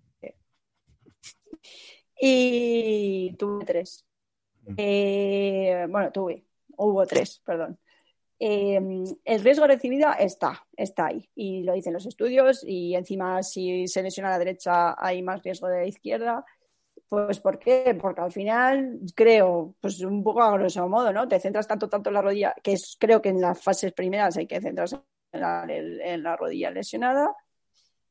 Y 2.21 3.35
tuve 3.39 3.65
tres. 3.65 4.05
Hmm. 4.67 4.75
Eh, 4.77 5.87
bueno, 5.89 6.13
tuve, 6.13 6.45
hubo 6.77 7.07
tres, 7.07 7.41
perdón. 7.47 7.79
Em, 8.45 9.05
el 9.25 9.45
riesgo 9.45 9.69
de 9.69 9.75
recibida 9.75 10.15
está, 10.15 10.67
está 10.77 11.07
ahí 11.07 11.31
y 11.37 11.63
lo 11.63 11.75
dicen 11.75 11.93
los 11.93 12.07
estudios 12.07 12.65
y 12.67 12.97
encima 12.97 13.41
si 13.45 13.87
se 13.87 14.03
lesiona 14.03 14.31
a 14.31 14.33
la 14.33 14.39
derecha 14.41 14.97
hay 14.99 15.23
más 15.23 15.45
riesgo 15.45 15.69
de 15.69 15.83
la 15.83 15.87
izquierda. 15.87 16.45
Pues 17.09 17.39
¿por 17.39 17.61
qué? 17.61 17.97
Porque 18.01 18.21
al 18.21 18.33
final 18.33 18.99
creo, 19.15 19.77
pues 19.81 20.01
un 20.01 20.25
poco 20.25 20.43
a 20.43 20.59
grosso 20.59 20.89
modo, 20.89 21.13
¿no? 21.13 21.29
Te 21.29 21.39
centras 21.39 21.69
tanto, 21.69 21.89
tanto 21.89 22.11
en 22.11 22.15
la 22.15 22.23
rodilla, 22.23 22.53
que 22.61 22.73
es, 22.73 22.97
creo 22.99 23.23
que 23.23 23.29
en 23.29 23.41
las 23.41 23.63
fases 23.63 23.93
primeras 23.93 24.37
hay 24.37 24.49
que 24.49 24.61
centrarse 24.61 24.97
en 25.31 26.23
la, 26.25 26.37
rodilla 26.37 26.73
lesionada, 26.73 27.33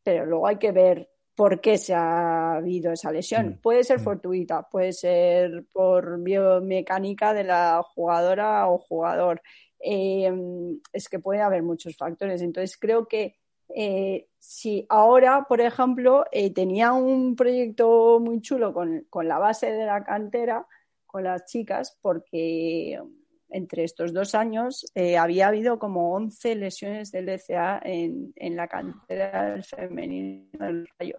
pero 0.01 0.25
luego 0.25 0.47
hay 0.47 0.55
que 0.55 0.71
ver 0.71 1.09
por 1.35 1.59
qué 1.59 1.77
se 1.77 1.93
ha 1.93 2.53
habido 2.53 2.93
esa 2.93 3.11
lesión. 3.11 3.47
Mm, 3.49 3.57
puede 3.61 3.83
ser 3.83 3.99
mm. 3.99 4.03
fortuita, 4.03 4.69
puede 4.69 4.93
ser 4.93 5.65
por 5.73 6.23
biomecánica 6.23 7.33
de 7.33 7.43
la 7.43 7.83
jugadora 7.83 8.69
o 8.69 8.77
jugador, 8.77 9.41
Em, 9.83 10.79
es 10.93 11.09
que 11.09 11.19
puede 11.19 11.41
haber 11.41 11.63
muchos 11.63 11.95
factores. 11.95 12.41
Entonces, 12.41 12.77
creo 12.77 13.07
que 13.07 13.35
eh, 13.75 14.27
si 14.37 14.85
ahora, 14.89 15.45
por 15.47 15.61
ejemplo, 15.61 16.25
eh, 16.31 16.53
tenía 16.53 16.93
un 16.93 17.35
proyecto 17.35 18.19
muy 18.19 18.41
chulo 18.41 18.73
con, 18.73 19.05
la 19.27 19.39
base 19.39 19.71
de 19.71 19.85
la 19.85 20.03
cantera, 20.03 20.67
con 21.05 21.23
las 21.23 21.45
chicas, 21.45 21.97
porque 22.01 23.01
entre 23.49 23.83
estos 23.83 24.13
dos 24.13 24.35
años 24.35 24.85
eh, 24.95 25.17
había 25.17 25.47
habido 25.47 25.79
como 25.79 26.13
11 26.13 26.55
lesiones 26.55 27.11
del 27.11 27.25
LCA 27.27 27.81
en, 27.83 28.55
la 28.55 28.67
cantera 28.67 29.51
del 29.51 29.63
femenino 29.63 30.65
del 30.65 30.87
rayo. 30.97 31.17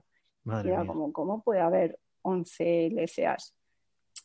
Era 0.65 0.87
como, 0.87 1.13
¿cómo 1.13 1.43
puede 1.43 1.61
haber 1.61 1.99
11 2.23 2.91
LCAs? 2.91 3.55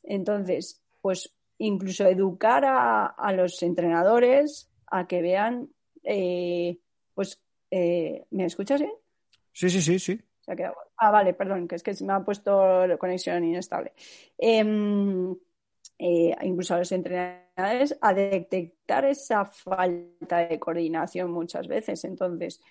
Entonces, 0.04 0.82
pues 1.02 1.37
incluso 1.60 2.05
educar 2.05 2.64
a, 2.66 3.32
los 3.34 3.62
entrenadores 3.64 4.70
a 4.88 5.08
que 5.08 5.22
vean, 5.22 5.70
eh, 6.03 6.78
pues, 7.14 7.41
eh, 7.72 8.26
¿me 8.32 8.45
escuchas 8.45 8.82
bien? 8.82 8.93
Sí, 9.51 9.70
sí, 9.70 9.82
sí, 9.82 9.99
sí. 9.99 10.22
Ah, 10.97 11.12
vale, 11.12 11.34
perdón, 11.34 11.68
que 11.68 11.76
es 11.76 11.84
que 11.84 11.93
se 11.93 12.05
me 12.05 12.14
ha 12.14 12.24
puesto 12.24 12.88
la 12.88 12.97
conexión 12.97 13.43
inestable. 13.43 13.93
Em, 14.38 15.36
eh, 15.99 16.36
incluso 16.43 16.76
a 16.76 16.80
los 16.80 16.91
entrenadores 16.91 17.97
a 17.99 18.14
detectar 18.14 19.05
esa 19.05 19.45
falta 19.45 20.47
de 20.47 20.60
coordinación 20.60 21.32
muchas 21.32 21.68
veces. 21.68 22.03
Entonces, 22.05 22.62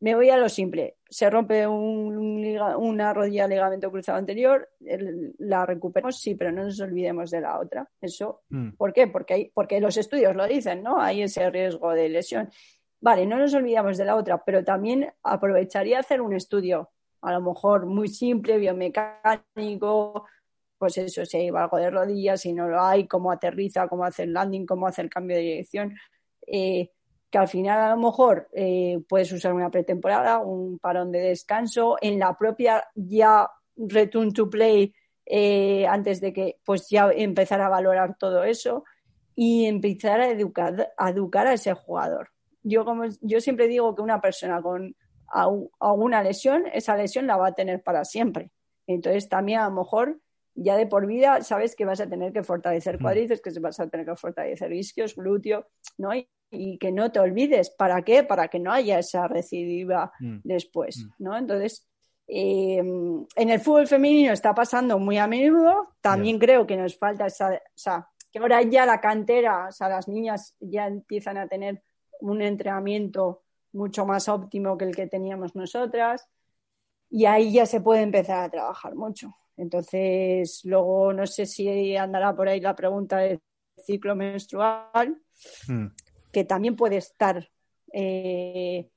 me 0.00 0.14
voy 0.14 0.30
a 0.30 0.36
lo 0.36 0.48
simple. 0.48 0.96
Se 1.08 1.28
rompe 1.28 1.66
una 1.66 3.12
rodilla 3.12 3.48
ligamento 3.48 3.90
cruzado 3.90 4.18
anterior, 4.18 4.68
la 5.38 5.66
recuperamos, 5.66 6.20
sí, 6.20 6.34
pero 6.34 6.52
no 6.52 6.64
nos 6.64 6.80
olvidemos 6.80 7.30
de 7.30 7.40
la 7.40 7.58
otra. 7.58 7.88
Eso, 8.00 8.42
mm. 8.50 8.70
¿por 8.72 8.92
qué? 8.92 9.08
Porque, 9.08 9.34
hay, 9.34 9.50
porque 9.52 9.80
los 9.80 9.96
estudios 9.96 10.36
lo 10.36 10.46
dicen, 10.46 10.82
¿no? 10.82 11.00
Hay 11.00 11.22
ese 11.22 11.50
riesgo 11.50 11.92
de 11.92 12.08
lesión. 12.08 12.50
Vale, 13.00 13.26
no 13.26 13.38
nos 13.38 13.54
olvidamos 13.54 13.96
de 13.96 14.04
la 14.04 14.16
otra, 14.16 14.44
pero 14.44 14.64
también 14.64 15.12
aprovecharía 15.22 16.00
hacer 16.00 16.20
un 16.20 16.34
estudio, 16.34 16.90
a 17.22 17.32
lo 17.32 17.40
mejor 17.40 17.86
muy 17.86 18.08
simple, 18.08 18.58
biomecánico, 18.58 20.26
pues 20.78 20.96
eso, 20.98 21.24
si 21.24 21.36
hay 21.36 21.48
algo 21.48 21.76
de 21.76 21.90
rodillas, 21.90 22.40
si 22.40 22.52
no 22.52 22.68
lo 22.68 22.80
hay, 22.80 23.06
cómo 23.08 23.32
aterriza, 23.32 23.88
cómo 23.88 24.04
hace 24.04 24.24
el 24.24 24.32
landing, 24.32 24.64
cómo 24.64 24.86
hace 24.86 25.02
el 25.02 25.10
cambio 25.10 25.36
de 25.36 25.42
dirección. 25.42 25.96
Eh, 26.46 26.92
que 27.30 27.38
al 27.38 27.48
final 27.48 27.78
a 27.78 27.90
lo 27.90 28.00
mejor 28.00 28.48
eh, 28.52 29.00
puedes 29.08 29.30
usar 29.32 29.52
una 29.52 29.70
pretemporada, 29.70 30.38
un 30.38 30.78
parón 30.78 31.12
de 31.12 31.20
descanso, 31.20 31.96
en 32.00 32.18
la 32.18 32.36
propia 32.36 32.84
ya 32.94 33.50
return 33.76 34.32
to 34.32 34.48
play 34.48 34.94
eh, 35.26 35.86
antes 35.86 36.20
de 36.20 36.32
que 36.32 36.58
pues 36.64 36.88
ya 36.88 37.10
empezar 37.10 37.60
a 37.60 37.68
valorar 37.68 38.16
todo 38.18 38.44
eso 38.44 38.84
y 39.34 39.66
empezar 39.66 40.20
a 40.20 40.30
educar, 40.30 40.92
a 40.96 41.10
educar 41.10 41.46
a 41.46 41.52
ese 41.52 41.74
jugador. 41.74 42.30
Yo, 42.62 42.84
como, 42.84 43.04
yo 43.20 43.40
siempre 43.40 43.68
digo 43.68 43.94
que 43.94 44.02
una 44.02 44.20
persona 44.20 44.60
con 44.62 44.96
alguna 45.80 46.22
lesión, 46.22 46.64
esa 46.72 46.96
lesión 46.96 47.26
la 47.26 47.36
va 47.36 47.48
a 47.48 47.54
tener 47.54 47.82
para 47.82 48.04
siempre. 48.04 48.50
Entonces 48.86 49.28
también 49.28 49.60
a 49.60 49.68
lo 49.68 49.76
mejor 49.76 50.18
ya 50.54 50.76
de 50.76 50.86
por 50.86 51.06
vida 51.06 51.42
sabes 51.42 51.76
que 51.76 51.84
vas 51.84 52.00
a 52.00 52.08
tener 52.08 52.32
que 52.32 52.42
fortalecer 52.42 52.98
mm. 52.98 53.02
cuádriceps, 53.02 53.42
que 53.42 53.60
vas 53.60 53.78
a 53.78 53.88
tener 53.88 54.06
que 54.06 54.16
fortalecer 54.16 54.72
isquios, 54.72 55.14
glúteo, 55.14 55.68
¿no? 55.98 56.14
y 56.14 56.28
que 56.50 56.92
no 56.92 57.12
te 57.12 57.20
olvides. 57.20 57.70
¿Para 57.70 58.02
qué? 58.02 58.24
Para 58.24 58.48
que 58.48 58.58
no 58.58 58.72
haya 58.72 58.98
esa 58.98 59.28
recidiva 59.28 60.12
mm. 60.20 60.38
después, 60.44 60.98
mm. 60.98 61.10
¿no? 61.18 61.36
Entonces, 61.36 61.86
eh, 62.26 62.78
en 62.78 63.50
el 63.50 63.60
fútbol 63.60 63.86
femenino 63.86 64.32
está 64.32 64.54
pasando 64.54 64.98
muy 64.98 65.18
a 65.18 65.26
menudo. 65.26 65.94
También 66.00 66.38
creo 66.38 66.66
que 66.66 66.76
nos 66.76 66.96
falta 66.98 67.26
esa, 67.26 67.54
o 67.54 67.58
sea, 67.74 68.08
que 68.30 68.38
ahora 68.38 68.62
ya 68.62 68.86
la 68.86 69.00
cantera, 69.00 69.68
o 69.68 69.72
sea, 69.72 69.88
las 69.88 70.08
niñas 70.08 70.54
ya 70.60 70.86
empiezan 70.86 71.38
a 71.38 71.48
tener 71.48 71.82
un 72.20 72.42
entrenamiento 72.42 73.42
mucho 73.72 74.04
más 74.04 74.28
óptimo 74.28 74.76
que 74.76 74.84
el 74.84 74.96
que 74.96 75.06
teníamos 75.06 75.54
nosotras 75.54 76.28
y 77.10 77.24
ahí 77.26 77.52
ya 77.52 77.64
se 77.64 77.80
puede 77.80 78.02
empezar 78.02 78.44
a 78.44 78.50
trabajar 78.50 78.94
mucho. 78.94 79.34
Entonces, 79.56 80.60
luego 80.64 81.12
no 81.12 81.26
sé 81.26 81.46
si 81.46 81.96
andará 81.96 82.34
por 82.34 82.48
ahí 82.48 82.60
la 82.60 82.76
pregunta 82.76 83.18
del 83.18 83.40
ciclo 83.76 84.14
menstrual, 84.14 85.16
mm 85.66 85.86
que 86.32 86.44
también 86.44 86.76
puede 86.76 86.96
estar 86.96 87.48
eh, 87.92 88.88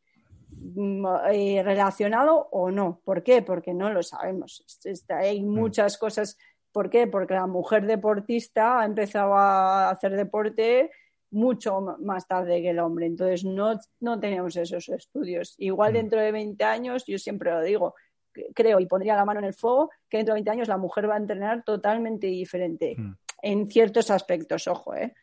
mm, 0.49 1.05
eh, 1.31 1.61
relacionado 1.63 2.49
o 2.51 2.71
no. 2.71 3.01
¿Por 3.03 3.23
qué? 3.23 3.41
Porque 3.41 3.73
no 3.73 3.91
lo 3.91 4.03
sabemos. 4.03 4.65
hay 5.09 5.41
mm. 5.41 5.47
muchas 5.47 5.97
cosas. 5.97 6.37
¿Por 6.71 6.89
qué? 6.89 7.07
Porque 7.07 7.33
la 7.33 7.47
mujer 7.47 7.85
deportista 7.85 8.81
ha 8.81 8.85
empezado 8.85 9.35
a 9.35 9.89
hacer 9.89 10.15
deporte 10.15 10.91
mucho 11.31 11.97
más 11.99 12.27
tarde 12.27 12.61
que 12.61 12.71
el 12.71 12.79
hombre. 12.79 13.05
Entonces, 13.05 13.43
no, 13.45 13.79
no 13.99 14.19
tenemos 14.19 14.55
esos 14.55 14.89
estudios. 14.89 15.55
Igual 15.57 15.93
mm. 15.93 15.95
dentro 15.95 16.21
de 16.21 16.31
20 16.31 16.63
años, 16.63 17.05
yo 17.05 17.17
siempre 17.17 17.51
lo 17.51 17.61
digo, 17.61 17.95
creo 18.53 18.79
y 18.79 18.85
pondría 18.85 19.15
la 19.15 19.25
mano 19.25 19.39
en 19.39 19.45
el 19.45 19.53
fuego, 19.53 19.89
que 20.09 20.17
dentro 20.17 20.33
de 20.33 20.37
20 20.37 20.51
años 20.51 20.67
la 20.67 20.77
mujer 20.77 21.09
va 21.09 21.15
a 21.15 21.19
entrenar 21.19 21.63
totalmente 21.63 22.27
diferente 22.27 22.95
en 23.41 23.67
ciertos 23.67 24.11
aspectos, 24.11 24.67
ojo, 24.67 24.93
¿eh? 24.95 25.13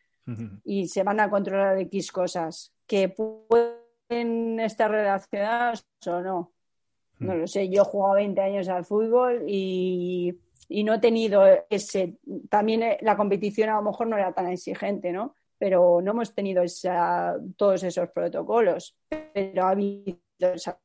Y 0.65 0.89
se 0.89 1.03
van 1.03 1.21
a 1.21 1.31
controlar 1.31 1.79
X 1.79 2.13
cosas 2.13 2.75
que 2.87 3.09
pueden 3.09 4.61
estar 4.61 4.91
relacionadas 4.91 5.87
o 6.07 6.21
no. 6.21 6.53
No 7.19 7.35
lo 7.35 7.47
sé, 7.47 7.69
yo 7.69 7.83
he 7.83 7.85
jugado 7.85 8.15
20 8.15 8.41
años 8.41 8.69
al 8.69 8.85
fútbol 8.85 9.45
y, 9.47 10.39
y 10.69 10.85
no 10.85 10.95
he 10.95 10.99
tenido 10.99 11.43
ese. 11.69 12.19
También 12.49 12.83
eh, 12.83 12.99
la 13.01 13.17
competición 13.17 13.71
a 13.71 13.77
lo 13.77 13.83
mejor 13.83 14.07
no 14.07 14.17
era 14.17 14.33
tan 14.33 14.47
exigente, 14.49 15.11
¿no? 15.11 15.35
Pero 15.59 16.01
no 16.01 16.13
hemos 16.13 16.33
tenido 16.35 16.63
esa, 16.63 17.37
todos 17.57 17.83
esos 17.83 18.11
protocolos. 18.11 18.97
Pero 19.09 19.65
ha 19.65 19.71
habido 19.71 20.19
esa 20.41 20.79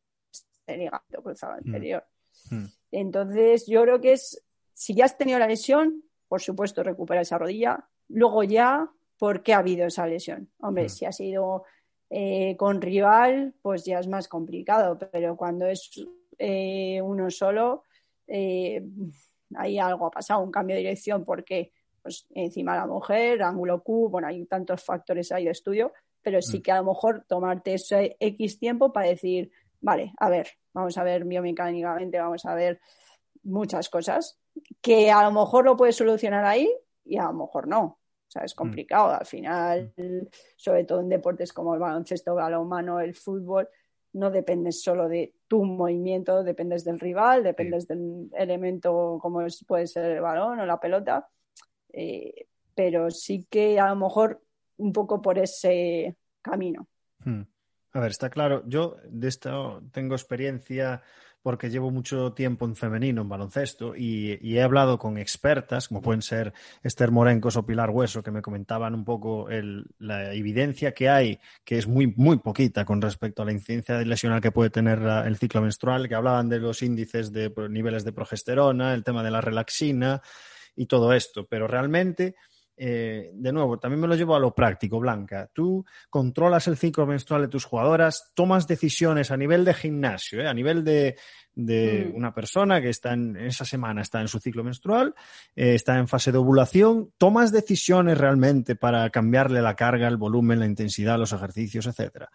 cruzado 1.22 1.54
anterior. 1.54 2.04
Mm. 2.50 2.66
Entonces, 2.92 3.66
yo 3.68 3.82
creo 3.84 4.02
que 4.02 4.14
es, 4.14 4.44
si 4.74 4.96
ya 4.96 5.06
has 5.06 5.18
tenido 5.18 5.40
la 5.40 5.48
lesión, 5.48 6.04
por 6.28 6.42
supuesto, 6.42 6.84
recupera 6.84 7.22
esa 7.22 7.38
rodilla. 7.38 7.88
Luego 8.08 8.44
ya, 8.44 8.90
¿por 9.24 9.42
qué 9.42 9.54
ha 9.54 9.60
habido 9.60 9.88
esa 9.88 10.06
lesión? 10.06 10.50
Hombre, 10.60 10.84
mm. 10.84 10.90
si 10.90 11.06
ha 11.06 11.14
sido 11.14 11.64
eh, 12.10 12.58
con 12.58 12.82
rival, 12.82 13.54
pues 13.62 13.86
ya 13.86 14.00
es 14.00 14.08
más 14.10 14.28
complicado, 14.28 15.00
pero 15.00 15.38
cuando 15.38 15.66
es 15.66 15.92
eh, 16.38 17.02
uno 17.02 17.32
solo, 17.32 17.84
eh, 18.28 18.84
ahí 19.56 19.80
algo 19.80 20.08
ha 20.08 20.12
pasado, 20.12 20.44
un 20.44 20.52
cambio 20.52 20.76
de 20.76 20.82
dirección, 20.82 21.24
porque 21.24 21.72
pues, 22.02 22.28
encima 22.32 22.76
la 22.76 22.86
mujer, 22.86 23.42
ángulo 23.44 23.82
Q, 23.82 24.10
bueno, 24.10 24.28
hay 24.28 24.46
tantos 24.46 24.84
factores 24.84 25.32
ahí 25.32 25.46
de 25.46 25.52
estudio, 25.52 25.94
pero 26.22 26.42
sí 26.42 26.60
mm. 26.60 26.62
que 26.62 26.72
a 26.74 26.82
lo 26.82 26.84
mejor 26.84 27.24
tomarte 27.26 27.76
ese 27.76 28.18
X 28.20 28.60
tiempo 28.60 28.92
para 28.92 29.08
decir, 29.08 29.52
vale, 29.80 30.12
a 30.18 30.30
ver, 30.30 30.50
vamos 30.74 30.98
a 30.98 31.04
ver 31.06 31.24
biomecánicamente, 31.24 32.20
vamos 32.20 32.46
a 32.46 32.56
ver 32.56 32.82
muchas 33.44 33.88
cosas, 33.88 34.38
que 34.82 35.12
a 35.12 35.24
lo 35.24 35.32
mejor 35.32 35.64
lo 35.64 35.78
puedes 35.78 35.96
solucionar 35.96 36.44
ahí 36.44 36.70
y 37.06 37.16
a 37.16 37.24
lo 37.24 37.34
mejor 37.36 37.70
no. 37.70 38.02
O 38.34 38.40
sea, 38.40 38.44
es 38.44 38.56
mm. 38.56 38.58
complicado. 38.58 39.12
Al 39.12 39.26
final, 39.26 39.94
sobre 40.56 40.86
todo 40.86 41.02
en 41.02 41.10
deportes 41.10 41.54
como 41.54 41.74
el 41.74 41.80
baloncesto, 41.80 42.32
el 42.32 42.38
balonmano, 42.38 43.00
el 43.00 43.14
fútbol, 43.14 43.70
no 44.14 44.32
dependes 44.32 44.82
solo 44.82 45.08
de 45.08 45.34
tu 45.48 45.64
movimiento, 45.64 46.44
dependes 46.44 46.84
del 46.84 47.00
rival, 47.00 47.44
dependes 47.44 47.88
del 47.88 48.30
elemento 48.34 49.20
como 49.22 49.46
puede 49.68 49.88
ser 49.88 50.06
el 50.06 50.22
balón 50.22 50.60
o 50.60 50.66
la 50.66 50.80
pelota. 50.80 51.28
Eh, 51.92 52.48
pero 52.74 53.12
sí 53.12 53.46
que 53.50 53.80
a 53.80 53.90
lo 53.90 53.96
mejor 53.96 54.42
un 54.78 54.92
poco 54.92 55.22
por 55.22 55.38
ese 55.38 56.16
camino. 56.42 56.88
Hmm. 57.24 57.44
A 57.94 58.00
ver, 58.00 58.10
está 58.10 58.30
claro. 58.32 58.64
Yo 58.66 58.98
de 59.08 59.28
esto 59.28 59.84
tengo 59.92 60.16
experiencia 60.16 61.04
porque 61.44 61.70
llevo 61.70 61.92
mucho 61.92 62.32
tiempo 62.32 62.66
en 62.66 62.76
femenino, 62.76 63.22
en 63.22 63.30
baloncesto, 63.30 63.96
y, 63.96 64.40
he 64.42 64.64
hablado 64.64 64.98
con 64.98 65.18
expertas, 65.18 65.90
como 65.90 66.02
pueden 66.02 66.22
ser 66.22 66.54
Esther 66.82 67.12
Morencos 67.12 67.58
o 67.58 67.66
Pilar 67.66 67.90
Hueso, 67.90 68.24
que 68.24 68.32
me 68.32 68.42
comentaban 68.42 68.96
un 68.96 69.04
poco 69.04 69.48
la 70.00 70.34
evidencia 70.34 70.94
que 70.94 71.10
hay, 71.10 71.40
que 71.66 71.78
es 71.78 71.86
muy, 71.86 72.08
muy 72.16 72.38
poquita 72.38 72.86
con 72.86 73.02
respecto 73.02 73.42
a 73.42 73.46
la 73.46 73.52
incidencia 73.52 74.00
lesional 74.02 74.42
que 74.42 74.52
puede 74.52 74.70
tener 74.70 75.00
el 75.00 75.38
ciclo 75.38 75.62
menstrual, 75.62 76.08
que 76.08 76.16
hablaban 76.16 76.48
de 76.48 76.60
los 76.60 76.82
índices 76.82 77.34
de 77.34 77.54
niveles 77.70 78.06
de 78.06 78.14
progesterona, 78.14 78.94
el 78.94 79.04
tema 79.04 79.22
de 79.22 79.32
la 79.32 79.42
relaxina 79.42 80.22
y 80.76 80.86
todo 80.86 81.14
esto, 81.14 81.46
pero 81.46 81.68
realmente 81.68 82.36
eh, 82.76 83.30
de 83.34 83.54
nuevo, 83.54 83.78
también 83.78 84.02
me 84.02 84.08
lo 84.08 84.16
llevo 84.16 84.36
a 84.36 84.40
lo 84.40 84.54
práctico, 84.54 85.00
Blanca. 85.00 85.50
Tú 85.54 85.86
controlas 86.10 86.68
el 86.68 86.78
ciclo 86.78 87.06
menstrual 87.06 87.44
de 87.44 87.48
tus 87.48 87.66
jugadoras, 87.66 88.32
tomas 88.34 88.68
decisiones 88.68 89.32
a 89.32 89.38
nivel 89.38 89.64
de 89.64 89.74
gimnasio, 89.74 90.42
¿eh? 90.42 90.48
a 90.48 90.54
nivel 90.54 90.84
de, 90.84 91.16
mm. 91.56 92.16
una 92.16 92.34
persona 92.34 92.82
que 92.82 92.90
está 92.90 93.14
en 93.14 93.38
esa 93.38 93.66
semana 93.66 94.02
está 94.02 94.22
en 94.22 94.28
su 94.28 94.40
ciclo 94.40 94.64
menstrual, 94.64 95.14
eh, 95.56 95.76
está 95.76 95.98
en 95.98 96.08
fase 96.08 96.32
de 96.32 96.40
ovulación, 96.40 97.12
tomas 97.18 97.52
decisiones 97.52 98.18
realmente 98.18 98.76
para 98.76 99.10
cambiarle 99.12 99.62
la 99.62 99.76
carga, 99.76 100.08
el 100.08 100.18
volumen, 100.18 100.60
la 100.60 100.66
intensidad, 100.66 101.20
los 101.20 101.34
ejercicios, 101.34 101.86
etcétera. 101.86 102.30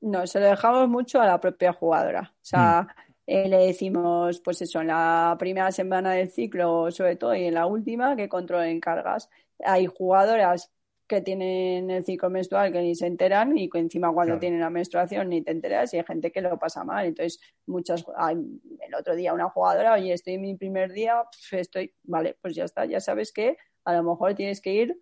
No, 0.00 0.26
se 0.26 0.40
lo 0.40 0.46
dejamos 0.46 0.88
mucho 0.88 1.20
a 1.20 1.26
la 1.26 1.40
propia 1.40 1.72
jugadora. 1.72 2.32
O 2.34 2.38
sea, 2.40 2.82
mm. 2.82 3.09
Le 3.30 3.66
decimos, 3.66 4.40
pues 4.40 4.62
eso, 4.62 4.80
en 4.80 4.88
la 4.88 5.36
primera 5.38 5.70
semana 5.72 6.12
del 6.12 6.30
ciclo, 6.30 6.90
sobre 6.90 7.16
todo, 7.16 7.34
y 7.34 7.44
en 7.44 7.54
la 7.54 7.66
última, 7.66 8.16
que 8.16 8.28
controlen 8.28 8.80
cargas 8.80 9.28
hay 9.64 9.86
jugadoras 9.86 10.70
que 11.06 11.20
tienen 11.20 11.90
el 11.90 12.04
ciclo 12.04 12.30
menstrual 12.30 12.72
que 12.72 12.80
ni 12.82 12.94
se 12.94 13.06
enteran 13.06 13.58
y 13.58 13.68
encima 13.74 14.12
cuando 14.12 14.38
tienen 14.38 14.60
la 14.60 14.70
menstruación 14.70 15.28
ni 15.28 15.42
te 15.42 15.50
enteras 15.50 15.92
y 15.92 15.98
hay 15.98 16.04
gente 16.04 16.30
que 16.30 16.40
lo 16.40 16.56
pasa 16.56 16.84
mal. 16.84 17.04
Entonces, 17.04 17.40
muchas, 17.66 18.04
el 18.28 18.94
otro 18.94 19.16
día 19.16 19.34
una 19.34 19.50
jugadora, 19.50 19.94
oye, 19.94 20.12
estoy 20.12 20.34
en 20.34 20.42
mi 20.42 20.54
primer 20.54 20.92
día, 20.92 21.24
estoy, 21.50 21.92
vale, 22.04 22.36
pues 22.40 22.54
ya 22.54 22.64
está, 22.64 22.84
ya 22.84 23.00
sabes 23.00 23.32
que 23.32 23.56
a 23.84 23.92
lo 23.94 24.04
mejor 24.04 24.34
tienes 24.36 24.60
que 24.60 24.72
ir 24.72 25.00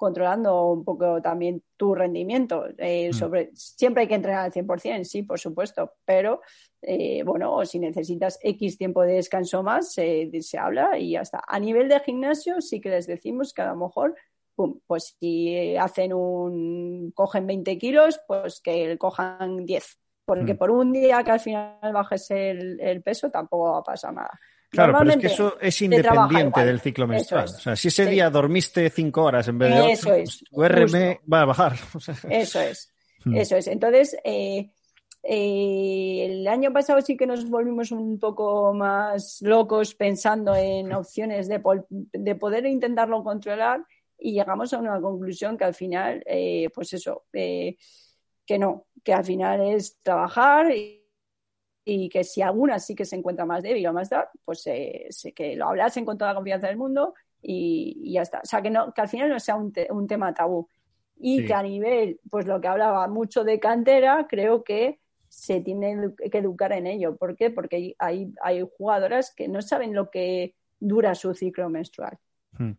controlando 0.00 0.72
un 0.72 0.82
poco 0.82 1.20
también 1.20 1.62
tu 1.76 1.94
rendimiento. 1.94 2.64
Eh, 2.78 3.10
mm. 3.10 3.12
sobre, 3.12 3.50
siempre 3.52 4.02
hay 4.02 4.08
que 4.08 4.14
entrenar 4.14 4.46
al 4.46 4.52
100%, 4.52 5.04
sí, 5.04 5.22
por 5.24 5.38
supuesto, 5.38 5.92
pero 6.06 6.40
eh, 6.80 7.22
bueno, 7.22 7.66
si 7.66 7.78
necesitas 7.78 8.38
X 8.42 8.78
tiempo 8.78 9.02
de 9.02 9.16
descanso 9.16 9.62
más, 9.62 9.92
se 9.92 10.30
habla 10.58 10.98
y 10.98 11.12
ya 11.12 11.20
está. 11.20 11.44
A 11.46 11.60
nivel 11.60 11.90
de 11.90 12.00
gimnasio 12.00 12.62
sí 12.62 12.80
que 12.80 12.88
les 12.88 13.06
decimos 13.06 13.52
que 13.52 13.60
a 13.60 13.68
lo 13.68 13.76
mejor, 13.76 14.14
pues 14.86 15.16
si 15.20 15.76
hacen 15.76 16.14
un, 16.14 17.12
cogen 17.14 17.46
20 17.46 17.76
kilos, 17.76 18.22
pues 18.26 18.62
que 18.62 18.96
cojan 18.96 19.66
10. 19.66 19.98
Porque 20.24 20.54
mm. 20.54 20.56
por 20.56 20.70
un 20.70 20.94
día 20.94 21.22
que 21.22 21.30
al 21.30 21.40
final 21.40 21.92
bajes 21.92 22.30
el, 22.30 22.80
el 22.80 23.02
peso 23.02 23.30
tampoco 23.30 23.82
pasa 23.84 24.10
nada. 24.12 24.40
Claro, 24.70 24.94
pero 24.98 25.10
es 25.10 25.16
que 25.16 25.26
eso 25.26 25.58
es 25.60 25.82
independiente 25.82 26.64
del 26.64 26.80
ciclo 26.80 27.06
menstrual. 27.08 27.46
O 27.46 27.58
sea, 27.58 27.74
si 27.74 27.88
ese 27.88 28.06
día 28.06 28.30
dormiste 28.30 28.88
cinco 28.90 29.24
horas 29.24 29.48
en 29.48 29.58
vez 29.58 29.74
de 29.74 29.80
ocho, 29.80 30.30
tu 30.48 30.62
RM 30.62 31.18
va 31.30 31.42
a 31.42 31.44
bajar. 31.44 31.72
Eso 32.30 32.60
es. 32.60 32.92
Hmm. 33.24 33.36
Eso 33.36 33.56
es. 33.56 33.66
Entonces, 33.66 34.16
eh, 34.22 34.70
eh, 35.24 36.26
el 36.30 36.46
año 36.46 36.72
pasado 36.72 37.00
sí 37.00 37.16
que 37.16 37.26
nos 37.26 37.50
volvimos 37.50 37.90
un 37.90 38.18
poco 38.20 38.72
más 38.72 39.42
locos 39.42 39.94
pensando 39.96 40.54
en 40.54 40.92
opciones 40.92 41.48
de, 41.48 41.60
de 41.90 42.34
poder 42.36 42.64
intentarlo 42.64 43.24
controlar 43.24 43.84
y 44.16 44.34
llegamos 44.34 44.72
a 44.72 44.78
una 44.78 45.00
conclusión 45.00 45.58
que 45.58 45.64
al 45.64 45.74
final, 45.74 46.22
eh, 46.26 46.68
pues 46.72 46.92
eso, 46.92 47.24
que 47.32 47.76
no, 48.58 48.86
que 49.02 49.12
al 49.12 49.24
final 49.24 49.60
es 49.62 49.98
trabajar 50.02 50.70
y 50.70 50.99
y 51.84 52.08
que 52.08 52.24
si 52.24 52.42
alguna 52.42 52.78
sí 52.78 52.94
que 52.94 53.04
se 53.04 53.16
encuentra 53.16 53.46
más 53.46 53.62
débil 53.62 53.86
o 53.86 53.92
más 53.92 54.10
dar, 54.10 54.28
pues 54.44 54.66
eh, 54.66 55.08
que 55.34 55.56
lo 55.56 55.68
hablasen 55.68 56.04
con 56.04 56.18
toda 56.18 56.32
la 56.32 56.36
confianza 56.36 56.66
del 56.66 56.76
mundo 56.76 57.14
y, 57.42 58.12
ya 58.12 58.22
está. 58.22 58.40
O 58.40 58.46
sea, 58.46 58.60
que, 58.62 58.70
no, 58.70 58.92
que 58.92 59.00
al 59.00 59.08
final 59.08 59.28
no 59.28 59.40
sea 59.40 59.56
un, 59.56 59.72
un 59.90 60.06
tema 60.06 60.34
tabú. 60.34 60.68
Y 61.22 61.44
que 61.44 61.52
a 61.52 61.62
nivel, 61.62 62.18
pues 62.30 62.46
lo 62.46 62.62
que 62.62 62.68
hablaba 62.68 63.06
mucho 63.06 63.44
de 63.44 63.60
cantera, 63.60 64.26
creo 64.26 64.64
que 64.64 65.00
se 65.28 65.60
tiene 65.60 66.14
que 66.30 66.38
educar 66.38 66.72
en 66.72 66.86
ello. 66.86 67.16
¿Por 67.16 67.36
qué? 67.36 67.50
Porque 67.50 67.94
hay, 67.98 68.32
hay 68.42 68.66
jugadoras 68.78 69.34
que 69.34 69.46
no 69.46 69.60
saben 69.60 69.94
lo 69.94 70.10
que 70.10 70.54
dura 70.78 71.14
su 71.14 71.34
ciclo 71.34 71.68
menstrual. 71.68 72.18
Hmm. 72.52 72.72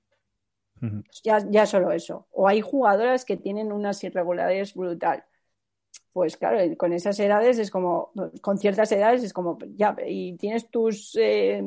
Ya, 1.23 1.37
ya 1.51 1.67
solo 1.67 1.91
eso. 1.91 2.27
O 2.31 2.47
hay 2.47 2.61
jugadoras 2.61 3.25
que 3.25 3.37
tienen 3.37 3.71
unas 3.71 4.03
irregularidades 4.03 4.73
brutal 4.73 5.23
pues 6.13 6.35
claro, 6.37 6.59
con 6.77 6.93
esas 6.93 7.19
edades 7.19 7.57
es 7.57 7.71
como, 7.71 8.11
con 8.41 8.57
ciertas 8.57 8.91
edades 8.91 9.23
es 9.23 9.33
como, 9.33 9.57
ya, 9.75 9.95
¿y 10.05 10.35
tienes 10.37 10.69
tus 10.69 11.15
eh, 11.19 11.61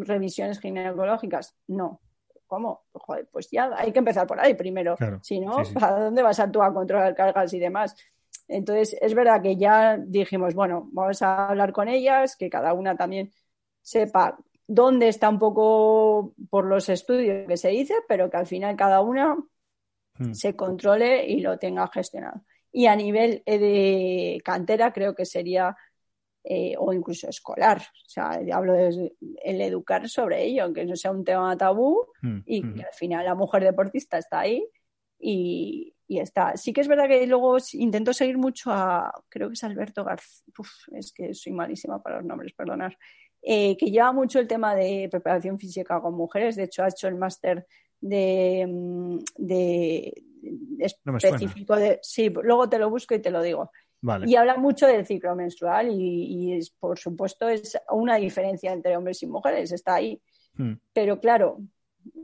revisiones 0.00 0.58
ginecológicas? 0.58 1.54
No. 1.68 2.00
¿Cómo? 2.46 2.84
Joder, 2.92 3.28
pues 3.30 3.50
ya 3.50 3.70
hay 3.76 3.92
que 3.92 3.98
empezar 3.98 4.26
por 4.26 4.38
ahí 4.38 4.54
primero. 4.54 4.96
si 5.22 5.40
no, 5.40 5.56
¿para 5.74 6.04
dónde 6.04 6.22
vas 6.22 6.38
a 6.38 6.50
tú 6.50 6.62
a 6.62 6.72
controlar 6.72 7.14
cargas 7.14 7.52
y 7.52 7.58
demás? 7.58 7.96
Entonces, 8.48 8.96
es 9.00 9.14
verdad 9.14 9.42
que 9.42 9.56
ya 9.56 9.96
dijimos, 9.96 10.54
bueno, 10.54 10.88
vamos 10.92 11.20
a 11.22 11.48
hablar 11.48 11.72
con 11.72 11.88
ellas, 11.88 12.36
que 12.36 12.48
cada 12.48 12.72
una 12.72 12.96
también 12.96 13.32
sepa 13.82 14.38
dónde 14.66 15.08
está 15.08 15.28
un 15.28 15.38
poco 15.38 16.34
por 16.50 16.66
los 16.66 16.88
estudios 16.88 17.46
que 17.48 17.56
se 17.56 17.68
dice, 17.68 17.94
pero 18.08 18.30
que 18.30 18.36
al 18.36 18.46
final 18.46 18.76
cada 18.76 19.00
una 19.00 19.36
hmm. 20.18 20.32
se 20.32 20.54
controle 20.54 21.26
y 21.26 21.40
lo 21.40 21.58
tenga 21.58 21.88
gestionado. 21.88 22.42
Y 22.76 22.88
a 22.88 22.94
nivel 22.94 23.42
eh, 23.46 23.58
de 23.58 24.42
cantera 24.44 24.92
creo 24.92 25.14
que 25.14 25.24
sería, 25.24 25.74
eh, 26.44 26.74
o 26.78 26.92
incluso 26.92 27.26
escolar, 27.26 27.78
o 27.80 28.08
sea, 28.08 28.38
hablo 28.52 28.74
de 28.74 29.14
el 29.42 29.60
educar 29.62 30.06
sobre 30.10 30.44
ello, 30.44 30.64
aunque 30.64 30.84
no 30.84 30.94
sea 30.94 31.10
un 31.10 31.24
tema 31.24 31.56
tabú 31.56 32.04
mm, 32.20 32.40
y 32.44 32.74
que 32.74 32.82
al 32.82 32.92
final 32.92 33.24
la 33.24 33.34
mujer 33.34 33.64
deportista 33.64 34.18
está 34.18 34.40
ahí 34.40 34.62
y, 35.18 35.94
está. 36.06 36.54
Sí 36.58 36.74
que 36.74 36.82
es 36.82 36.88
verdad 36.88 37.08
que 37.08 37.26
luego 37.26 37.56
intento 37.72 38.12
seguir 38.12 38.36
mucho 38.36 38.70
a, 38.70 39.10
creo 39.30 39.48
que 39.48 39.54
es 39.54 39.64
Alberto 39.64 40.04
García, 40.04 40.44
es 40.92 41.14
que 41.14 41.32
soy 41.32 41.54
malísima 41.54 42.02
para 42.02 42.16
los 42.16 42.26
nombres, 42.26 42.52
perdonar, 42.52 42.98
eh, 43.40 43.74
que 43.78 43.86
lleva 43.86 44.12
mucho 44.12 44.38
el 44.38 44.46
tema 44.46 44.74
de 44.74 45.08
preparación 45.10 45.58
física 45.58 45.98
con 46.02 46.14
mujeres, 46.14 46.56
de 46.56 46.64
hecho 46.64 46.84
ha 46.84 46.88
hecho 46.88 47.08
el 47.08 47.14
máster 47.14 47.66
de, 48.02 48.66
mm, 48.68 49.18
específico 50.78 51.76
de... 51.76 51.98
Sí, 52.02 52.30
luego 52.30 52.68
te 52.68 52.78
lo 52.78 52.90
busco 52.90 53.14
y 53.14 53.20
te 53.20 53.30
lo 53.30 53.42
digo. 53.42 53.70
Y 54.24 54.36
habla 54.36 54.56
mucho 54.56 54.86
del 54.86 55.06
ciclo 55.06 55.34
menstrual 55.34 55.88
y, 55.90 56.60
por 56.78 56.98
supuesto 56.98 57.48
es 57.48 57.78
una 57.90 58.16
diferencia 58.16 58.72
entre 58.72 58.96
hombres 58.96 59.22
y 59.22 59.26
mujeres, 59.26 59.72
está 59.72 59.94
ahí. 59.94 60.20
Hmm. 60.54 60.74
Pero 60.92 61.18
claro, 61.18 61.58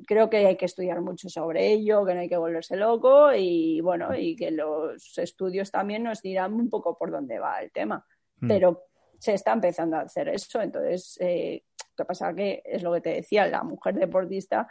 creo 0.06 0.30
que 0.30 0.46
hay 0.46 0.56
que 0.56 0.66
estudiar 0.66 1.00
mucho 1.00 1.28
sobre 1.28 1.72
ello, 1.72 2.04
que 2.04 2.14
no 2.14 2.20
hay 2.20 2.28
que 2.28 2.36
volverse 2.36 2.76
loco 2.76 3.32
y 3.34 3.80
bueno, 3.80 4.14
y 4.14 4.36
que 4.36 4.50
los 4.50 5.18
estudios 5.18 5.70
también 5.70 6.02
nos 6.02 6.22
dirán 6.22 6.54
un 6.54 6.68
poco 6.68 6.96
por 6.96 7.10
dónde 7.10 7.38
va 7.38 7.60
el 7.60 7.72
tema. 7.72 8.04
Mm. 8.40 8.48
Pero 8.48 8.84
se 9.18 9.34
está 9.34 9.52
empezando 9.52 9.96
a 9.96 10.00
hacer 10.00 10.28
eso, 10.28 10.60
entonces, 10.60 11.16
eh, 11.20 11.64
lo 11.96 12.04
que 12.04 12.08
pasa 12.08 12.34
que 12.34 12.62
es 12.64 12.82
lo 12.82 12.92
que 12.92 13.00
te 13.00 13.10
decía, 13.10 13.46
la 13.46 13.62
mujer 13.62 13.94
deportista 13.94 14.68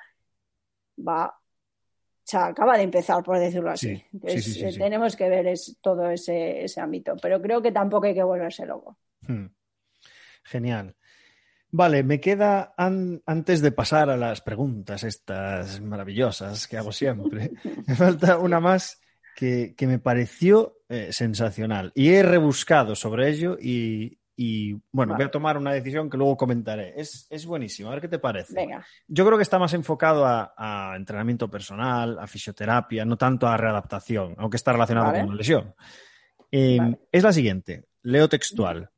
va, 0.97 1.41
sea, 2.24 2.47
acaba 2.47 2.78
de 2.78 2.84
empezar, 2.84 3.24
por 3.24 3.39
decirlo 3.39 3.72
así. 3.72 4.03
entonces, 4.13 4.57
eh, 4.61 4.78
tenemos 4.78 5.15
que 5.15 5.30
ver 5.30 5.47
es, 5.47 5.78
todo 5.82 6.09
ese, 6.09 6.63
ese 6.63 6.80
ámbito, 6.80 7.15
pero 7.22 7.41
creo 7.41 7.61
que 7.61 7.72
tampoco 7.72 8.07
hay 8.07 8.13
que 8.13 8.24
volverse 8.24 8.65
loco. 8.65 8.97
Hmm. 9.22 9.47
Genial. 10.43 10.95
Vale, 11.74 12.03
me 12.03 12.19
queda 12.19 12.74
antes 12.78 13.61
de 13.61 13.72
pasar 13.72 14.09
a 14.09 14.17
las 14.17 14.41
preguntas 14.41 15.03
estas 15.03 15.80
maravillosas 15.80 16.67
que 16.67 16.78
hago 16.78 16.91
siempre, 16.91 17.51
me 17.88 17.95
falta 17.95 18.38
una 18.38 18.59
más 18.59 18.99
que, 19.36 19.74
me 19.80 19.97
pareció 19.97 20.80
eh, 20.89 21.13
sensacional 21.13 21.91
y 21.95 22.09
he 22.09 22.24
rebuscado 22.24 22.95
sobre 22.95 23.30
ello 23.30 23.57
y, 23.59 24.19
bueno, 24.92 25.16
voy 25.16 25.26
a 25.26 25.32
tomar 25.32 25.58
una 25.58 25.74
decisión 25.74 26.10
que 26.10 26.18
luego 26.18 26.38
comentaré. 26.38 26.94
Es, 27.00 27.28
es 27.30 27.46
buenísimo, 27.46 27.90
a 27.90 27.94
ver 27.94 28.02
qué 28.02 28.08
te 28.08 28.20
parece. 28.20 28.54
Venga. 28.54 28.86
Yo 29.08 29.26
creo 29.26 29.38
que 29.38 29.44
está 29.44 29.60
más 29.60 29.74
enfocado 29.74 30.26
a, 30.26 30.94
entrenamiento 30.96 31.50
personal, 31.50 32.18
a 32.20 32.28
fisioterapia, 32.28 33.06
no 33.06 33.18
tanto 33.18 33.48
a 33.48 33.58
readaptación, 33.58 34.36
aunque 34.38 34.58
está 34.58 34.74
relacionado 34.74 35.12
con 35.12 35.30
la 35.30 35.36
lesión. 35.36 35.76
Eh, 36.52 36.80
es 37.12 37.24
la 37.24 37.34
siguiente, 37.34 37.86
leo 38.02 38.28
textual. 38.30 38.90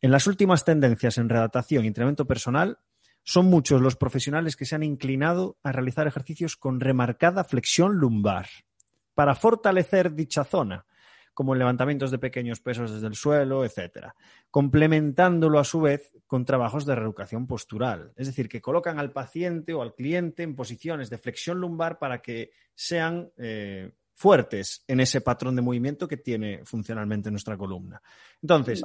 En 0.00 0.10
las 0.10 0.26
últimas 0.26 0.64
tendencias 0.64 1.16
en 1.18 1.28
redactación 1.28 1.84
y 1.84 1.88
entrenamiento 1.88 2.26
personal, 2.26 2.78
son 3.24 3.46
muchos 3.46 3.80
los 3.80 3.96
profesionales 3.96 4.56
que 4.56 4.64
se 4.64 4.74
han 4.74 4.82
inclinado 4.82 5.56
a 5.62 5.70
realizar 5.70 6.06
ejercicios 6.06 6.56
con 6.56 6.80
remarcada 6.80 7.44
flexión 7.44 7.96
lumbar 7.96 8.48
para 9.14 9.34
fortalecer 9.34 10.14
dicha 10.14 10.44
zona, 10.44 10.86
como 11.34 11.54
levantamientos 11.54 12.10
de 12.10 12.18
pequeños 12.18 12.60
pesos 12.60 12.92
desde 12.92 13.06
el 13.06 13.14
suelo, 13.14 13.64
etcétera, 13.64 14.14
complementándolo 14.50 15.58
a 15.58 15.64
su 15.64 15.80
vez 15.80 16.12
con 16.26 16.44
trabajos 16.44 16.84
de 16.84 16.94
reeducación 16.94 17.46
postural, 17.46 18.12
es 18.16 18.26
decir, 18.26 18.48
que 18.48 18.60
colocan 18.60 18.98
al 18.98 19.12
paciente 19.12 19.74
o 19.74 19.82
al 19.82 19.94
cliente 19.94 20.42
en 20.42 20.54
posiciones 20.54 21.10
de 21.10 21.18
flexión 21.18 21.60
lumbar 21.60 21.98
para 21.98 22.20
que 22.20 22.50
sean 22.74 23.30
eh, 23.36 23.92
fuertes 24.14 24.84
en 24.86 25.00
ese 25.00 25.20
patrón 25.20 25.56
de 25.56 25.62
movimiento 25.62 26.06
que 26.06 26.18
tiene 26.18 26.64
funcionalmente 26.64 27.30
nuestra 27.30 27.56
columna. 27.56 28.02
Entonces, 28.40 28.82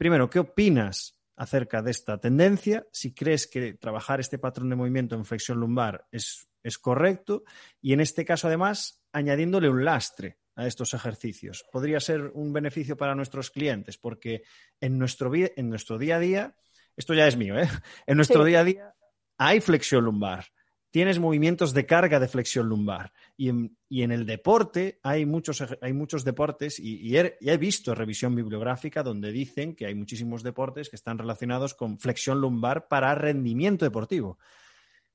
Primero, 0.00 0.30
¿qué 0.30 0.38
opinas 0.38 1.18
acerca 1.36 1.82
de 1.82 1.90
esta 1.90 2.18
tendencia? 2.18 2.86
Si 2.90 3.12
crees 3.12 3.46
que 3.46 3.74
trabajar 3.74 4.18
este 4.18 4.38
patrón 4.38 4.70
de 4.70 4.76
movimiento 4.76 5.14
en 5.14 5.26
flexión 5.26 5.60
lumbar 5.60 6.06
es, 6.10 6.48
correcto 6.80 7.44
y 7.82 7.92
en 7.92 8.00
este 8.00 8.24
caso 8.24 8.46
además 8.46 9.02
añadiéndole 9.12 9.68
un 9.68 9.84
lastre 9.84 10.38
a 10.54 10.66
estos 10.66 10.94
ejercicios. 10.94 11.64
Podría 11.72 12.00
ser 12.00 12.30
un 12.34 12.52
beneficio 12.52 12.96
para 12.96 13.14
nuestros 13.14 13.50
clientes 13.50 13.98
porque 13.98 14.42
en 14.80 14.98
nuestro, 14.98 15.32
en 15.34 15.68
nuestro 15.68 15.98
día 15.98 16.16
a 16.16 16.20
día, 16.20 16.56
esto 16.96 17.14
ya 17.14 17.26
es 17.26 17.36
mío, 17.36 17.58
¿eh? 17.58 17.68
en 18.06 18.16
nuestro 18.16 18.44
día 18.44 18.60
a 18.60 18.64
día 18.64 18.94
hay 19.38 19.60
flexión 19.60 20.04
lumbar 20.04 20.46
tienes 20.90 21.18
movimientos 21.18 21.72
de 21.72 21.86
carga 21.86 22.18
de 22.20 22.28
flexión 22.28 22.68
lumbar. 22.68 23.12
Y 23.36 23.48
en, 23.48 24.12
el 24.12 24.26
deporte 24.26 24.98
hay 25.02 25.24
muchos, 25.24 25.64
hay 25.80 25.92
muchos 25.92 26.24
deportes, 26.24 26.78
y, 26.78 27.16
he, 27.16 27.56
visto 27.56 27.94
revisión 27.94 28.34
bibliográfica 28.34 29.02
donde 29.02 29.32
dicen 29.32 29.74
que 29.74 29.86
hay 29.86 29.94
muchísimos 29.94 30.42
deportes 30.42 30.88
que 30.88 30.96
están 30.96 31.18
relacionados 31.18 31.74
con 31.74 31.98
flexión 31.98 32.40
lumbar 32.40 32.88
para 32.88 33.14
rendimiento 33.14 33.84
deportivo. 33.84 34.38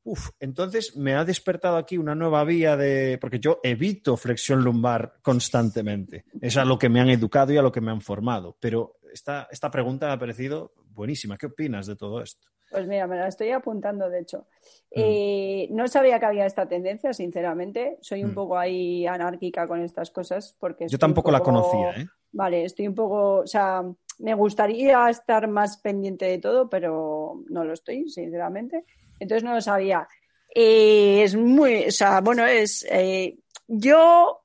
Uf, 0.06 0.30
entonces 0.40 0.96
me 0.96 1.16
ha 1.16 1.26
despertado 1.26 1.78
aquí 1.78 1.98
una 1.98 2.14
nueva 2.14 2.44
vía 2.44 2.78
de. 2.78 3.18
porque 3.20 3.40
yo 3.40 3.60
evito 3.64 4.16
flexión 4.16 4.64
lumbar 4.64 5.16
constantemente. 5.24 6.26
Es 6.40 6.58
a 6.58 6.64
lo 6.64 6.78
que 6.78 6.90
me 6.90 7.02
han 7.02 7.10
educado 7.10 7.52
y 7.52 7.58
a 7.58 7.64
lo 7.64 7.72
que 7.72 7.82
me 7.82 7.90
han 7.90 8.02
formado. 8.02 8.56
Pero 8.60 9.00
esta, 9.12 9.48
esta 9.50 9.72
pregunta 9.72 10.06
me 10.06 10.14
ha 10.14 10.20
parecido 10.20 10.74
buenísima. 10.92 11.38
¿Qué 11.40 11.48
opinas 11.48 11.88
de 11.88 11.96
todo 11.96 12.22
esto? 12.22 12.48
Pues 12.70 12.88
mira, 12.88 13.08
me 13.08 13.16
la 13.16 13.28
estoy 13.28 13.50
apuntando, 13.50 14.08
de 14.08 14.20
hecho. 14.20 14.48
Mm. 14.92 15.02
Eh, 15.02 15.68
no 15.72 15.88
sabía 15.88 16.20
que 16.20 16.26
había 16.26 16.46
esta 16.46 16.68
tendencia, 16.68 17.12
sinceramente. 17.12 17.98
Soy 18.02 18.24
un 18.24 18.32
mm. 18.32 18.36
poco 18.36 18.58
ahí 18.60 19.08
anárquica 19.08 19.68
con 19.68 19.82
estas 19.82 20.12
cosas 20.12 20.56
porque... 20.60 20.88
Yo 20.88 21.00
tampoco 21.00 21.32
la 21.32 21.40
conocía, 21.40 21.92
¿eh? 21.92 22.06
Vale, 22.32 22.66
estoy 22.66 22.88
un 22.88 22.96
poco... 22.96 23.38
O 23.38 23.48
sea, 23.48 23.84
me 24.20 24.34
gustaría 24.36 25.10
estar 25.10 25.48
más 25.48 25.78
pendiente 25.78 26.26
de 26.26 26.38
todo, 26.38 26.70
pero 26.70 27.44
no 27.50 27.64
lo 27.64 27.74
estoy, 27.74 28.08
sinceramente. 28.10 28.84
Entonces 29.20 29.44
no 29.44 29.54
lo 29.54 29.62
sabía. 29.62 30.08
Eh, 30.54 31.24
es 31.24 31.36
muy... 31.36 31.86
O 31.88 31.92
sea, 31.92 32.22
bueno, 32.22 32.46
es... 32.46 32.86
Eh, 32.90 33.38
yo 33.68 34.42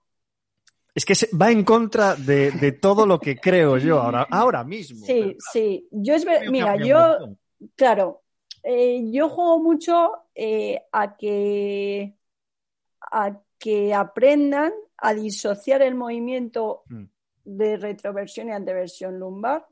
es 0.93 1.05
que 1.05 1.15
va 1.37 1.53
en 1.53 1.63
contra 1.63 2.17
de, 2.17 2.73
todo 2.73 3.07
lo 3.07 3.21
que 3.21 3.37
creo 3.37 3.79
yo 3.79 4.01
ahora, 4.01 4.27
ahora 4.29 4.65
mismo. 4.65 5.07
Sí, 5.07 5.37
sí. 5.53 5.89
Yo 5.93 6.15
es, 6.15 6.27
mira, 6.51 6.77
yo, 6.77 7.37
Claro, 7.77 8.23
eh, 8.63 9.11
yo 9.11 9.29
juego 9.29 9.63
mucho 9.63 10.13
eh, 10.35 10.83
a, 10.93 11.17
que, 11.17 12.17
a 13.13 13.41
que 13.59 13.95
aprendan 13.95 14.73
a 14.97 15.15
disociar 15.15 15.83
el 15.83 15.95
movimiento 15.95 16.83
mm. 16.87 17.05
de 17.45 17.77
retroversión 17.77 18.49
y 18.49 18.53
anteversión 18.53 19.19
lumbar, 19.19 19.67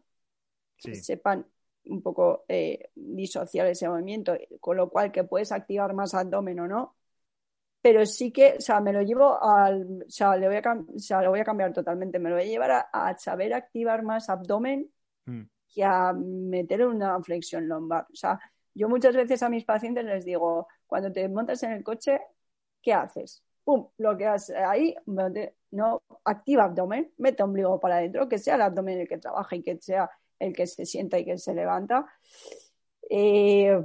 que 0.77 0.95
sepan 0.97 1.47
un 1.89 2.03
poco 2.03 2.45
eh, 2.49 2.91
disociar 2.95 3.67
ese 3.67 3.89
movimiento, 3.89 4.37
con 4.61 4.77
lo 4.77 4.89
cual 4.91 5.13
que 5.13 5.25
puedes 5.25 5.53
activar 5.53 5.95
más 5.95 6.15
abdomen 6.15 6.61
o 6.61 6.69
no. 6.69 6.97
Pero 7.81 8.05
sí 8.07 8.33
que, 8.33 8.57
o 8.59 8.61
sea, 8.61 8.81
me 8.81 8.93
lo 8.93 9.03
llevo 9.03 9.43
al, 9.43 10.03
o 10.07 10.11
sea, 10.11 10.37
le 10.37 10.49
voy 10.49 10.57
a, 10.57 10.85
o 10.95 10.99
sea, 10.99 11.23
lo 11.23 11.31
voy 11.31 11.41
a 11.41 11.45
cambiar 11.45 11.73
totalmente, 11.73 12.19
me 12.19 12.29
lo 12.31 12.37
voy 12.37 12.45
a 12.45 12.49
llevar 12.49 12.89
a, 12.93 13.19
saber 13.19 13.55
activar 13.55 14.03
más 14.03 14.29
abdomen 14.29 14.91
mm 15.27 15.45
que 15.75 15.85
a 15.85 16.13
meter 16.13 16.87
una 16.87 17.23
flexión 17.23 17.69
lumbar. 17.69 18.07
O 18.13 18.17
sea, 18.17 18.39
yo 18.75 18.89
muchas 18.89 19.15
veces 19.15 19.43
a 19.43 19.49
mis 19.49 19.65
pacientes 19.65 20.05
les 20.05 20.25
digo, 20.25 20.67
cuando 20.87 21.13
te 21.13 21.29
montas 21.29 21.63
en 21.63 21.73
el 21.73 21.85
coche, 21.85 22.21
¿qué 22.83 22.93
haces? 22.93 23.43
Pum, 23.65 23.89
lo 23.99 24.17
que 24.17 24.27
haces 24.27 24.57
ahí, 24.57 24.95
no, 25.71 26.03
activa 26.25 26.65
abdomen, 26.65 27.13
mete 27.19 27.43
ombligo 27.43 27.79
para 27.79 27.97
adentro, 27.99 28.29
que 28.29 28.39
sea 28.39 28.55
el 28.55 28.63
abdomen 28.63 29.01
el 29.01 29.09
que 29.09 29.19
trabaja 29.19 29.57
y 29.57 29.63
que 29.63 29.79
sea 29.81 30.11
el 30.39 30.53
que 30.53 30.67
se 30.67 30.87
sienta 30.87 31.19
y 31.19 31.25
que 31.25 31.39
se 31.39 31.55
levanta. 31.55 32.07
Eh, 33.11 33.81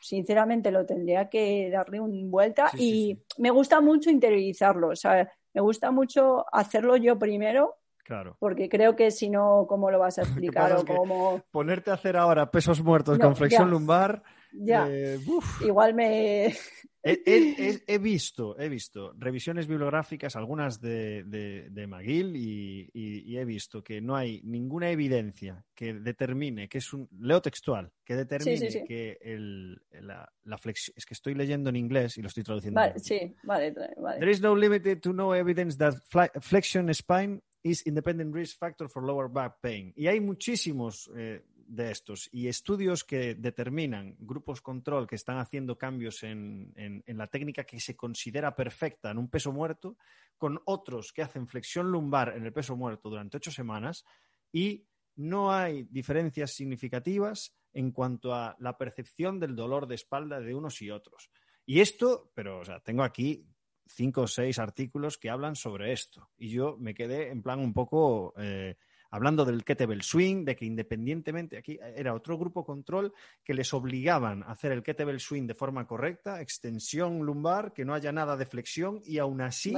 sinceramente 0.00 0.70
lo 0.70 0.86
tendría 0.86 1.28
que 1.28 1.70
darle 1.70 2.00
una 2.00 2.28
vuelta 2.28 2.70
y 2.76 3.22
me 3.38 3.50
gusta 3.50 3.80
mucho 3.80 4.10
interiorizarlo, 4.10 4.88
o 4.88 4.96
sea, 4.96 5.30
me 5.54 5.60
gusta 5.60 5.90
mucho 5.90 6.44
hacerlo 6.52 6.96
yo 6.96 7.18
primero 7.18 7.82
Claro. 8.04 8.36
Porque 8.38 8.68
creo 8.68 8.96
que 8.96 9.10
si 9.10 9.30
no, 9.30 9.66
¿cómo 9.68 9.90
lo 9.90 9.98
vas 9.98 10.18
a 10.18 10.22
explicar? 10.22 10.72
o 10.72 10.84
cómo... 10.84 11.42
Ponerte 11.50 11.90
a 11.90 11.94
hacer 11.94 12.16
ahora 12.16 12.50
pesos 12.50 12.82
muertos 12.82 13.18
con 13.18 13.36
flexión 13.36 13.70
lumbar. 13.70 14.22
Ya. 14.52 14.86
Eh, 14.88 15.18
Igual 15.64 15.94
me. 15.94 16.54
He, 17.84 17.98
visto, 17.98 18.56
he 18.58 18.68
visto 18.68 19.12
revisiones 19.18 19.66
bibliográficas, 19.66 20.36
algunas 20.36 20.80
de, 20.80 21.24
de, 21.24 21.86
McGill, 21.88 22.36
y, 22.36 23.36
he 23.36 23.44
visto 23.44 23.82
que 23.82 24.00
no 24.00 24.14
hay 24.14 24.40
ninguna 24.44 24.90
evidencia 24.90 25.64
que 25.74 25.94
determine, 25.94 26.68
que 26.68 26.78
es 26.78 26.92
un. 26.92 27.08
Leo 27.18 27.42
textual, 27.42 27.90
que 28.04 28.14
determine 28.14 28.84
que 28.84 29.18
el, 29.20 29.82
la, 30.00 30.30
la 30.44 30.58
flexión. 30.58 30.94
Es 30.96 31.04
que 31.04 31.14
estoy 31.14 31.34
leyendo 31.34 31.70
en 31.70 31.76
inglés 31.76 32.18
y 32.18 32.22
lo 32.22 32.28
estoy 32.28 32.44
traduciendo. 32.44 32.80
Vale, 32.80 32.98
sí, 33.00 33.34
vale, 33.42 33.74
vale. 33.96 34.20
There 34.20 34.30
is 34.30 34.40
no 34.40 34.54
limit 34.54 35.02
to 35.02 35.12
no 35.12 35.34
evidence 35.34 35.76
that 35.78 35.94
flexion 36.40 36.92
spine 36.94 37.42
is 37.62 37.82
independent 37.86 38.34
risk 38.34 38.58
factor 38.58 38.88
for 38.88 39.02
lower 39.04 39.28
back 39.28 39.60
pain. 39.60 39.92
Y 39.96 40.06
hay 40.06 40.20
muchísimos 40.20 41.10
eh, 41.16 41.42
de 41.72 41.90
estos 41.90 42.28
y 42.32 42.48
estudios 42.48 43.02
que 43.02 43.34
determinan 43.34 44.14
grupos 44.18 44.60
control 44.60 45.06
que 45.06 45.14
están 45.14 45.38
haciendo 45.38 45.78
cambios 45.78 46.22
en, 46.22 47.02
la 47.06 47.26
técnica 47.28 47.64
que 47.64 47.80
se 47.80 47.96
considera 47.96 48.54
perfecta 48.54 49.10
en 49.10 49.16
un 49.16 49.30
peso 49.30 49.52
muerto, 49.52 49.96
con 50.36 50.60
otros 50.66 51.14
que 51.14 51.22
hacen 51.22 51.48
flexión 51.48 51.90
lumbar 51.90 52.34
en 52.36 52.44
el 52.44 52.52
peso 52.52 52.76
muerto 52.76 53.08
durante 53.08 53.38
ocho 53.38 53.50
semanas 53.50 54.04
y 54.52 54.84
no 55.16 55.50
hay 55.50 55.84
diferencias 55.84 56.52
significativas 56.52 57.54
en 57.72 57.90
cuanto 57.90 58.34
a 58.34 58.54
la 58.58 58.76
percepción 58.76 59.40
del 59.40 59.56
dolor 59.56 59.86
de 59.86 59.94
espalda 59.94 60.40
de 60.40 60.54
unos 60.54 60.82
y 60.82 60.90
otros. 60.90 61.30
Y 61.64 61.80
esto, 61.80 62.30
pero 62.34 62.60
tengo 62.84 63.02
aquí 63.02 63.46
cinco 63.86 64.22
o 64.22 64.26
seis 64.26 64.58
artículos 64.58 65.16
que 65.16 65.30
hablan 65.30 65.56
sobre 65.56 65.92
esto. 65.92 66.28
Y 66.36 66.50
yo 66.50 66.76
me 66.78 66.92
quedé 66.92 67.30
en 67.30 67.42
plan 67.42 67.60
un 67.60 67.72
poco 67.72 68.34
eh, 68.36 68.76
hablando 69.12 69.44
del 69.44 69.62
kettlebell 69.62 70.02
swing, 70.02 70.44
de 70.44 70.56
que 70.56 70.64
independientemente, 70.64 71.58
aquí 71.58 71.78
era 71.94 72.14
otro 72.14 72.38
grupo 72.38 72.64
control 72.64 73.12
que 73.44 73.52
les 73.52 73.72
obligaban 73.74 74.42
a 74.42 74.52
hacer 74.52 74.72
el 74.72 74.82
kettlebell 74.82 75.20
swing 75.20 75.46
de 75.46 75.54
forma 75.54 75.86
correcta, 75.86 76.40
extensión 76.40 77.18
lumbar, 77.18 77.72
que 77.74 77.84
no 77.84 77.94
haya 77.94 78.10
nada 78.10 78.36
de 78.36 78.46
flexión 78.46 79.00
y 79.04 79.18
aún 79.18 79.42
así 79.42 79.74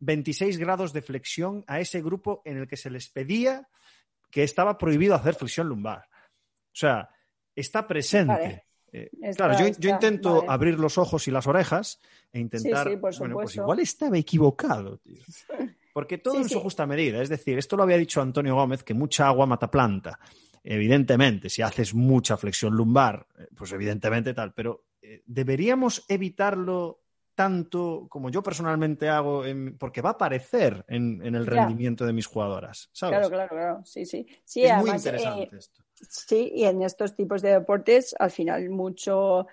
26 0.00 0.58
grados 0.58 0.92
de 0.92 1.00
flexión 1.00 1.64
a 1.66 1.80
ese 1.80 2.02
grupo 2.02 2.42
en 2.44 2.58
el 2.58 2.68
que 2.68 2.76
se 2.76 2.90
les 2.90 3.08
pedía 3.08 3.66
que 4.30 4.42
estaba 4.42 4.76
prohibido 4.76 5.14
hacer 5.14 5.34
flexión 5.34 5.68
lumbar. 5.68 6.04
O 6.10 6.78
sea, 6.78 7.08
está 7.54 7.86
presente 7.86 8.66
Eh, 8.92 9.10
claro, 9.36 9.58
yo, 9.78 9.88
intento 9.90 10.48
abrir 10.48 10.78
los 10.78 10.96
ojos 10.96 11.26
y 11.28 11.30
las 11.30 11.46
orejas 11.46 12.00
e 12.32 12.38
intentar. 12.38 12.96
bueno, 12.98 13.34
pues 13.34 13.56
igual 13.56 13.80
estaba 13.80 14.16
equivocado, 14.16 14.98
tío. 14.98 15.22
Porque 15.96 16.18
todo 16.18 16.36
en 16.36 16.46
su 16.46 16.60
justa 16.60 16.84
medida. 16.84 17.22
Es 17.22 17.30
decir, 17.30 17.56
esto 17.56 17.74
lo 17.74 17.84
había 17.84 17.96
dicho 17.96 18.20
Antonio 18.20 18.54
Gómez, 18.54 18.84
que 18.84 18.92
mucha 18.92 19.28
agua 19.28 19.46
mata 19.46 19.70
planta. 19.70 20.18
Evidentemente, 20.62 21.48
si 21.48 21.62
haces 21.62 21.94
mucha 21.94 22.36
flexión 22.36 22.76
lumbar, 22.76 23.26
eh, 23.38 23.46
pues 23.56 23.72
evidentemente 23.72 24.34
tal. 24.34 24.52
Pero 24.52 24.84
eh, 25.00 25.22
deberíamos 25.24 26.04
evitarlo 26.06 27.00
tanto 27.34 28.08
como 28.10 28.28
yo 28.28 28.42
personalmente 28.42 29.08
hago, 29.08 29.44
porque 29.78 30.02
va 30.02 30.10
a 30.10 30.12
aparecer 30.12 30.84
en, 30.86 31.22
el 31.34 31.46
rendimiento 31.46 32.04
de 32.04 32.12
mis 32.12 32.26
jugadoras. 32.26 32.90
Claro, 32.98 33.30
claro, 33.30 33.48
claro. 33.48 33.80
Sí, 33.86 34.04
sí. 34.04 34.26
sí 34.44 34.66
es 34.66 34.76
muy 34.76 34.90
interesante 34.90 35.56
esto. 35.56 35.82
Sí, 35.94 36.52
y 36.54 36.64
en 36.64 36.82
estos 36.82 37.16
tipos 37.16 37.40
de 37.40 37.52
deportes, 37.52 38.14
al 38.18 38.30
final, 38.30 38.68
mucho. 38.68 39.46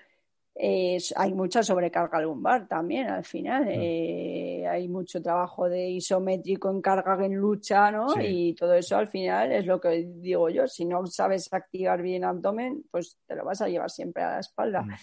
Hay 0.56 1.34
mucha 1.34 1.64
sobrecarga 1.64 2.22
lumbar 2.22 2.68
también 2.68 3.08
al 3.08 3.26
final. 3.26 3.66
Mm. 3.66 3.70
Eh, 3.72 4.68
hay 4.70 4.88
mucho 4.88 5.22
trabajo 5.22 5.68
de 5.68 5.90
isométrico 5.90 6.70
en 6.70 6.82
carga 6.82 7.26
en 7.26 7.36
lucha, 7.36 7.92
¿no? 7.92 8.08
Y 8.22 8.54
todo 8.54 8.74
eso 8.74 8.98
al 8.98 9.08
final 9.08 9.52
es 9.52 9.66
lo 9.66 9.80
que 9.80 10.08
digo 10.08 10.50
yo. 10.50 10.68
Si 10.68 10.86
no 10.86 11.06
sabes 11.08 11.52
activar 11.52 12.02
bien 12.02 12.24
abdomen, 12.24 12.84
pues 12.92 13.18
te 13.26 13.36
lo 13.36 13.46
vas 13.46 13.62
a 13.62 13.68
llevar 13.68 13.90
siempre 13.90 14.24
a 14.24 14.34
la 14.34 14.40
espalda. 14.40 14.84
Mm. 14.84 14.94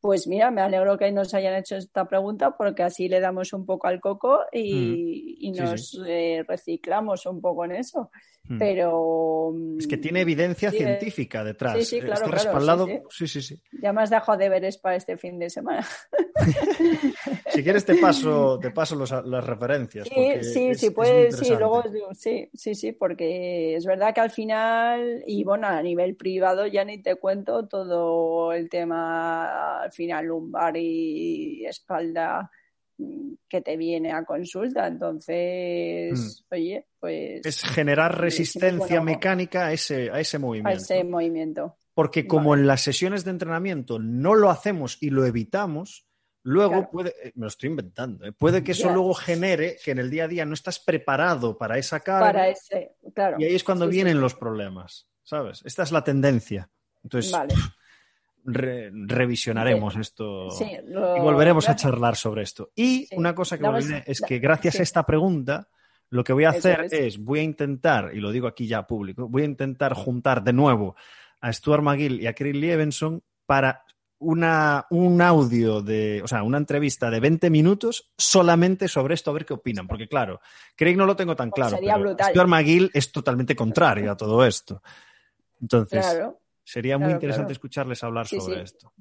Pues 0.00 0.28
mira, 0.28 0.52
me 0.52 0.60
alegro 0.60 0.96
que 0.96 1.10
nos 1.10 1.34
hayan 1.34 1.54
hecho 1.56 1.76
esta 1.76 2.06
pregunta 2.06 2.56
porque 2.56 2.84
así 2.84 3.08
le 3.08 3.18
damos 3.18 3.52
un 3.52 3.66
poco 3.66 3.88
al 3.88 4.00
coco 4.00 4.42
y, 4.52 5.50
mm. 5.52 5.60
nos 5.60 6.00
eh, 6.06 6.44
reciclamos 6.46 7.26
un 7.26 7.40
poco 7.40 7.64
en 7.64 7.72
eso. 7.72 8.10
Hmm. 8.48 8.58
Pero. 8.58 9.52
Es 9.78 9.86
que 9.86 9.98
tiene 9.98 10.22
evidencia 10.22 10.70
científica 10.70 11.44
detrás. 11.44 11.76
Sí, 11.78 11.84
sí, 11.84 12.00
claro. 12.00 12.26
respaldado. 12.26 12.86
Sí, 13.10 13.28
sí, 13.28 13.42
sí. 13.42 13.60
Ya 13.82 13.92
me 13.92 14.02
has 14.02 14.10
dejado 14.10 14.38
deberes 14.38 14.78
para 14.78 14.96
este 14.96 15.16
fin 15.18 15.38
de 15.38 15.50
semana. 15.50 15.86
si 17.48 17.62
quieres, 17.62 17.84
te 17.84 17.96
paso, 17.96 18.58
te 18.58 18.70
paso 18.70 18.96
las 18.96 19.44
referencias. 19.44 20.08
Sí, 20.08 20.42
sí, 20.42 20.74
sí, 20.74 20.90
puedes. 20.90 21.36
Sí, 21.36 21.50
luego, 21.50 21.84
sí, 22.12 22.48
sí, 22.54 22.74
sí, 22.74 22.92
porque 22.92 23.76
es 23.76 23.84
verdad 23.84 24.14
que 24.14 24.20
al 24.20 24.30
final, 24.30 25.22
y 25.26 25.44
bueno, 25.44 25.66
a 25.66 25.82
nivel 25.82 26.16
privado 26.16 26.66
ya 26.66 26.84
ni 26.84 27.02
te 27.02 27.16
cuento 27.16 27.68
todo 27.68 28.52
el 28.52 28.68
tema 28.68 29.82
al 29.82 29.92
final 29.92 30.26
lumbar 30.26 30.76
y 30.76 31.66
espalda 31.66 32.50
que 33.48 33.60
te 33.60 33.76
viene 33.76 34.12
a 34.12 34.24
consulta. 34.24 34.86
Entonces, 34.86 36.44
mm. 36.50 36.54
oye, 36.54 36.86
pues... 36.98 37.46
Es 37.46 37.62
generar 37.62 38.20
resistencia 38.20 39.00
mecánica 39.00 39.66
a 39.66 39.72
ese, 39.72 40.10
a 40.10 40.20
ese 40.20 40.38
movimiento. 40.38 40.70
A 40.70 40.72
ese 40.72 41.04
movimiento. 41.04 41.76
Porque 41.94 42.26
como 42.26 42.54
en 42.54 42.66
las 42.66 42.82
sesiones 42.82 43.24
de 43.24 43.30
entrenamiento 43.30 43.98
no 43.98 44.34
lo 44.34 44.50
hacemos 44.50 44.98
y 45.00 45.10
lo 45.10 45.26
evitamos, 45.26 46.06
luego 46.42 46.90
puede, 46.90 47.10
eh, 47.22 47.32
me 47.34 47.42
lo 47.42 47.48
estoy 47.48 47.70
inventando, 47.70 48.24
¿eh? 48.24 48.32
puede 48.32 48.62
que 48.62 48.72
eso 48.72 48.90
luego 48.90 49.14
genere 49.14 49.76
que 49.84 49.90
en 49.90 49.98
el 49.98 50.08
día 50.08 50.24
a 50.24 50.28
día 50.28 50.44
no 50.44 50.54
estás 50.54 50.78
preparado 50.78 51.58
para 51.58 51.76
esa 51.76 51.98
carga. 51.98 52.26
Para 52.26 52.48
ese, 52.48 52.92
claro. 53.14 53.36
Y 53.40 53.44
ahí 53.46 53.54
es 53.56 53.64
cuando 53.64 53.88
vienen 53.88 54.20
los 54.20 54.34
problemas, 54.34 55.08
¿sabes? 55.24 55.60
Esta 55.64 55.82
es 55.82 55.90
la 55.90 56.04
tendencia. 56.04 56.70
Entonces, 57.02 57.32
vale 57.32 57.54
revisionaremos 58.50 59.96
esto 59.96 60.48
y 60.60 61.20
volveremos 61.20 61.68
a 61.68 61.76
charlar 61.76 62.16
sobre 62.16 62.42
esto. 62.42 62.70
Y 62.74 63.08
una 63.16 63.34
cosa 63.34 63.58
que 63.58 63.68
me 63.68 64.02
es 64.06 64.20
que 64.20 64.38
gracias 64.38 64.80
a 64.80 64.82
esta 64.82 65.04
pregunta, 65.04 65.68
lo 66.10 66.24
que 66.24 66.32
voy 66.32 66.44
a 66.44 66.50
hacer 66.50 66.88
es. 66.90 67.18
voy 67.18 67.40
a 67.40 67.42
intentar, 67.42 68.10
y 68.14 68.20
lo 68.20 68.30
digo 68.32 68.46
aquí 68.46 68.66
ya 68.66 68.86
público, 68.86 69.28
voy 69.28 69.42
a 69.42 69.46
intentar 69.46 69.94
juntar 69.94 70.42
de 70.42 70.52
nuevo 70.52 70.96
a 71.40 71.52
Stuart 71.52 71.82
McGill 71.82 72.20
y 72.20 72.26
a 72.26 72.34
Chris 72.34 72.54
Liebenson 72.54 73.22
para 73.46 73.84
una, 74.20 74.86
un 74.90 75.20
audio 75.22 75.80
de, 75.80 76.20
o 76.24 76.26
sea, 76.26 76.42
una 76.42 76.58
entrevista 76.58 77.10
de 77.10 77.20
20 77.20 77.50
minutos 77.50 78.10
solamente 78.16 78.88
sobre 78.88 79.14
esto, 79.14 79.30
a 79.30 79.34
ver 79.34 79.44
qué 79.44 79.54
opinan. 79.54 79.86
Porque 79.86 80.08
claro, 80.08 80.40
Craig 80.74 80.96
no 80.96 81.06
lo 81.06 81.14
tengo 81.14 81.36
tan 81.36 81.50
pues 81.50 81.68
claro. 81.68 82.16
Stuart 82.18 82.48
McGill 82.48 82.90
es 82.94 83.12
totalmente 83.12 83.54
contrario 83.54 84.10
a 84.10 84.16
todo 84.16 84.44
esto. 84.44 84.82
Entonces, 85.60 86.04
Sería 86.68 86.98
muy 86.98 87.12
interesante 87.12 87.54
escucharles 87.54 88.04
hablar 88.04 88.26
sobre 88.26 88.60
esto. 88.60 88.92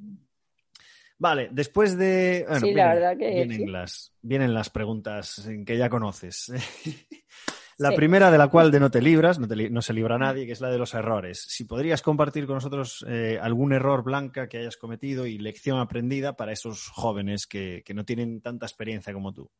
Vale, 1.17 1.49
después 1.51 1.97
de. 1.97 2.45
Bueno, 2.47 2.65
sí, 2.65 2.73
la 2.73 2.93
verdad 2.93 3.17
que. 3.17 3.29
Vienen, 3.29 3.69
las, 3.69 4.13
vienen 4.21 4.53
las 4.53 4.69
preguntas 4.69 5.45
que 5.65 5.77
ya 5.77 5.89
conoces. 5.89 6.49
la 7.77 7.91
primera 7.91 8.31
de 8.31 8.37
la 8.37 8.47
cual 8.47 8.71
de 8.71 8.79
no 8.79 8.89
te 8.89 9.01
libras, 9.01 9.37
no, 9.37 9.81
se 9.81 9.93
libra 9.93 10.17
nadie, 10.17 10.45
que 10.45 10.53
es 10.53 10.61
la 10.61 10.69
de 10.69 10.77
los 10.77 10.93
errores. 10.93 11.43
Si 11.49 11.65
podrías 11.65 12.01
compartir 12.01 12.47
con 12.47 12.55
nosotros 12.55 13.05
eh, 13.05 13.37
algún 13.41 13.73
error 13.73 14.01
blanca 14.01 14.47
que 14.47 14.59
hayas 14.59 14.77
cometido 14.77 15.25
y 15.25 15.37
lección 15.37 15.77
aprendida 15.77 16.37
para 16.37 16.53
esos 16.53 16.87
jóvenes 16.87 17.47
que, 17.47 17.83
no 17.93 18.05
tienen 18.05 18.39
tanta 18.39 18.65
experiencia 18.65 19.11
como 19.11 19.33
tú. 19.33 19.51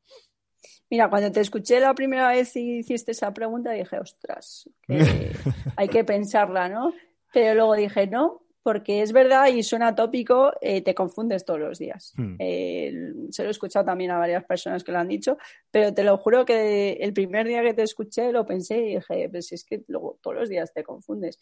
Mira, 0.90 1.10
cuando 1.10 1.30
te 1.30 1.42
escuché 1.42 1.82
la 1.82 1.94
primera 1.94 2.30
vez 2.30 2.56
y 2.56 2.78
hiciste 2.78 3.12
esa 3.12 3.34
pregunta, 3.34 3.72
dije, 3.72 4.00
ostras, 4.00 4.70
hay 5.76 5.90
que 5.90 6.06
pensarla, 6.06 6.70
¿no? 6.70 6.94
Pero 7.38 7.54
luego 7.54 7.76
dije, 7.76 8.08
no, 8.08 8.42
porque 8.64 9.04
es 9.04 9.14
verdad 9.14 9.46
y 9.46 9.62
suena 9.62 9.94
tópico, 9.94 10.54
eh, 10.60 10.82
te 10.82 10.96
confundes 10.96 11.46
todos 11.46 11.60
los 11.60 11.78
días. 11.78 12.16
Hmm. 12.18 12.36
Eh, 12.40 13.14
se 13.30 13.44
lo 13.44 13.50
he 13.50 13.52
escuchado 13.52 13.86
también 13.86 14.10
a 14.10 14.18
varias 14.18 14.44
personas 14.44 14.84
que 14.84 14.92
lo 14.92 14.98
han 14.98 15.08
dicho, 15.08 15.38
pero 15.70 15.94
te 15.94 16.04
lo 16.04 16.18
juro 16.18 16.46
que 16.46 16.94
el 16.94 17.14
primer 17.14 17.46
día 17.46 17.62
que 17.62 17.76
te 17.76 17.84
escuché 17.84 18.32
lo 18.32 18.44
pensé 18.44 18.80
y 18.80 18.96
dije, 18.96 19.30
pues 19.30 19.52
es 19.52 19.64
que 19.64 19.84
luego 19.86 20.18
todos 20.20 20.36
los 20.36 20.50
días 20.50 20.74
te 20.74 20.84
confundes. 20.84 21.38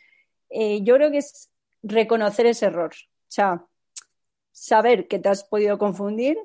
Eh, 0.50 0.84
yo 0.84 0.96
creo 0.96 1.12
que 1.12 1.20
es 1.20 1.50
reconocer 1.82 2.46
ese 2.48 2.66
error, 2.66 2.92
o 2.92 3.30
sea, 3.30 3.66
saber 4.52 5.08
que 5.08 5.20
te 5.20 5.30
has 5.30 5.46
podido 5.46 5.78
confundir 5.78 6.38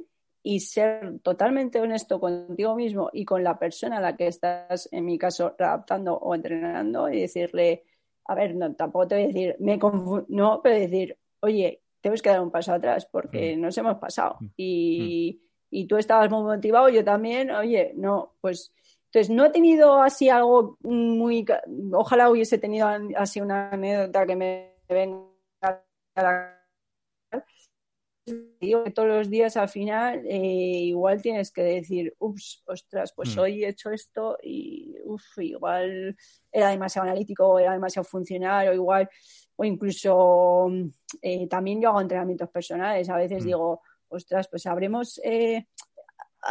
y 0.44 0.60
ser 0.60 1.18
totalmente 1.24 1.80
honesto 1.80 2.20
contigo 2.20 2.76
mismo 2.76 3.10
y 3.12 3.24
con 3.24 3.42
la 3.42 3.58
persona 3.58 3.96
a 3.96 4.00
la 4.00 4.16
que 4.16 4.28
estás, 4.28 4.88
en 4.92 5.06
mi 5.06 5.18
caso, 5.18 5.56
adaptando 5.58 6.14
o 6.14 6.36
entrenando 6.36 7.10
y 7.10 7.22
decirle, 7.22 7.82
a 8.30 8.34
ver, 8.36 8.54
no, 8.54 8.72
tampoco 8.74 9.08
te 9.08 9.14
voy 9.16 9.24
a 9.24 9.26
decir, 9.26 9.56
me 9.58 9.76
no, 10.28 10.60
pero 10.62 10.78
decir, 10.78 11.18
oye, 11.40 11.82
tenemos 12.00 12.22
que 12.22 12.30
dar 12.30 12.40
un 12.40 12.52
paso 12.52 12.72
atrás 12.72 13.04
porque 13.10 13.56
mm. 13.56 13.60
nos 13.60 13.76
hemos 13.76 13.96
pasado 13.96 14.36
mm. 14.38 14.46
y, 14.56 15.42
y, 15.68 15.86
tú 15.86 15.96
estabas 15.96 16.30
muy 16.30 16.44
motivado, 16.44 16.88
yo 16.88 17.04
también, 17.04 17.50
oye, 17.50 17.92
no, 17.96 18.34
pues 18.40 18.72
entonces 19.06 19.34
no 19.34 19.44
he 19.44 19.50
tenido 19.50 20.00
así 20.00 20.28
algo 20.28 20.78
muy, 20.82 21.44
ojalá 21.92 22.30
hubiese 22.30 22.58
tenido 22.58 22.88
así 23.16 23.40
una 23.40 23.70
anécdota 23.70 24.24
que 24.24 24.36
me 24.36 24.74
venga 24.88 25.26
a 25.60 26.22
la 26.22 26.59
digo 28.60 28.84
que 28.84 28.90
todos 28.90 29.08
los 29.08 29.30
días 29.30 29.56
al 29.56 29.68
final 29.68 30.24
eh, 30.26 30.82
igual 30.84 31.20
tienes 31.22 31.50
que 31.50 31.62
decir, 31.62 32.14
ups, 32.18 32.62
ostras, 32.66 33.12
pues 33.14 33.36
mm. 33.36 33.38
hoy 33.38 33.64
he 33.64 33.68
hecho 33.68 33.90
esto 33.90 34.36
y 34.42 34.94
uf, 35.04 35.22
igual 35.38 36.16
era 36.50 36.70
demasiado 36.70 37.08
analítico, 37.08 37.48
o 37.48 37.58
era 37.58 37.72
demasiado 37.72 38.04
funcional, 38.04 38.68
o 38.68 38.74
igual, 38.74 39.08
o 39.56 39.64
incluso 39.64 40.68
eh, 41.22 41.46
también 41.48 41.80
yo 41.80 41.90
hago 41.90 42.00
entrenamientos 42.00 42.50
personales, 42.50 43.08
a 43.08 43.16
veces 43.16 43.42
mm. 43.42 43.46
digo, 43.46 43.82
ostras, 44.08 44.48
pues 44.48 44.66
habremos... 44.66 45.20
Eh, 45.24 45.66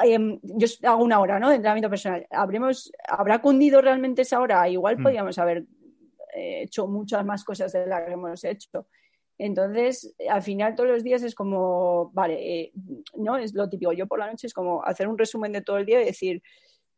em, 0.04 0.40
yo 0.44 0.68
hago 0.84 1.04
una 1.04 1.20
hora 1.20 1.40
¿no? 1.40 1.50
de 1.50 1.56
entrenamiento 1.56 1.90
personal. 1.90 2.26
¿Habremos, 2.30 2.92
¿Habrá 3.08 3.42
cundido 3.42 3.82
realmente 3.82 4.22
esa 4.22 4.40
hora? 4.40 4.68
Igual 4.70 5.00
mm. 5.00 5.04
podríamos 5.04 5.38
haber 5.38 5.66
hecho 6.32 6.88
muchas 6.88 7.26
más 7.26 7.44
cosas 7.44 7.74
de 7.74 7.86
las 7.88 8.04
que 8.06 8.14
hemos 8.14 8.44
hecho. 8.44 8.88
Entonces, 9.40 10.14
al 10.30 10.42
final 10.42 10.76
todos 10.76 10.90
los 10.90 11.04
días 11.04 11.24
es 11.24 11.34
como, 11.34 12.12
vale, 12.14 12.60
eh, 12.60 12.72
no 13.16 13.38
es 13.38 13.54
lo 13.54 13.70
típico. 13.70 13.94
Yo 13.94 14.06
por 14.06 14.20
la 14.20 14.30
noche 14.30 14.48
es 14.48 14.54
como 14.54 14.84
hacer 14.84 15.08
un 15.08 15.18
resumen 15.18 15.54
de 15.54 15.62
todo 15.62 15.78
el 15.78 15.86
día 15.86 16.02
y 16.02 16.06
decir, 16.06 16.44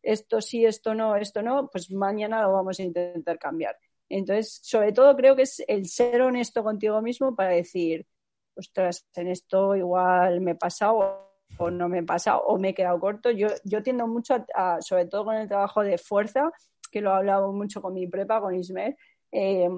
esto 0.02 0.42
sí, 0.42 0.66
esto 0.66 0.96
no, 0.96 1.16
esto 1.16 1.44
no, 1.44 1.70
pues 1.72 1.92
mañana 1.92 2.42
lo 2.42 2.52
vamos 2.52 2.80
a 2.80 2.84
intentar 2.84 3.38
cambiar. 3.38 3.78
Entonces, 4.10 4.60
sobre 4.64 4.92
todo 4.92 5.16
creo 5.16 5.36
que 5.36 5.44
es 5.44 5.64
el 5.68 5.86
ser 5.86 6.24
honesto 6.24 6.64
contigo 6.64 7.00
mismo 7.04 7.36
para 7.36 7.52
decir, 7.52 8.08
ostras, 8.56 9.08
en 9.16 9.28
esto 9.28 9.76
igual 9.76 10.42
me 10.42 10.52
he 10.52 10.56
pasado 10.56 11.30
o 11.58 11.70
no 11.70 11.90
me 11.90 12.00
he 12.00 12.04
pasado 12.04 12.42
o 12.42 12.58
me 12.58 12.70
he 12.70 12.74
quedado 12.74 13.00
corto. 13.00 13.30
Yo, 13.30 13.50
yo 13.66 13.84
tiendo 13.84 14.08
mucho, 14.08 14.44
a, 14.56 14.82
sobre 14.82 15.06
todo 15.06 15.26
con 15.26 15.36
el 15.36 15.48
trabajo 15.48 15.84
de 15.84 16.00
fuerza, 16.00 16.52
que 16.92 17.02
lo 17.02 17.12
he 17.12 17.18
hablado 17.18 17.54
mucho 17.54 17.84
con 17.84 17.94
mi 17.94 18.08
prepa, 18.08 18.42
con 18.42 18.56
Ismael, 18.56 18.98
eh, 19.32 19.70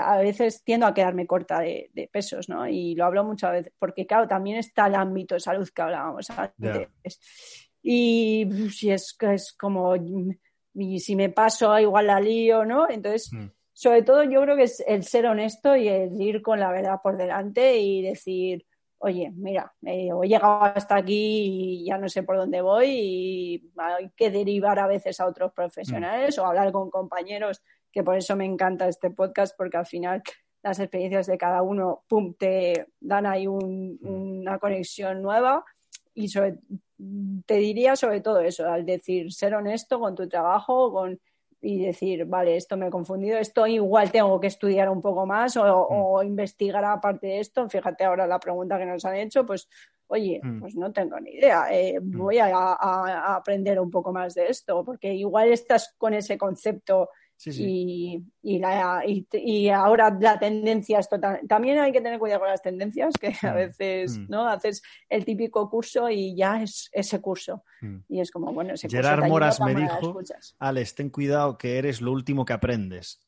a 0.00 0.18
veces 0.18 0.62
tiendo 0.64 0.86
a 0.86 0.94
quedarme 0.94 1.26
corta 1.26 1.60
de, 1.60 2.10
pesos, 2.12 2.48
¿no? 2.48 2.66
Y 2.66 2.94
lo 2.94 3.04
hablo 3.04 3.24
muchas 3.24 3.52
veces, 3.52 3.72
porque 3.78 4.06
claro, 4.06 4.26
también 4.26 4.58
está 4.58 4.86
el 4.86 4.94
ámbito 4.94 5.34
de 5.34 5.40
salud 5.40 5.68
que 5.68 5.82
hablábamos 5.82 6.28
antes. 6.30 6.88
Y 7.82 8.46
si 8.70 8.90
es, 8.90 9.16
es 9.20 9.52
como, 9.52 9.94
y 10.74 11.00
si 11.00 11.16
me 11.16 11.30
paso, 11.30 11.78
igual 11.78 12.08
la 12.08 12.20
lío, 12.20 12.64
¿no? 12.64 12.88
Entonces, 12.88 13.32
mm. 13.32 13.46
sobre 13.72 14.02
todo 14.02 14.22
yo 14.24 14.42
creo 14.42 14.56
que 14.56 14.64
es 14.64 14.82
el 14.86 15.04
ser 15.04 15.26
honesto 15.26 15.76
y 15.76 15.88
el 15.88 16.20
ir 16.20 16.42
con 16.42 16.60
la 16.60 16.70
verdad 16.70 17.00
por 17.02 17.16
delante 17.16 17.78
y 17.78 18.02
decir, 18.02 18.66
oye, 18.98 19.30
mira, 19.34 19.72
eh, 19.84 20.10
he 20.22 20.28
llegado 20.28 20.64
hasta 20.64 20.96
aquí 20.96 21.82
y 21.82 21.84
ya 21.86 21.98
no 21.98 22.08
sé 22.08 22.22
por 22.22 22.36
dónde 22.36 22.60
voy 22.60 22.88
y 22.88 23.72
hay 23.76 24.10
que 24.16 24.30
derivar 24.30 24.78
a 24.78 24.86
veces 24.86 25.20
a 25.20 25.26
otros 25.26 25.52
profesionales 25.52 26.36
mm. 26.36 26.40
o 26.40 26.46
hablar 26.46 26.72
con 26.72 26.90
compañeros 26.90 27.62
que 27.90 28.02
por 28.02 28.16
eso 28.16 28.36
me 28.36 28.44
encanta 28.44 28.88
este 28.88 29.10
podcast, 29.10 29.56
porque 29.56 29.76
al 29.76 29.86
final 29.86 30.22
las 30.62 30.78
experiencias 30.78 31.26
de 31.26 31.38
cada 31.38 31.62
uno, 31.62 32.04
pum, 32.08 32.34
te 32.34 32.88
dan 33.00 33.26
ahí 33.26 33.46
Mm. 33.46 33.96
una 34.02 34.58
conexión 34.58 35.22
nueva 35.22 35.64
y 36.14 36.28
te 37.46 37.54
diría 37.54 37.96
sobre 37.96 38.20
todo 38.20 38.40
eso, 38.40 38.68
al 38.68 38.84
decir 38.84 39.32
ser 39.32 39.54
honesto 39.54 40.00
con 40.00 40.14
tu 40.14 40.28
trabajo 40.28 40.92
con, 40.92 41.20
y 41.60 41.84
decir, 41.84 42.24
vale, 42.26 42.56
esto 42.56 42.76
me 42.76 42.86
he 42.86 42.90
confundido, 42.90 43.38
esto 43.38 43.66
igual 43.66 44.12
tengo 44.12 44.38
que 44.40 44.46
estudiar 44.46 44.88
un 44.88 45.00
poco 45.00 45.26
más 45.26 45.56
o, 45.56 45.64
Mm. 45.64 45.86
o 45.90 46.22
investigar 46.22 46.84
aparte 46.84 47.26
de 47.26 47.40
esto. 47.40 47.68
Fíjate 47.68 48.04
ahora 48.04 48.26
la 48.26 48.38
pregunta 48.38 48.78
que 48.78 48.86
nos 48.86 49.04
han 49.04 49.16
hecho, 49.16 49.44
pues 49.44 49.68
oye, 50.06 50.40
Mm. 50.42 50.60
pues 50.60 50.74
no 50.76 50.92
tengo 50.92 51.18
ni 51.20 51.32
idea, 51.32 51.66
eh, 51.70 51.98
voy 52.00 52.38
a, 52.38 52.46
a- 52.46 52.76
a 52.78 53.36
aprender 53.36 53.78
un 53.80 53.90
poco 53.90 54.12
más 54.12 54.34
de 54.34 54.46
esto, 54.48 54.84
porque 54.84 55.12
igual 55.12 55.48
estás 55.52 55.94
con 55.98 56.14
ese 56.14 56.38
concepto 56.38 57.10
Sí, 57.40 57.52
sí. 57.52 57.64
y, 58.42 58.56
y, 58.56 58.58
la- 58.58 59.04
y- 59.06 59.24
y 59.32 59.68
ahora 59.68 60.10
la 60.20 60.40
tendencia 60.40 60.98
es 60.98 61.08
total. 61.08 61.40
También 61.48 61.78
hay 61.78 61.92
que 61.92 62.00
tener 62.00 62.18
cuidado 62.18 62.40
con 62.40 62.48
las 62.48 62.60
tendencias, 62.62 63.14
que 63.14 63.28
a 63.46 63.52
Mm, 63.52 63.54
veces 63.54 64.18
mm. 64.18 64.26
no 64.28 64.48
haces 64.48 64.82
el 65.08 65.24
típico 65.24 65.70
curso 65.70 66.10
y 66.10 66.34
ya 66.34 66.60
es 66.60 66.90
ese 66.92 67.20
curso. 67.20 67.62
Mm. 67.80 67.96
Y 68.08 68.20
es 68.20 68.32
como, 68.32 68.52
bueno, 68.52 68.74
ese 68.74 68.88
curso 68.88 68.96
Gerard 68.96 69.20
ayuda, 69.20 69.28
Moras 69.28 69.60
me 69.60 69.72
dijo. 69.76 70.20
Alex, 70.58 70.94
ten 70.96 71.10
cuidado 71.10 71.56
que 71.56 71.78
eres 71.78 72.00
lo 72.00 72.10
último 72.10 72.44
que 72.44 72.54
aprendes. 72.54 73.20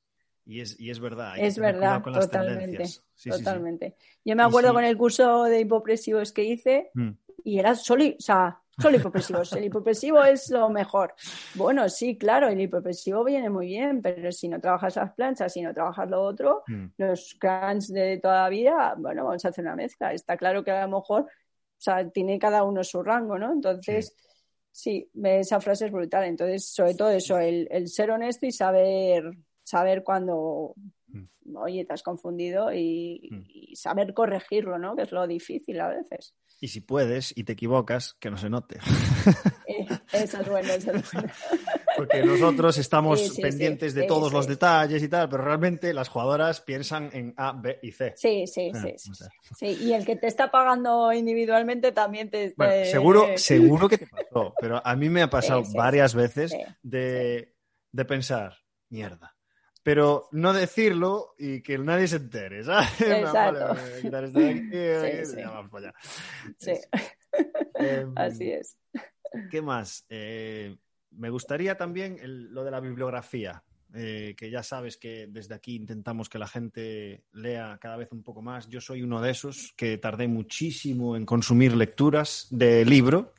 Y 0.44 0.60
es, 0.60 0.80
y 0.80 0.90
es 0.90 0.98
verdad. 0.98 1.34
hay 1.34 1.44
Es 1.44 1.56
verdad, 1.60 2.02
con 2.02 2.12
las 2.12 2.24
totalmente. 2.26 2.86
Sí, 3.14 3.30
totalmente. 3.30 3.94
Yo 4.24 4.34
me 4.34 4.42
acuerdo 4.42 4.72
con 4.74 4.82
el 4.82 4.96
curso 4.96 5.44
de 5.44 5.60
hipopresivos 5.60 6.32
que 6.32 6.42
hice 6.42 6.90
Mm. 6.94 7.10
y 7.44 7.60
era 7.60 7.76
solo, 7.76 8.04
o 8.06 8.14
sea, 8.20 8.58
solo 8.80 8.96
hipopresivos. 8.96 9.52
El 9.52 9.64
hipopresivo 9.64 10.22
es 10.24 10.50
lo 10.50 10.68
mejor. 10.70 11.14
Bueno, 11.54 11.88
sí, 11.88 12.16
claro, 12.16 12.48
el 12.48 12.60
hipopresivo 12.60 13.24
viene 13.24 13.50
muy 13.50 13.66
bien, 13.66 14.00
pero 14.02 14.32
si 14.32 14.48
no 14.48 14.60
trabajas 14.60 14.96
las 14.96 15.12
planchas, 15.14 15.52
si 15.52 15.62
no 15.62 15.72
trabajas 15.74 16.08
lo 16.08 16.22
otro, 16.22 16.62
Mm. 16.66 16.86
los 16.98 17.36
crunch 17.38 17.88
de 17.88 18.18
toda 18.18 18.42
la 18.42 18.48
vida, 18.48 18.94
bueno, 18.98 19.24
vamos 19.24 19.44
a 19.44 19.48
hacer 19.48 19.64
una 19.64 19.76
mezcla. 19.76 20.12
Está 20.12 20.36
claro 20.36 20.62
que 20.64 20.70
a 20.70 20.86
lo 20.86 20.98
mejor, 20.98 21.22
o 21.22 21.28
sea, 21.78 22.08
tiene 22.10 22.38
cada 22.38 22.62
uno 22.62 22.82
su 22.84 23.02
rango, 23.02 23.38
¿no? 23.38 23.52
Entonces, 23.52 24.14
sí, 24.72 25.10
esa 25.24 25.60
frase 25.60 25.86
es 25.86 25.92
brutal. 25.92 26.24
Entonces, 26.24 26.66
sobre 26.66 26.94
todo 26.94 27.10
eso, 27.10 27.38
el, 27.38 27.66
el 27.70 27.88
ser 27.88 28.10
honesto 28.10 28.46
y 28.46 28.52
saber, 28.52 29.30
saber 29.62 30.02
cuando, 30.02 30.74
oye, 31.54 31.84
te 31.84 31.92
has 31.92 32.02
confundido 32.02 32.72
y, 32.72 33.28
Mm. 33.30 33.42
y 33.48 33.76
saber 33.76 34.14
corregirlo, 34.14 34.78
¿no? 34.78 34.94
Que 34.96 35.02
es 35.02 35.12
lo 35.12 35.26
difícil 35.26 35.80
a 35.80 35.88
veces. 35.88 36.34
Y 36.62 36.68
si 36.68 36.80
puedes 36.82 37.32
y 37.36 37.44
te 37.44 37.52
equivocas, 37.54 38.14
que 38.20 38.30
no 38.30 38.36
se 38.36 38.50
note. 38.50 38.78
Eh, 39.70 39.86
eso 40.12 40.40
es 40.40 40.48
bueno, 40.48 40.68
eso 40.72 40.90
es 40.90 41.12
bueno. 41.12 41.28
Porque 41.96 42.24
nosotros 42.24 42.76
estamos 42.76 43.20
Sí, 43.20 43.28
sí, 43.28 43.40
pendientes 43.42 43.92
sí, 43.92 44.00
de 44.00 44.06
todos 44.06 44.32
los 44.32 44.48
detalles 44.48 45.00
y 45.00 45.08
tal, 45.08 45.28
pero 45.28 45.44
realmente 45.44 45.94
las 45.94 46.08
jugadoras 46.08 46.60
piensan 46.60 47.08
en 47.12 47.32
A, 47.36 47.52
B 47.52 47.78
y 47.80 47.92
C. 47.92 48.14
Sí, 48.16 48.48
sí, 48.48 48.72
Ah, 48.74 48.80
sí, 48.82 48.94
sí, 48.98 49.10
o 49.12 49.14
sea. 49.14 49.28
sí. 49.56 49.66
Y 49.80 49.92
el 49.92 50.04
que 50.04 50.16
te 50.16 50.26
está 50.26 50.50
pagando 50.50 51.12
individualmente 51.12 51.92
también 51.92 52.30
te... 52.30 52.52
Bueno, 52.56 52.84
seguro, 52.86 53.26
seguro 53.36 53.88
que 53.88 53.98
te 53.98 54.06
pasó, 54.08 54.52
pero 54.60 54.84
a 54.84 54.96
mí 54.96 55.08
me 55.08 55.22
ha 55.22 55.30
pasado 55.30 55.62
varias 55.72 56.14
veces 56.16 56.52
de, 56.82 57.54
de 57.92 58.04
pensar, 58.04 58.56
mierda. 58.88 59.36
Pero 59.82 60.28
no 60.32 60.52
decirlo 60.52 61.34
y 61.38 61.62
que 61.62 61.78
nadie 61.78 62.06
se 62.06 62.16
entere, 62.16 62.62
¿sabes? 62.64 62.88
Exacto. 63.00 63.68
Vale, 63.68 64.02
quitar 64.02 64.24
esto 64.24 64.38
de 64.38 64.50
aquí, 64.50 64.60
Sí, 65.26 65.36
sí. 65.36 65.42
para 65.70 65.78
allá. 65.78 65.94
Sí, 66.58 66.72
Em, 67.74 68.12
así 68.16 68.50
es. 68.50 68.76
¿Qué 69.50 69.62
más? 69.62 70.04
Eh, 70.08 70.76
me 71.12 71.30
gustaría 71.30 71.76
también 71.76 72.18
el- 72.20 72.52
lo 72.52 72.62
de 72.64 72.70
la 72.70 72.80
bibliografía, 72.80 73.62
eh, 73.94 74.34
que 74.36 74.50
ya 74.50 74.62
sabes 74.62 74.96
que 74.96 75.26
desde 75.28 75.54
aquí 75.54 75.76
intentamos 75.76 76.28
que 76.28 76.38
la 76.38 76.46
gente 76.46 77.24
lea 77.32 77.78
cada 77.80 77.96
vez 77.96 78.12
un 78.12 78.22
poco 78.22 78.42
más. 78.42 78.68
Yo 78.68 78.80
soy 78.80 79.02
uno 79.02 79.20
de 79.22 79.30
esos 79.30 79.72
que 79.76 79.96
tardé 79.98 80.28
muchísimo 80.28 81.16
en 81.16 81.24
consumir 81.24 81.74
lecturas 81.74 82.48
de 82.50 82.84
libro, 82.84 83.32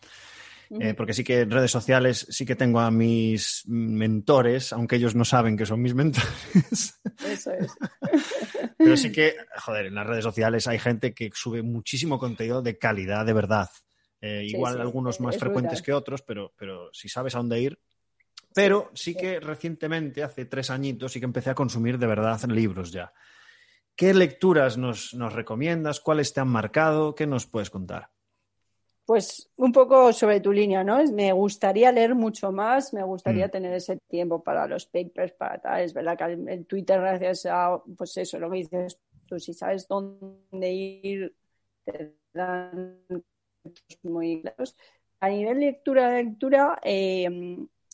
eh, 0.80 0.94
porque 0.94 1.14
sí 1.14 1.24
que 1.24 1.42
en 1.42 1.52
redes 1.52 1.72
sociales 1.72 2.26
sí 2.30 2.46
que 2.46 2.56
tengo 2.56 2.80
a 2.80 2.92
mis 2.92 3.64
mentores, 3.68 4.72
aunque 4.74 4.96
ellos 4.96 5.16
no 5.16 5.26
saben 5.26 5.58
que 5.58 5.66
son 5.66 5.82
mis 5.82 5.94
mentores. 5.94 7.00
Eso 7.26 7.52
es. 7.52 7.72
Pero 8.78 8.96
sí 8.98 9.12
que, 9.12 9.36
joder, 9.58 9.88
en 9.88 9.96
las 9.96 10.08
redes 10.08 10.24
sociales 10.24 10.68
hay 10.68 10.80
gente 10.80 11.14
que 11.14 11.30
sube 11.34 11.62
muchísimo 11.62 12.18
contenido 12.18 12.62
de 12.62 12.78
calidad, 12.78 13.26
de 13.26 13.34
verdad. 13.34 13.70
Eh, 14.22 14.46
Sí, 14.48 14.56
igual 14.56 14.76
sí, 14.76 14.80
algunos 14.82 15.20
más 15.20 15.36
es 15.36 15.42
frecuentes 15.42 15.80
brutal. 15.80 15.86
que 15.86 15.94
otros, 15.94 16.22
pero, 16.22 16.54
pero 16.56 16.90
si 16.94 17.10
sabes 17.10 17.36
a 17.36 17.40
dónde 17.40 17.60
ir. 17.60 17.80
Pero 18.54 18.92
sí 18.94 19.16
que 19.16 19.40
recientemente, 19.40 20.24
hace 20.24 20.46
tres 20.46 20.70
añitos, 20.70 21.12
sí 21.12 21.20
que 21.20 21.26
empecé 21.26 21.50
a 21.50 21.56
consumir 21.56 21.98
de 21.98 22.08
verdad 22.08 22.40
libros 22.50 22.92
ya. 22.92 23.14
¿Qué 23.96 24.14
lecturas 24.14 24.78
nos, 24.78 25.14
nos 25.14 25.34
recomiendas? 25.34 26.00
¿Cuáles 26.00 26.34
te 26.34 26.40
han 26.40 26.48
marcado? 26.50 27.14
¿Qué 27.16 27.28
nos 27.28 27.46
puedes 27.46 27.70
contar? 27.70 28.10
Pues 29.12 29.52
un 29.58 29.74
poco 29.74 30.14
sobre 30.14 30.40
tu 30.40 30.54
línea, 30.54 30.86
¿no? 30.86 31.04
Me 31.12 31.34
gustaría 31.34 31.92
leer 31.92 32.16
mucho 32.16 32.54
más, 32.54 32.94
me 32.94 33.04
gustaría 33.04 33.50
Mm. 33.50 33.52
tener 33.52 33.74
ese 33.74 33.98
tiempo 34.08 34.42
para 34.42 34.66
los 34.68 34.86
papers, 34.86 35.34
para 35.34 35.60
tal. 35.60 35.82
Es 35.82 35.94
verdad 35.94 36.18
que 36.18 36.24
el 36.54 36.66
Twitter, 36.66 36.98
gracias 37.02 37.46
a, 37.46 37.78
pues 37.98 38.16
eso, 38.16 38.40
lo 38.40 38.50
que 38.50 38.60
dices 38.60 39.02
tú, 39.26 39.38
si 39.38 39.54
sabes 39.54 39.86
dónde 39.90 40.72
ir, 40.72 41.36
te 41.84 42.16
dan 42.32 43.02
muy 44.04 44.44
claros. 44.44 44.78
A 45.20 45.28
nivel 45.28 45.60
lectura, 45.60 46.14
lectura, 46.16 46.80
eh, 46.82 47.30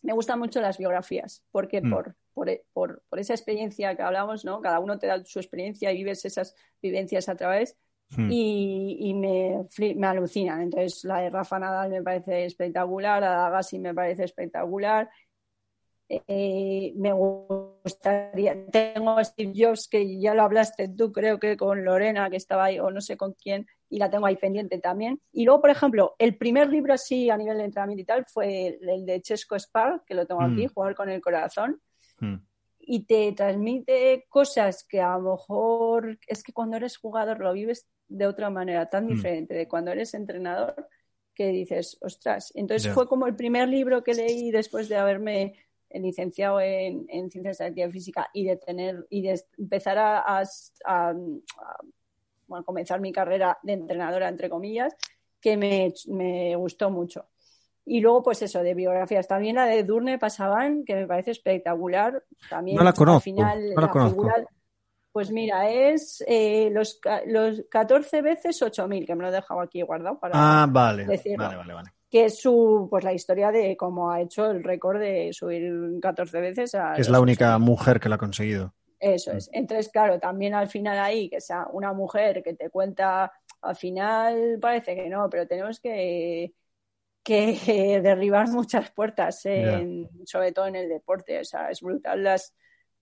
me 0.03 0.13
gustan 0.13 0.37
mucho 0.37 0.61
las 0.61 0.77
biografías, 0.77 1.43
porque 1.51 1.81
Mm. 1.81 1.89
por, 1.89 2.15
por, 2.35 2.61
por, 2.73 3.01
por 3.09 3.19
esa 3.19 3.33
experiencia 3.33 3.95
que 3.95 4.03
hablamos, 4.03 4.45
¿no? 4.45 4.61
Cada 4.61 4.79
uno 4.79 4.99
te 4.99 5.07
da 5.07 5.25
su 5.25 5.39
experiencia 5.39 5.91
y 5.91 5.97
vives 5.97 6.25
esas 6.25 6.55
vivencias 6.79 7.27
a 7.27 7.35
través 7.35 7.75
Hmm. 8.15 8.29
y, 8.31 8.97
y 9.09 9.13
me, 9.13 9.65
me 9.95 10.07
alucinan. 10.07 10.61
Entonces, 10.61 11.03
la 11.03 11.19
de 11.19 11.29
Rafa 11.29 11.59
Nadal 11.59 11.89
me 11.89 12.01
parece 12.01 12.45
espectacular, 12.45 13.21
la 13.21 13.29
de 13.31 13.35
Agassi 13.47 13.79
me 13.79 13.93
parece 13.93 14.23
espectacular. 14.23 15.09
Eh, 16.09 16.93
me 16.95 17.11
gustaría, 17.11 18.65
tengo 18.67 19.17
a 19.17 19.23
Steve 19.25 19.51
Jobs, 19.53 19.89
que 19.89 20.19
ya 20.21 20.33
lo 20.33 20.43
hablaste 20.43 20.87
tú, 20.87 21.11
creo 21.11 21.37
que 21.37 21.57
con 21.57 21.83
Lorena, 21.83 22.29
que 22.29 22.37
estaba 22.37 22.65
ahí, 22.65 22.79
o 22.79 22.89
no 22.91 23.01
sé 23.01 23.17
con 23.17 23.33
quién, 23.33 23.67
y 23.89 23.97
la 23.99 24.09
tengo 24.09 24.25
ahí 24.25 24.37
pendiente 24.37 24.79
también. 24.79 25.19
Y 25.33 25.43
luego, 25.43 25.59
por 25.59 25.69
ejemplo, 25.69 26.15
el 26.17 26.37
primer 26.37 26.69
libro 26.69 26.93
así 26.93 27.29
a 27.29 27.35
nivel 27.35 27.57
de 27.57 27.65
entrenamiento 27.65 28.01
y 28.03 28.05
tal 28.05 28.25
fue 28.25 28.67
el, 28.67 28.89
el 28.89 29.05
de 29.05 29.21
Chesco 29.21 29.55
Spar, 29.59 30.03
que 30.05 30.13
lo 30.13 30.25
tengo 30.25 30.41
Mm. 30.41 30.53
aquí, 30.53 30.67
Jugar 30.67 30.95
con 30.95 31.09
el 31.09 31.19
Corazón 31.21 31.81
Hmm. 32.19 32.37
Y 32.89 33.03
te 33.05 33.33
transmite 33.33 34.25
cosas 34.29 34.85
que 34.87 35.01
a 35.01 35.17
lo 35.17 35.31
mejor 35.33 36.17
es 36.25 36.41
que 36.41 36.53
cuando 36.53 36.77
eres 36.77 36.97
jugador 36.97 37.39
lo 37.39 37.51
vives 37.51 37.85
de 38.07 38.25
otra 38.27 38.49
manera 38.49 38.89
tan 38.89 39.05
Mm. 39.05 39.09
diferente 39.09 39.53
de 39.53 39.67
cuando 39.67 39.91
eres 39.91 40.13
entrenador 40.13 40.87
que 41.35 41.49
dices, 41.49 41.97
ostras. 42.01 42.51
Entonces 42.55 42.93
fue 42.93 43.07
como 43.07 43.27
el 43.27 43.35
primer 43.35 43.67
libro 43.67 44.03
que 44.03 44.13
leí 44.13 44.51
después 44.51 44.87
de 44.87 44.95
haberme 44.95 45.53
licenciado 45.91 46.61
en, 46.61 47.05
en 47.09 47.29
ciencias 47.29 47.57
de 47.57 47.63
la 47.65 47.67
actividad 47.69 47.91
física 47.91 48.29
y 48.33 48.45
de 48.45 48.55
tener 48.55 49.05
y 49.09 49.21
de 49.21 49.41
empezar 49.57 49.97
a, 49.97 50.19
a- 50.19 50.41
a- 50.85 51.09
a- 51.09 51.15
bueno, 52.47 52.63
comenzar 52.63 53.01
mi 53.01 53.11
carrera 53.11 53.59
de 53.63 53.73
entrenadora 53.73 54.29
entre 54.29 54.49
comillas 54.49 54.95
que 55.41 55.57
me, 55.57 55.93
me 56.07 56.55
gustó 56.55 56.89
mucho. 56.89 57.25
Y 57.89 58.01
luego, 58.01 58.21
pues 58.21 58.41
eso, 58.41 58.61
de 58.61 58.73
biografías. 58.73 59.27
También 59.27 59.55
la 59.55 59.65
de 59.65 59.83
Durne 59.83 60.19
Pasaban, 60.19 60.83
que 60.83 60.93
me 60.93 61.07
parece 61.07 61.31
espectacular. 61.31 62.21
También 62.49 62.75
No 62.77 62.83
la 62.83 62.91
conozco, 62.91 63.15
al 63.17 63.21
final, 63.21 63.73
no 63.73 63.81
la 63.81 63.87
conozco. 63.89 64.09
figura- 64.21 64.45
pues 65.13 65.31
mira, 65.31 65.69
es 65.71 66.23
eh, 66.27 66.69
los, 66.71 66.99
los 67.25 67.63
14 67.71 68.21
veces 68.21 68.61
8000, 68.61 69.05
que 69.05 69.15
me 69.15 69.23
lo 69.23 69.29
he 69.29 69.31
dejado 69.31 69.61
aquí 69.61 69.81
guardado 69.81 70.19
para 70.19 70.33
Ah, 70.35 70.67
vale. 70.69 71.05
decirlo. 71.05 71.45
Vale, 71.45 71.55
vale, 71.57 71.73
vale. 71.73 71.89
que 72.09 72.25
es 72.25 72.39
su, 72.39 72.87
pues 72.89 73.03
la 73.03 73.13
historia 73.13 73.51
de 73.51 73.75
cómo 73.75 74.11
ha 74.11 74.21
hecho 74.21 74.45
el 74.51 74.63
récord 74.63 74.99
de 74.99 75.29
subir 75.33 75.71
14 76.01 76.39
veces 76.39 76.75
a 76.75 76.93
Es 76.95 77.09
la 77.09 77.19
única 77.19 77.55
8000. 77.55 77.65
mujer 77.65 77.99
que 77.99 78.09
lo 78.09 78.15
ha 78.15 78.19
conseguido. 78.19 78.73
Eso 78.99 79.31
es. 79.31 79.49
Entonces, 79.53 79.89
claro, 79.89 80.19
también 80.19 80.53
al 80.53 80.67
final 80.69 80.99
ahí, 80.99 81.29
que 81.29 81.41
sea 81.41 81.67
una 81.71 81.93
mujer 81.93 82.43
que 82.43 82.53
te 82.53 82.69
cuenta, 82.69 83.31
al 83.61 83.75
final 83.75 84.57
parece 84.61 84.95
que 84.95 85.09
no, 85.09 85.29
pero 85.29 85.47
tenemos 85.47 85.79
que, 85.79 86.53
que 87.27 87.99
derribar 88.01 88.47
muchas 88.49 88.89
puertas, 88.91 89.45
en- 89.45 90.09
sobre 90.25 90.51
todo 90.53 90.67
en 90.67 90.75
el 90.77 90.87
deporte. 90.89 91.39
O 91.39 91.43
sea, 91.43 91.69
es 91.69 91.81
brutal 91.81 92.23
las, 92.23 92.55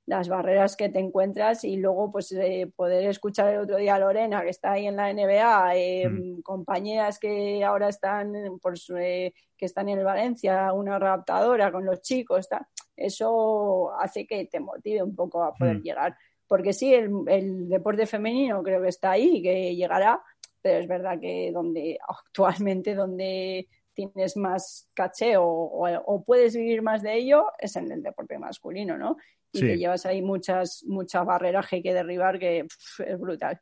las 0.07 0.27
barreras 0.29 0.75
que 0.75 0.89
te 0.89 0.99
encuentras 0.99 1.63
y 1.63 1.77
luego 1.77 2.11
pues 2.11 2.31
eh, 2.31 2.71
poder 2.75 3.07
escuchar 3.07 3.53
el 3.53 3.59
otro 3.59 3.77
día 3.77 3.95
a 3.95 3.99
Lorena, 3.99 4.41
que 4.41 4.49
está 4.49 4.71
ahí 4.73 4.87
en 4.87 4.95
la 4.95 5.09
NBA, 5.11 5.75
eh, 5.75 6.09
Mm. 6.09 6.41
compañeras 6.41 7.19
que 7.19 7.63
ahora 7.63 7.89
están, 7.89 8.33
por 8.61 8.77
su- 8.77 8.97
eh, 8.97 9.33
que 9.57 9.65
están 9.65 9.89
en 9.89 9.99
el 9.99 10.05
Valencia, 10.05 10.73
una 10.73 10.97
raptadora 10.99 11.71
con 11.71 11.85
los 11.85 12.01
chicos, 12.01 12.49
tal 12.49 12.65
eso 12.97 13.91
hace 13.99 14.25
que 14.25 14.45
te 14.45 14.59
motive 14.61 15.03
un 15.03 15.13
poco 15.15 15.43
a 15.43 15.53
poder 15.53 15.77
Mm. 15.79 15.81
llegar. 15.83 16.17
Porque 16.47 16.71
sí, 16.73 16.93
el, 16.93 17.09
el 17.27 17.67
deporte 17.67 18.05
femenino 18.05 18.61
creo 18.63 18.81
que 18.81 18.87
está 18.89 19.11
ahí, 19.11 19.41
que 19.41 19.75
llegará, 19.75 20.21
pero 20.61 20.79
es 20.79 20.87
verdad 20.87 21.19
que 21.19 21.51
donde 21.51 21.97
actualmente 22.07 22.95
donde 22.95 23.67
tienes 23.95 24.37
más 24.37 24.89
caché 24.93 25.35
o, 25.37 26.23
puedes 26.25 26.55
vivir 26.55 26.81
más 26.81 27.01
de 27.01 27.15
ello, 27.15 27.47
es 27.57 27.75
en 27.75 27.91
el 27.91 28.03
deporte 28.03 28.37
masculino, 28.37 28.97
¿no? 28.97 29.17
Y 29.51 29.61
te 29.61 29.77
llevas 29.77 30.05
ahí 30.05 30.21
muchas, 30.21 30.83
muchas 30.85 31.25
barreras 31.25 31.65
que 31.67 31.77
hay 31.77 31.81
que 31.81 31.93
derribar, 31.93 32.37
que 32.37 32.67
es 33.05 33.19
brutal. 33.19 33.59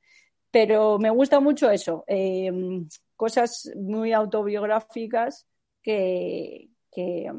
Pero 0.50 0.98
me 0.98 1.12
gusta 1.12 1.40
mucho 1.40 1.70
eso, 1.70 2.04
em, 2.08 2.88
cosas 3.16 3.72
muy 3.76 4.12
autobiográficas 4.12 5.48
que, 5.82 6.70
que, 6.92 7.32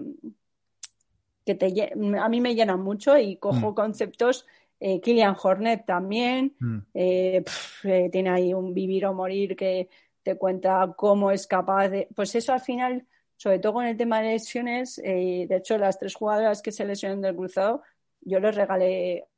te, 1.44 1.92
a 2.20 2.28
mí 2.28 2.40
me 2.40 2.54
llenan 2.54 2.80
mucho 2.80 3.18
y 3.18 3.36
cojo 3.36 3.72
mm. 3.72 3.74
conceptos. 3.74 4.46
Eh, 4.80 5.00
Killian 5.00 5.36
Hornet 5.40 5.86
también 5.86 6.54
mm. 6.58 6.78
eh, 6.94 7.44
eh, 7.84 8.08
tiene 8.10 8.30
ahí 8.30 8.52
un 8.52 8.74
vivir 8.74 9.06
o 9.06 9.14
morir 9.14 9.56
que 9.56 9.88
te 10.24 10.36
cuenta 10.36 10.94
cómo 10.96 11.30
es 11.30 11.46
capaz 11.46 11.88
de. 11.88 12.08
Pues 12.16 12.34
eso 12.34 12.52
al 12.52 12.60
final, 12.60 13.06
sobre 13.36 13.60
todo 13.60 13.74
con 13.74 13.86
el 13.86 13.96
tema 13.96 14.20
de 14.20 14.32
lesiones, 14.32 14.96
de 14.96 15.48
hecho, 15.50 15.78
las 15.78 15.98
tres 15.98 16.14
jugadoras 16.14 16.62
que 16.62 16.72
se 16.72 16.84
lesionan 16.84 17.20
del 17.20 17.36
cruzado, 17.36 17.82
yo 18.22 18.40
les 18.40 18.56
regalé, 18.56 19.28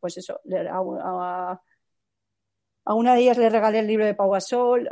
pues 0.00 0.16
eso, 0.16 0.40
a, 0.70 1.60
a 2.84 2.94
una 2.94 3.14
de 3.14 3.20
ellas 3.20 3.36
le 3.38 3.50
regalé 3.50 3.80
el 3.80 3.86
libro 3.86 4.06
de 4.06 4.14
Pau 4.14 4.30
Gasol, 4.30 4.88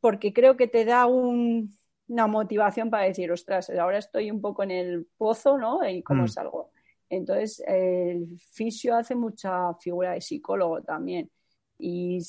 porque 0.00 0.32
creo 0.32 0.56
que 0.56 0.66
te 0.66 0.84
da 0.84 1.06
un, 1.06 1.78
una 2.08 2.26
motivación 2.26 2.90
para 2.90 3.04
decir, 3.04 3.30
ostras, 3.30 3.70
ahora 3.70 3.98
estoy 3.98 4.30
un 4.30 4.40
poco 4.40 4.62
en 4.62 4.70
el 4.70 5.06
pozo, 5.16 5.58
¿no? 5.58 5.88
Y 5.88 6.02
cómo 6.02 6.24
mm. 6.24 6.28
salgo. 6.28 6.72
Entonces, 7.10 7.62
el 7.66 8.38
fisio 8.50 8.96
hace 8.96 9.14
mucha 9.14 9.74
figura 9.74 10.12
de 10.12 10.20
psicólogo 10.20 10.82
también. 10.82 11.30
Y, 11.78 12.20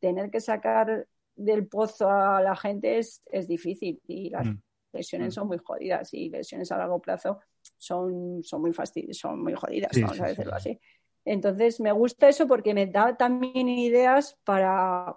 tener 0.00 0.30
que 0.30 0.40
sacar 0.40 1.06
del 1.36 1.66
pozo 1.66 2.10
a 2.10 2.40
la 2.42 2.56
gente 2.56 2.98
es, 2.98 3.22
es 3.26 3.48
difícil. 3.48 4.00
Y 4.06 4.30
las 4.30 4.46
mm. 4.46 4.58
lesiones 4.92 5.28
mm. 5.28 5.32
son 5.32 5.48
muy 5.48 5.58
jodidas. 5.58 6.12
Y 6.14 6.30
lesiones 6.30 6.70
a 6.72 6.78
largo 6.78 7.00
plazo 7.00 7.40
son, 7.76 8.42
son 8.42 8.60
muy 8.60 8.72
son 9.12 9.42
muy 9.42 9.54
jodidas, 9.54 9.90
vamos 10.00 10.20
a 10.20 10.26
decirlo 10.26 10.54
así. 10.54 10.78
Entonces, 11.24 11.80
me 11.80 11.92
gusta 11.92 12.28
eso 12.28 12.46
porque 12.46 12.74
me 12.74 12.86
da 12.86 13.16
también 13.16 13.68
ideas 13.68 14.36
para, 14.44 15.16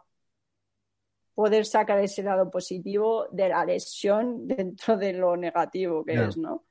poder 1.38 1.68
sacar 1.68 2.00
ese 2.00 2.24
lado 2.24 2.50
positivo 2.50 3.28
de 3.32 3.50
la 3.50 3.64
lesión 3.64 4.48
dentro 4.48 4.98
de 4.98 5.14
lo 5.14 5.38
negativo 5.38 6.04
que 6.04 6.16
es, 6.16 6.36
¿no? 6.36 6.66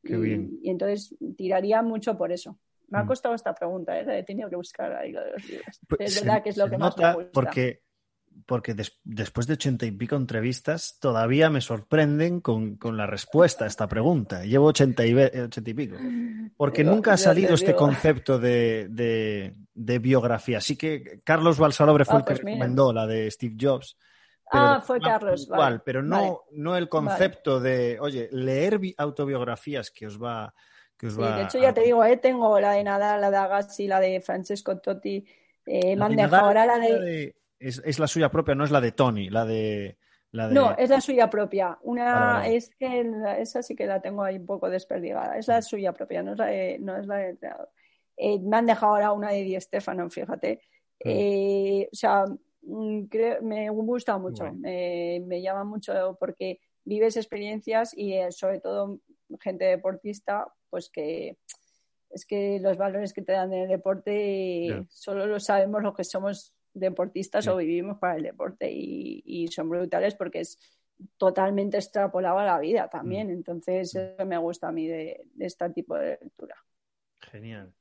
Qué 0.00 0.12
y, 0.14 0.20
bien. 0.20 0.58
y, 0.62 0.70
entonces 0.70 1.16
tiraría 1.36 1.82
mucho 1.82 2.16
por 2.16 2.30
eso. 2.30 2.56
Me 2.86 2.98
ha 2.98 3.02
mm. 3.02 3.08
costado 3.08 3.34
esta 3.34 3.52
pregunta, 3.52 3.98
¿eh? 3.98 4.20
He 4.20 4.22
tenido 4.22 4.48
que 4.48 4.54
buscar 4.54 4.94
ahí 4.94 5.10
lo 5.10 5.24
de 5.24 5.32
los 5.32 5.48
libros. 5.48 5.80
Pues 5.88 6.00
es 6.02 6.24
verdad 6.24 6.40
que 6.40 6.50
es 6.50 6.56
lo 6.56 6.70
que 6.70 6.78
más 6.78 6.96
me 6.96 7.14
gusta. 7.14 7.30
Porque, 7.32 7.82
porque 8.46 8.74
después 9.04 9.46
de 9.46 9.54
ochenta 9.54 9.86
y 9.86 9.90
pico 9.92 10.16
entrevistas, 10.16 10.98
todavía 11.00 11.50
me 11.50 11.60
sorprenden 11.60 12.40
con, 12.40 12.76
con, 12.76 12.96
la 12.96 13.06
respuesta 13.06 13.64
a 13.64 13.68
esta 13.68 13.88
pregunta. 13.88 14.44
Llevo 14.44 14.66
ochenta 14.66 15.06
y, 15.06 15.14
ochenta 15.14 15.70
y 15.70 15.74
pico. 15.74 15.96
Porque 16.56 16.84
nunca 16.84 17.14
ha 17.14 17.16
salido 17.16 17.54
este 17.54 17.74
concepto 17.74 18.38
de, 18.38 18.88
de, 18.90 19.54
de, 19.74 19.98
biografía. 19.98 20.58
Así 20.58 20.76
que 20.76 21.20
Carlos 21.24 21.58
Balsalobre 21.58 22.04
fue 22.04 22.16
ah, 22.16 22.18
el 22.18 22.24
que 22.24 22.34
pues 22.34 22.44
recomendó 22.44 22.92
la 22.92 23.06
de 23.06 23.30
Steve 23.30 23.56
Jobs 23.58 23.96
ah, 24.52 24.82
fue 24.84 25.00
Carlos. 25.00 25.46
Igual, 25.46 25.82
pero 25.82 26.02
no, 26.02 26.42
no 26.52 26.76
el 26.76 26.88
concepto 26.88 27.60
de, 27.60 27.98
oye, 28.00 28.28
leer 28.32 28.80
autobiografías 28.96 29.90
que 29.90 30.06
os 30.06 30.22
va. 30.22 30.54
Que 30.96 31.06
os 31.08 31.18
va 31.18 31.38
de 31.38 31.44
hecho, 31.44 31.58
ya 31.58 31.72
te 31.72 31.82
digo, 31.82 32.04
eh, 32.04 32.16
tengo 32.16 32.60
la 32.60 32.72
de 32.72 32.84
Nadal, 32.84 33.20
la 33.20 33.30
de 33.30 33.36
Agassi, 33.36 33.88
la 33.88 33.98
de 33.98 34.20
Francesco 34.20 34.78
Totti. 34.78 35.24
Eh, 35.66 35.96
me 35.96 36.04
han 36.04 36.16
dejado 36.16 36.46
ahora 36.46 36.66
la 36.66 36.78
de. 36.78 37.34
Es, 37.62 37.98
la 37.98 38.06
suya 38.06 38.30
propia, 38.30 38.54
no 38.54 38.64
es 38.64 38.70
la 38.70 38.80
de 38.80 38.92
Tony, 38.92 39.30
la 39.30 39.44
de. 39.44 39.96
La 40.32 40.48
de... 40.48 40.54
No, 40.54 40.74
es 40.76 40.88
la 40.88 41.00
suya 41.00 41.28
propia. 41.28 41.78
Una 41.82 42.46
es 42.46 42.70
que 42.76 43.06
esa 43.38 43.62
sí 43.62 43.76
que 43.76 43.86
la 43.86 44.00
tengo 44.00 44.22
ahí 44.22 44.36
un 44.36 44.46
poco 44.46 44.70
desperdigada. 44.70 45.36
Es 45.36 45.46
la 45.48 45.60
suya 45.60 45.92
propia, 45.92 46.22
no 46.22 46.32
es 46.32 46.38
la 46.38 46.46
de, 46.46 46.78
no 46.78 46.96
es 46.96 47.06
la 47.06 47.16
de 47.16 47.28
entrenador. 47.30 47.68
Eh, 48.16 48.38
me 48.40 48.56
han 48.56 48.66
dejado 48.66 48.94
ahora 48.94 49.12
una 49.12 49.30
de 49.30 49.42
Di 49.42 49.60
Stefano, 49.60 50.08
fíjate. 50.08 50.62
Eh, 51.04 51.86
o 51.92 51.94
sea, 51.94 52.24
Mm, 52.62 53.06
me 53.42 53.70
gusta 53.70 54.18
mucho, 54.18 54.44
me 54.52 55.42
llama 55.42 55.64
mucho 55.64 56.16
porque 56.18 56.60
vives 56.84 57.16
experiencias 57.16 57.92
y 57.96 58.14
eh, 58.14 58.30
sobre 58.30 58.60
todo 58.60 59.00
gente 59.40 59.64
deportista, 59.64 60.46
pues 60.70 60.88
que 60.88 61.38
es 62.10 62.26
que 62.26 62.60
los 62.60 62.76
valores 62.76 63.12
que 63.12 63.22
te 63.22 63.32
dan 63.32 63.52
en 63.52 63.62
el 63.62 63.68
deporte 63.68 64.86
solo 64.90 65.26
lo 65.26 65.40
sabemos 65.40 65.82
los 65.82 65.94
que 65.94 66.04
somos 66.04 66.54
deportistas 66.74 67.46
o 67.48 67.56
vivimos 67.56 67.98
para 67.98 68.16
el 68.16 68.22
deporte 68.22 68.70
y, 68.70 69.48
son 69.48 69.68
brutales 69.68 70.14
porque 70.14 70.40
es 70.40 70.58
totalmente 71.16 71.76
extrapolado 71.76 72.38
a 72.38 72.44
la 72.44 72.58
vida 72.58 72.88
también. 72.88 73.28
Mm. 73.28 73.32
Entonces, 73.32 73.94
mm. 73.94 73.98
eso 73.98 74.26
me 74.26 74.38
gusta 74.38 74.68
a 74.68 74.72
mí 74.72 74.86
de, 74.86 75.24
este 75.38 75.68
tipo 75.70 75.96
de 75.96 76.18
lectura. 76.20 76.56
Genial. 77.20 77.72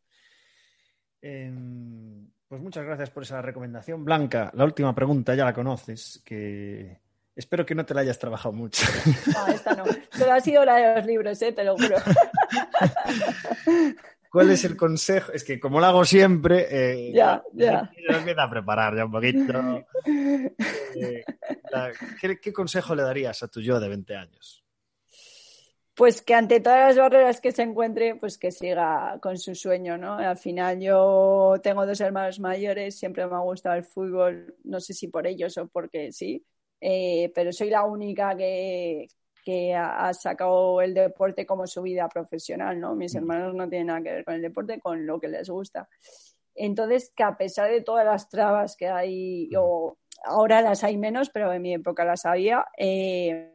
Em, 1.22 2.28
pues 2.48 2.62
muchas 2.62 2.86
gracias 2.86 3.10
por 3.10 3.24
esa 3.24 3.42
recomendación. 3.42 4.04
Blanca, 4.04 4.52
la 4.54 4.66
última 4.66 4.94
pregunta 4.94 5.36
ya 5.36 5.46
la 5.46 5.54
conoces, 5.54 6.22
que 6.26 7.00
espero 7.36 7.66
que 7.66 7.76
no 7.76 7.86
te 7.86 7.94
la 7.94 8.02
hayas 8.02 8.20
trabajado 8.20 8.54
mucho. 8.54 8.86
No, 9.34 9.48
esta 9.48 9.76
no. 9.76 9.84
Pero 10.18 10.34
ha 10.34 10.42
sido 10.42 10.66
la 10.66 10.76
de 10.76 10.96
los 10.96 11.06
libros, 11.06 11.42
¿eh? 11.42 11.54
te 11.54 11.64
lo 11.64 11.78
juro. 11.78 11.98
¿Cuál 14.32 14.52
es 14.52 14.64
el 14.64 14.78
consejo? 14.78 15.34
Es 15.34 15.44
que 15.44 15.60
como 15.60 15.80
lo 15.80 15.86
hago 15.86 16.06
siempre, 16.06 16.68
eh, 16.70 17.12
ya, 17.14 17.44
ya. 17.54 17.92
empieza 18.08 18.44
a 18.44 18.50
preparar 18.50 18.96
ya 18.96 19.06
un 19.06 19.12
poquito. 19.12 19.86
Eh, 20.94 21.24
¿qué, 22.20 22.40
¿Qué 22.40 22.52
consejo 22.52 22.94
le 22.94 23.04
darías 23.04 23.42
a 23.44 23.48
tu 23.48 23.62
yo 23.62 23.80
de 23.80 23.88
20 23.88 24.14
años? 24.14 24.62
pues 26.02 26.24
que 26.24 26.34
ante 26.34 26.60
todas 26.60 26.80
las 26.80 26.98
barreras 26.98 27.42
que 27.42 27.52
se 27.52 27.62
encuentre, 27.62 28.16
pues 28.16 28.38
que 28.38 28.52
siga 28.52 29.20
con 29.22 29.38
su 29.38 29.54
sueño, 29.54 30.00
¿no? 30.00 30.16
Al 30.16 30.38
final 30.38 30.80
yo 30.80 31.54
tengo 31.62 31.86
dos 31.86 32.02
hermanos 32.02 32.40
mayores, 32.40 32.98
siempre 32.98 33.28
me 33.28 33.36
ha 33.36 33.40
gustado 33.40 33.76
el 33.76 33.84
fútbol, 33.84 34.56
no 34.64 34.80
sé 34.80 34.96
si 34.96 35.10
por 35.10 35.28
ellos 35.28 35.58
o 35.60 35.68
porque 35.68 36.12
sí, 36.12 36.44
eh, 36.80 37.32
pero 37.36 37.54
soy 37.54 37.70
la 37.70 37.84
única 37.84 38.36
que, 38.36 39.10
que 39.44 39.74
ha 39.76 40.14
sacado 40.14 40.82
el 40.82 40.94
deporte 40.94 41.46
como 41.46 41.68
su 41.68 41.82
vida 41.82 42.08
profesional, 42.08 42.80
¿no? 42.80 42.96
Mis 42.96 43.14
mm. 43.14 43.18
hermanos 43.18 43.56
no 43.56 43.68
tienen 43.70 43.88
nada 43.88 44.02
que 44.02 44.12
ver 44.12 44.26
con 44.26 44.36
el 44.36 44.42
deporte, 44.42 44.80
con 44.80 45.06
lo 45.06 45.20
que 45.20 45.28
les 45.28 45.50
gusta. 45.50 45.88
Entonces, 46.54 47.12
que 47.16 47.24
a 47.24 47.38
pesar 47.38 47.72
de 47.72 47.82
todas 47.82 48.06
las 48.06 48.30
trabas 48.30 48.76
que 48.76 48.88
hay, 48.88 49.50
mm. 49.52 49.56
o 49.58 49.98
ahora 50.24 50.62
las 50.62 50.84
hay 50.84 50.98
menos, 50.98 51.30
pero 51.30 51.52
en 51.52 51.62
mi 51.62 51.74
época 51.74 52.06
las 52.06 52.26
había. 52.26 52.66
Eh, 52.78 53.54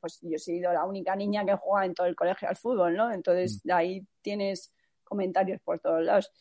pues 0.00 0.18
yo 0.22 0.36
he 0.36 0.38
sido 0.38 0.72
la 0.72 0.84
única 0.84 1.14
niña 1.14 1.44
que 1.44 1.54
juega 1.54 1.86
en 1.86 1.94
todo 1.94 2.06
el 2.06 2.16
colegio 2.16 2.48
al 2.48 2.56
fútbol, 2.56 2.96
¿no? 2.96 3.12
Entonces 3.12 3.62
mm. 3.64 3.72
ahí 3.72 4.06
tienes 4.22 4.72
comentarios 5.04 5.60
por 5.62 5.78
todos 5.80 6.02
lados. 6.02 6.32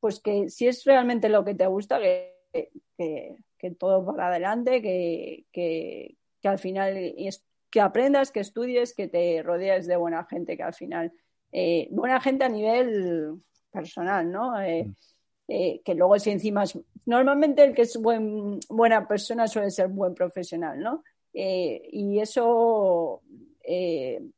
Pues 0.00 0.20
que 0.20 0.48
si 0.50 0.66
es 0.66 0.84
realmente 0.84 1.28
lo 1.28 1.44
que 1.44 1.54
te 1.54 1.66
gusta, 1.66 2.00
que, 2.00 2.34
que, 2.96 3.36
que 3.56 3.70
todo 3.72 4.04
para 4.04 4.28
adelante, 4.28 4.82
que, 4.82 5.44
que, 5.52 6.16
que 6.40 6.48
al 6.48 6.58
final 6.58 6.96
es, 6.96 7.44
que 7.72 7.80
aprendas, 7.80 8.30
que 8.30 8.40
estudies, 8.40 8.94
que 8.94 9.08
te 9.08 9.42
rodees 9.42 9.86
de 9.86 9.96
buena 9.96 10.24
gente, 10.26 10.58
que 10.58 10.62
al 10.62 10.74
final, 10.74 11.10
eh, 11.50 11.88
buena 11.90 12.20
gente 12.20 12.44
a 12.44 12.50
nivel 12.50 13.42
personal, 13.70 14.30
¿no? 14.30 14.60
Eh, 14.60 14.84
mm. 14.84 14.94
Eh, 15.48 15.82
que 15.84 15.94
luego 15.94 16.18
si 16.18 16.30
encima 16.30 16.64
es, 16.64 16.78
normalmente 17.04 17.64
el 17.64 17.74
que 17.74 17.82
es 17.82 17.96
buen, 17.96 18.60
buena 18.68 19.08
persona 19.08 19.48
suele 19.48 19.70
ser 19.70 19.88
buen 19.88 20.14
profesional, 20.14 20.78
¿no? 20.78 21.02
Y 21.32 22.20
eso 22.20 23.22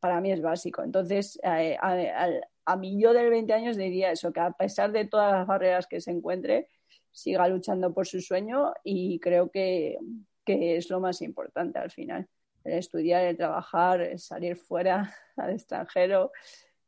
para 0.00 0.20
mí 0.20 0.30
es 0.30 0.40
básico. 0.40 0.82
Entonces, 0.82 1.38
a, 1.42 2.76
mí 2.76 3.00
yo 3.00 3.12
del 3.12 3.30
20 3.30 3.52
años 3.52 3.76
diría 3.76 4.12
eso, 4.12 4.32
que 4.32 4.40
a 4.40 4.52
pesar 4.52 4.92
de 4.92 5.06
todas 5.06 5.32
las 5.32 5.46
barreras 5.46 5.86
que 5.86 6.00
se 6.00 6.12
encuentre, 6.12 6.68
siga 7.10 7.48
luchando 7.48 7.92
por 7.92 8.06
su 8.06 8.20
sueño 8.20 8.72
y 8.82 9.18
creo 9.18 9.50
que, 9.50 9.98
es 10.46 10.90
lo 10.90 11.00
más 11.00 11.20
importante 11.22 11.78
al 11.78 11.90
final. 11.90 12.28
El 12.64 12.74
estudiar, 12.74 13.24
el 13.24 13.36
trabajar, 13.36 14.00
el 14.00 14.18
salir 14.18 14.56
fuera 14.56 15.14
al 15.36 15.50
extranjero, 15.50 16.32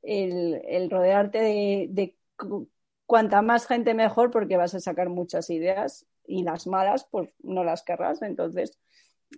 el, 0.03 0.89
rodearte 0.91 1.39
de 1.89 2.16
cuanta 3.07 3.41
más 3.41 3.66
gente 3.66 3.95
mejor 3.95 4.31
porque 4.31 4.57
vas 4.57 4.74
a 4.74 4.81
sacar 4.81 5.09
muchas 5.09 5.49
ideas 5.51 6.07
y 6.27 6.43
las 6.43 6.66
malas 6.66 7.07
pues 7.11 7.31
no 7.43 7.64
las 7.64 7.83
querrás. 7.83 8.20
Entonces, 8.22 8.79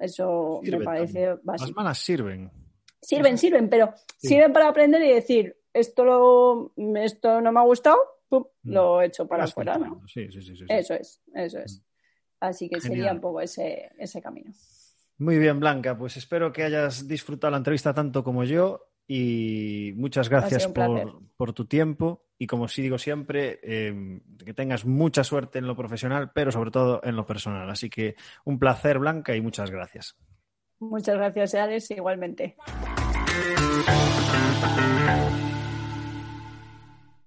eso 0.00 0.60
me 0.62 0.80
parece 0.80 1.34
básico. 1.42 1.68
Las 1.68 1.76
malas 1.76 1.98
sirven. 1.98 2.50
Sirven, 3.00 3.38
sirven, 3.38 3.68
pero 3.68 3.94
sirven 4.16 4.52
para 4.52 4.68
aprender 4.68 5.02
y 5.02 5.12
decir, 5.12 5.56
esto, 5.72 6.04
lo, 6.04 6.72
esto 6.96 7.40
no 7.40 7.52
me 7.52 7.60
ha 7.60 7.62
gustado, 7.62 7.98
mm. 8.30 8.42
lo 8.64 9.00
he 9.00 9.06
hecho 9.06 9.28
para 9.28 9.44
afuera. 9.44 9.78
¿no? 9.78 10.02
Sí, 10.08 10.30
sí, 10.32 10.42
sí, 10.42 10.64
eso 10.68 10.94
es, 10.94 11.22
eso 11.32 11.60
es. 11.60 11.82
Así 12.40 12.68
que 12.68 12.80
sería 12.80 13.12
un 13.12 13.20
poco 13.20 13.40
ese, 13.40 13.90
ese 13.98 14.20
camino. 14.20 14.52
Muy 15.18 15.38
bien, 15.38 15.58
Blanca, 15.58 15.98
pues 15.98 16.16
espero 16.16 16.52
que 16.52 16.62
hayas 16.62 17.08
disfrutado 17.08 17.50
la 17.50 17.56
entrevista 17.56 17.92
tanto 17.92 18.22
como 18.22 18.44
yo 18.44 18.88
y 19.06 19.92
muchas 19.96 20.28
gracias 20.28 20.68
por, 20.68 21.52
tu 21.52 21.64
tiempo 21.64 22.26
y 22.38 22.46
como 22.46 22.68
sí 22.68 22.82
digo 22.82 22.98
siempre, 22.98 23.58
eh, 23.62 24.20
que 24.44 24.54
tengas 24.54 24.84
mucha 24.84 25.24
suerte 25.24 25.58
en 25.58 25.66
lo 25.66 25.74
profesional, 25.74 26.30
pero 26.32 26.52
sobre 26.52 26.70
todo 26.70 27.00
en 27.02 27.16
lo 27.16 27.26
personal. 27.26 27.68
Así 27.68 27.90
que 27.90 28.14
un 28.44 28.60
placer, 28.60 29.00
Blanca, 29.00 29.34
y 29.34 29.40
muchas 29.40 29.72
gracias. 29.72 30.16
Muchas 30.78 31.16
gracias, 31.16 31.54
Alex, 31.56 31.90
igualmente. 31.90 32.56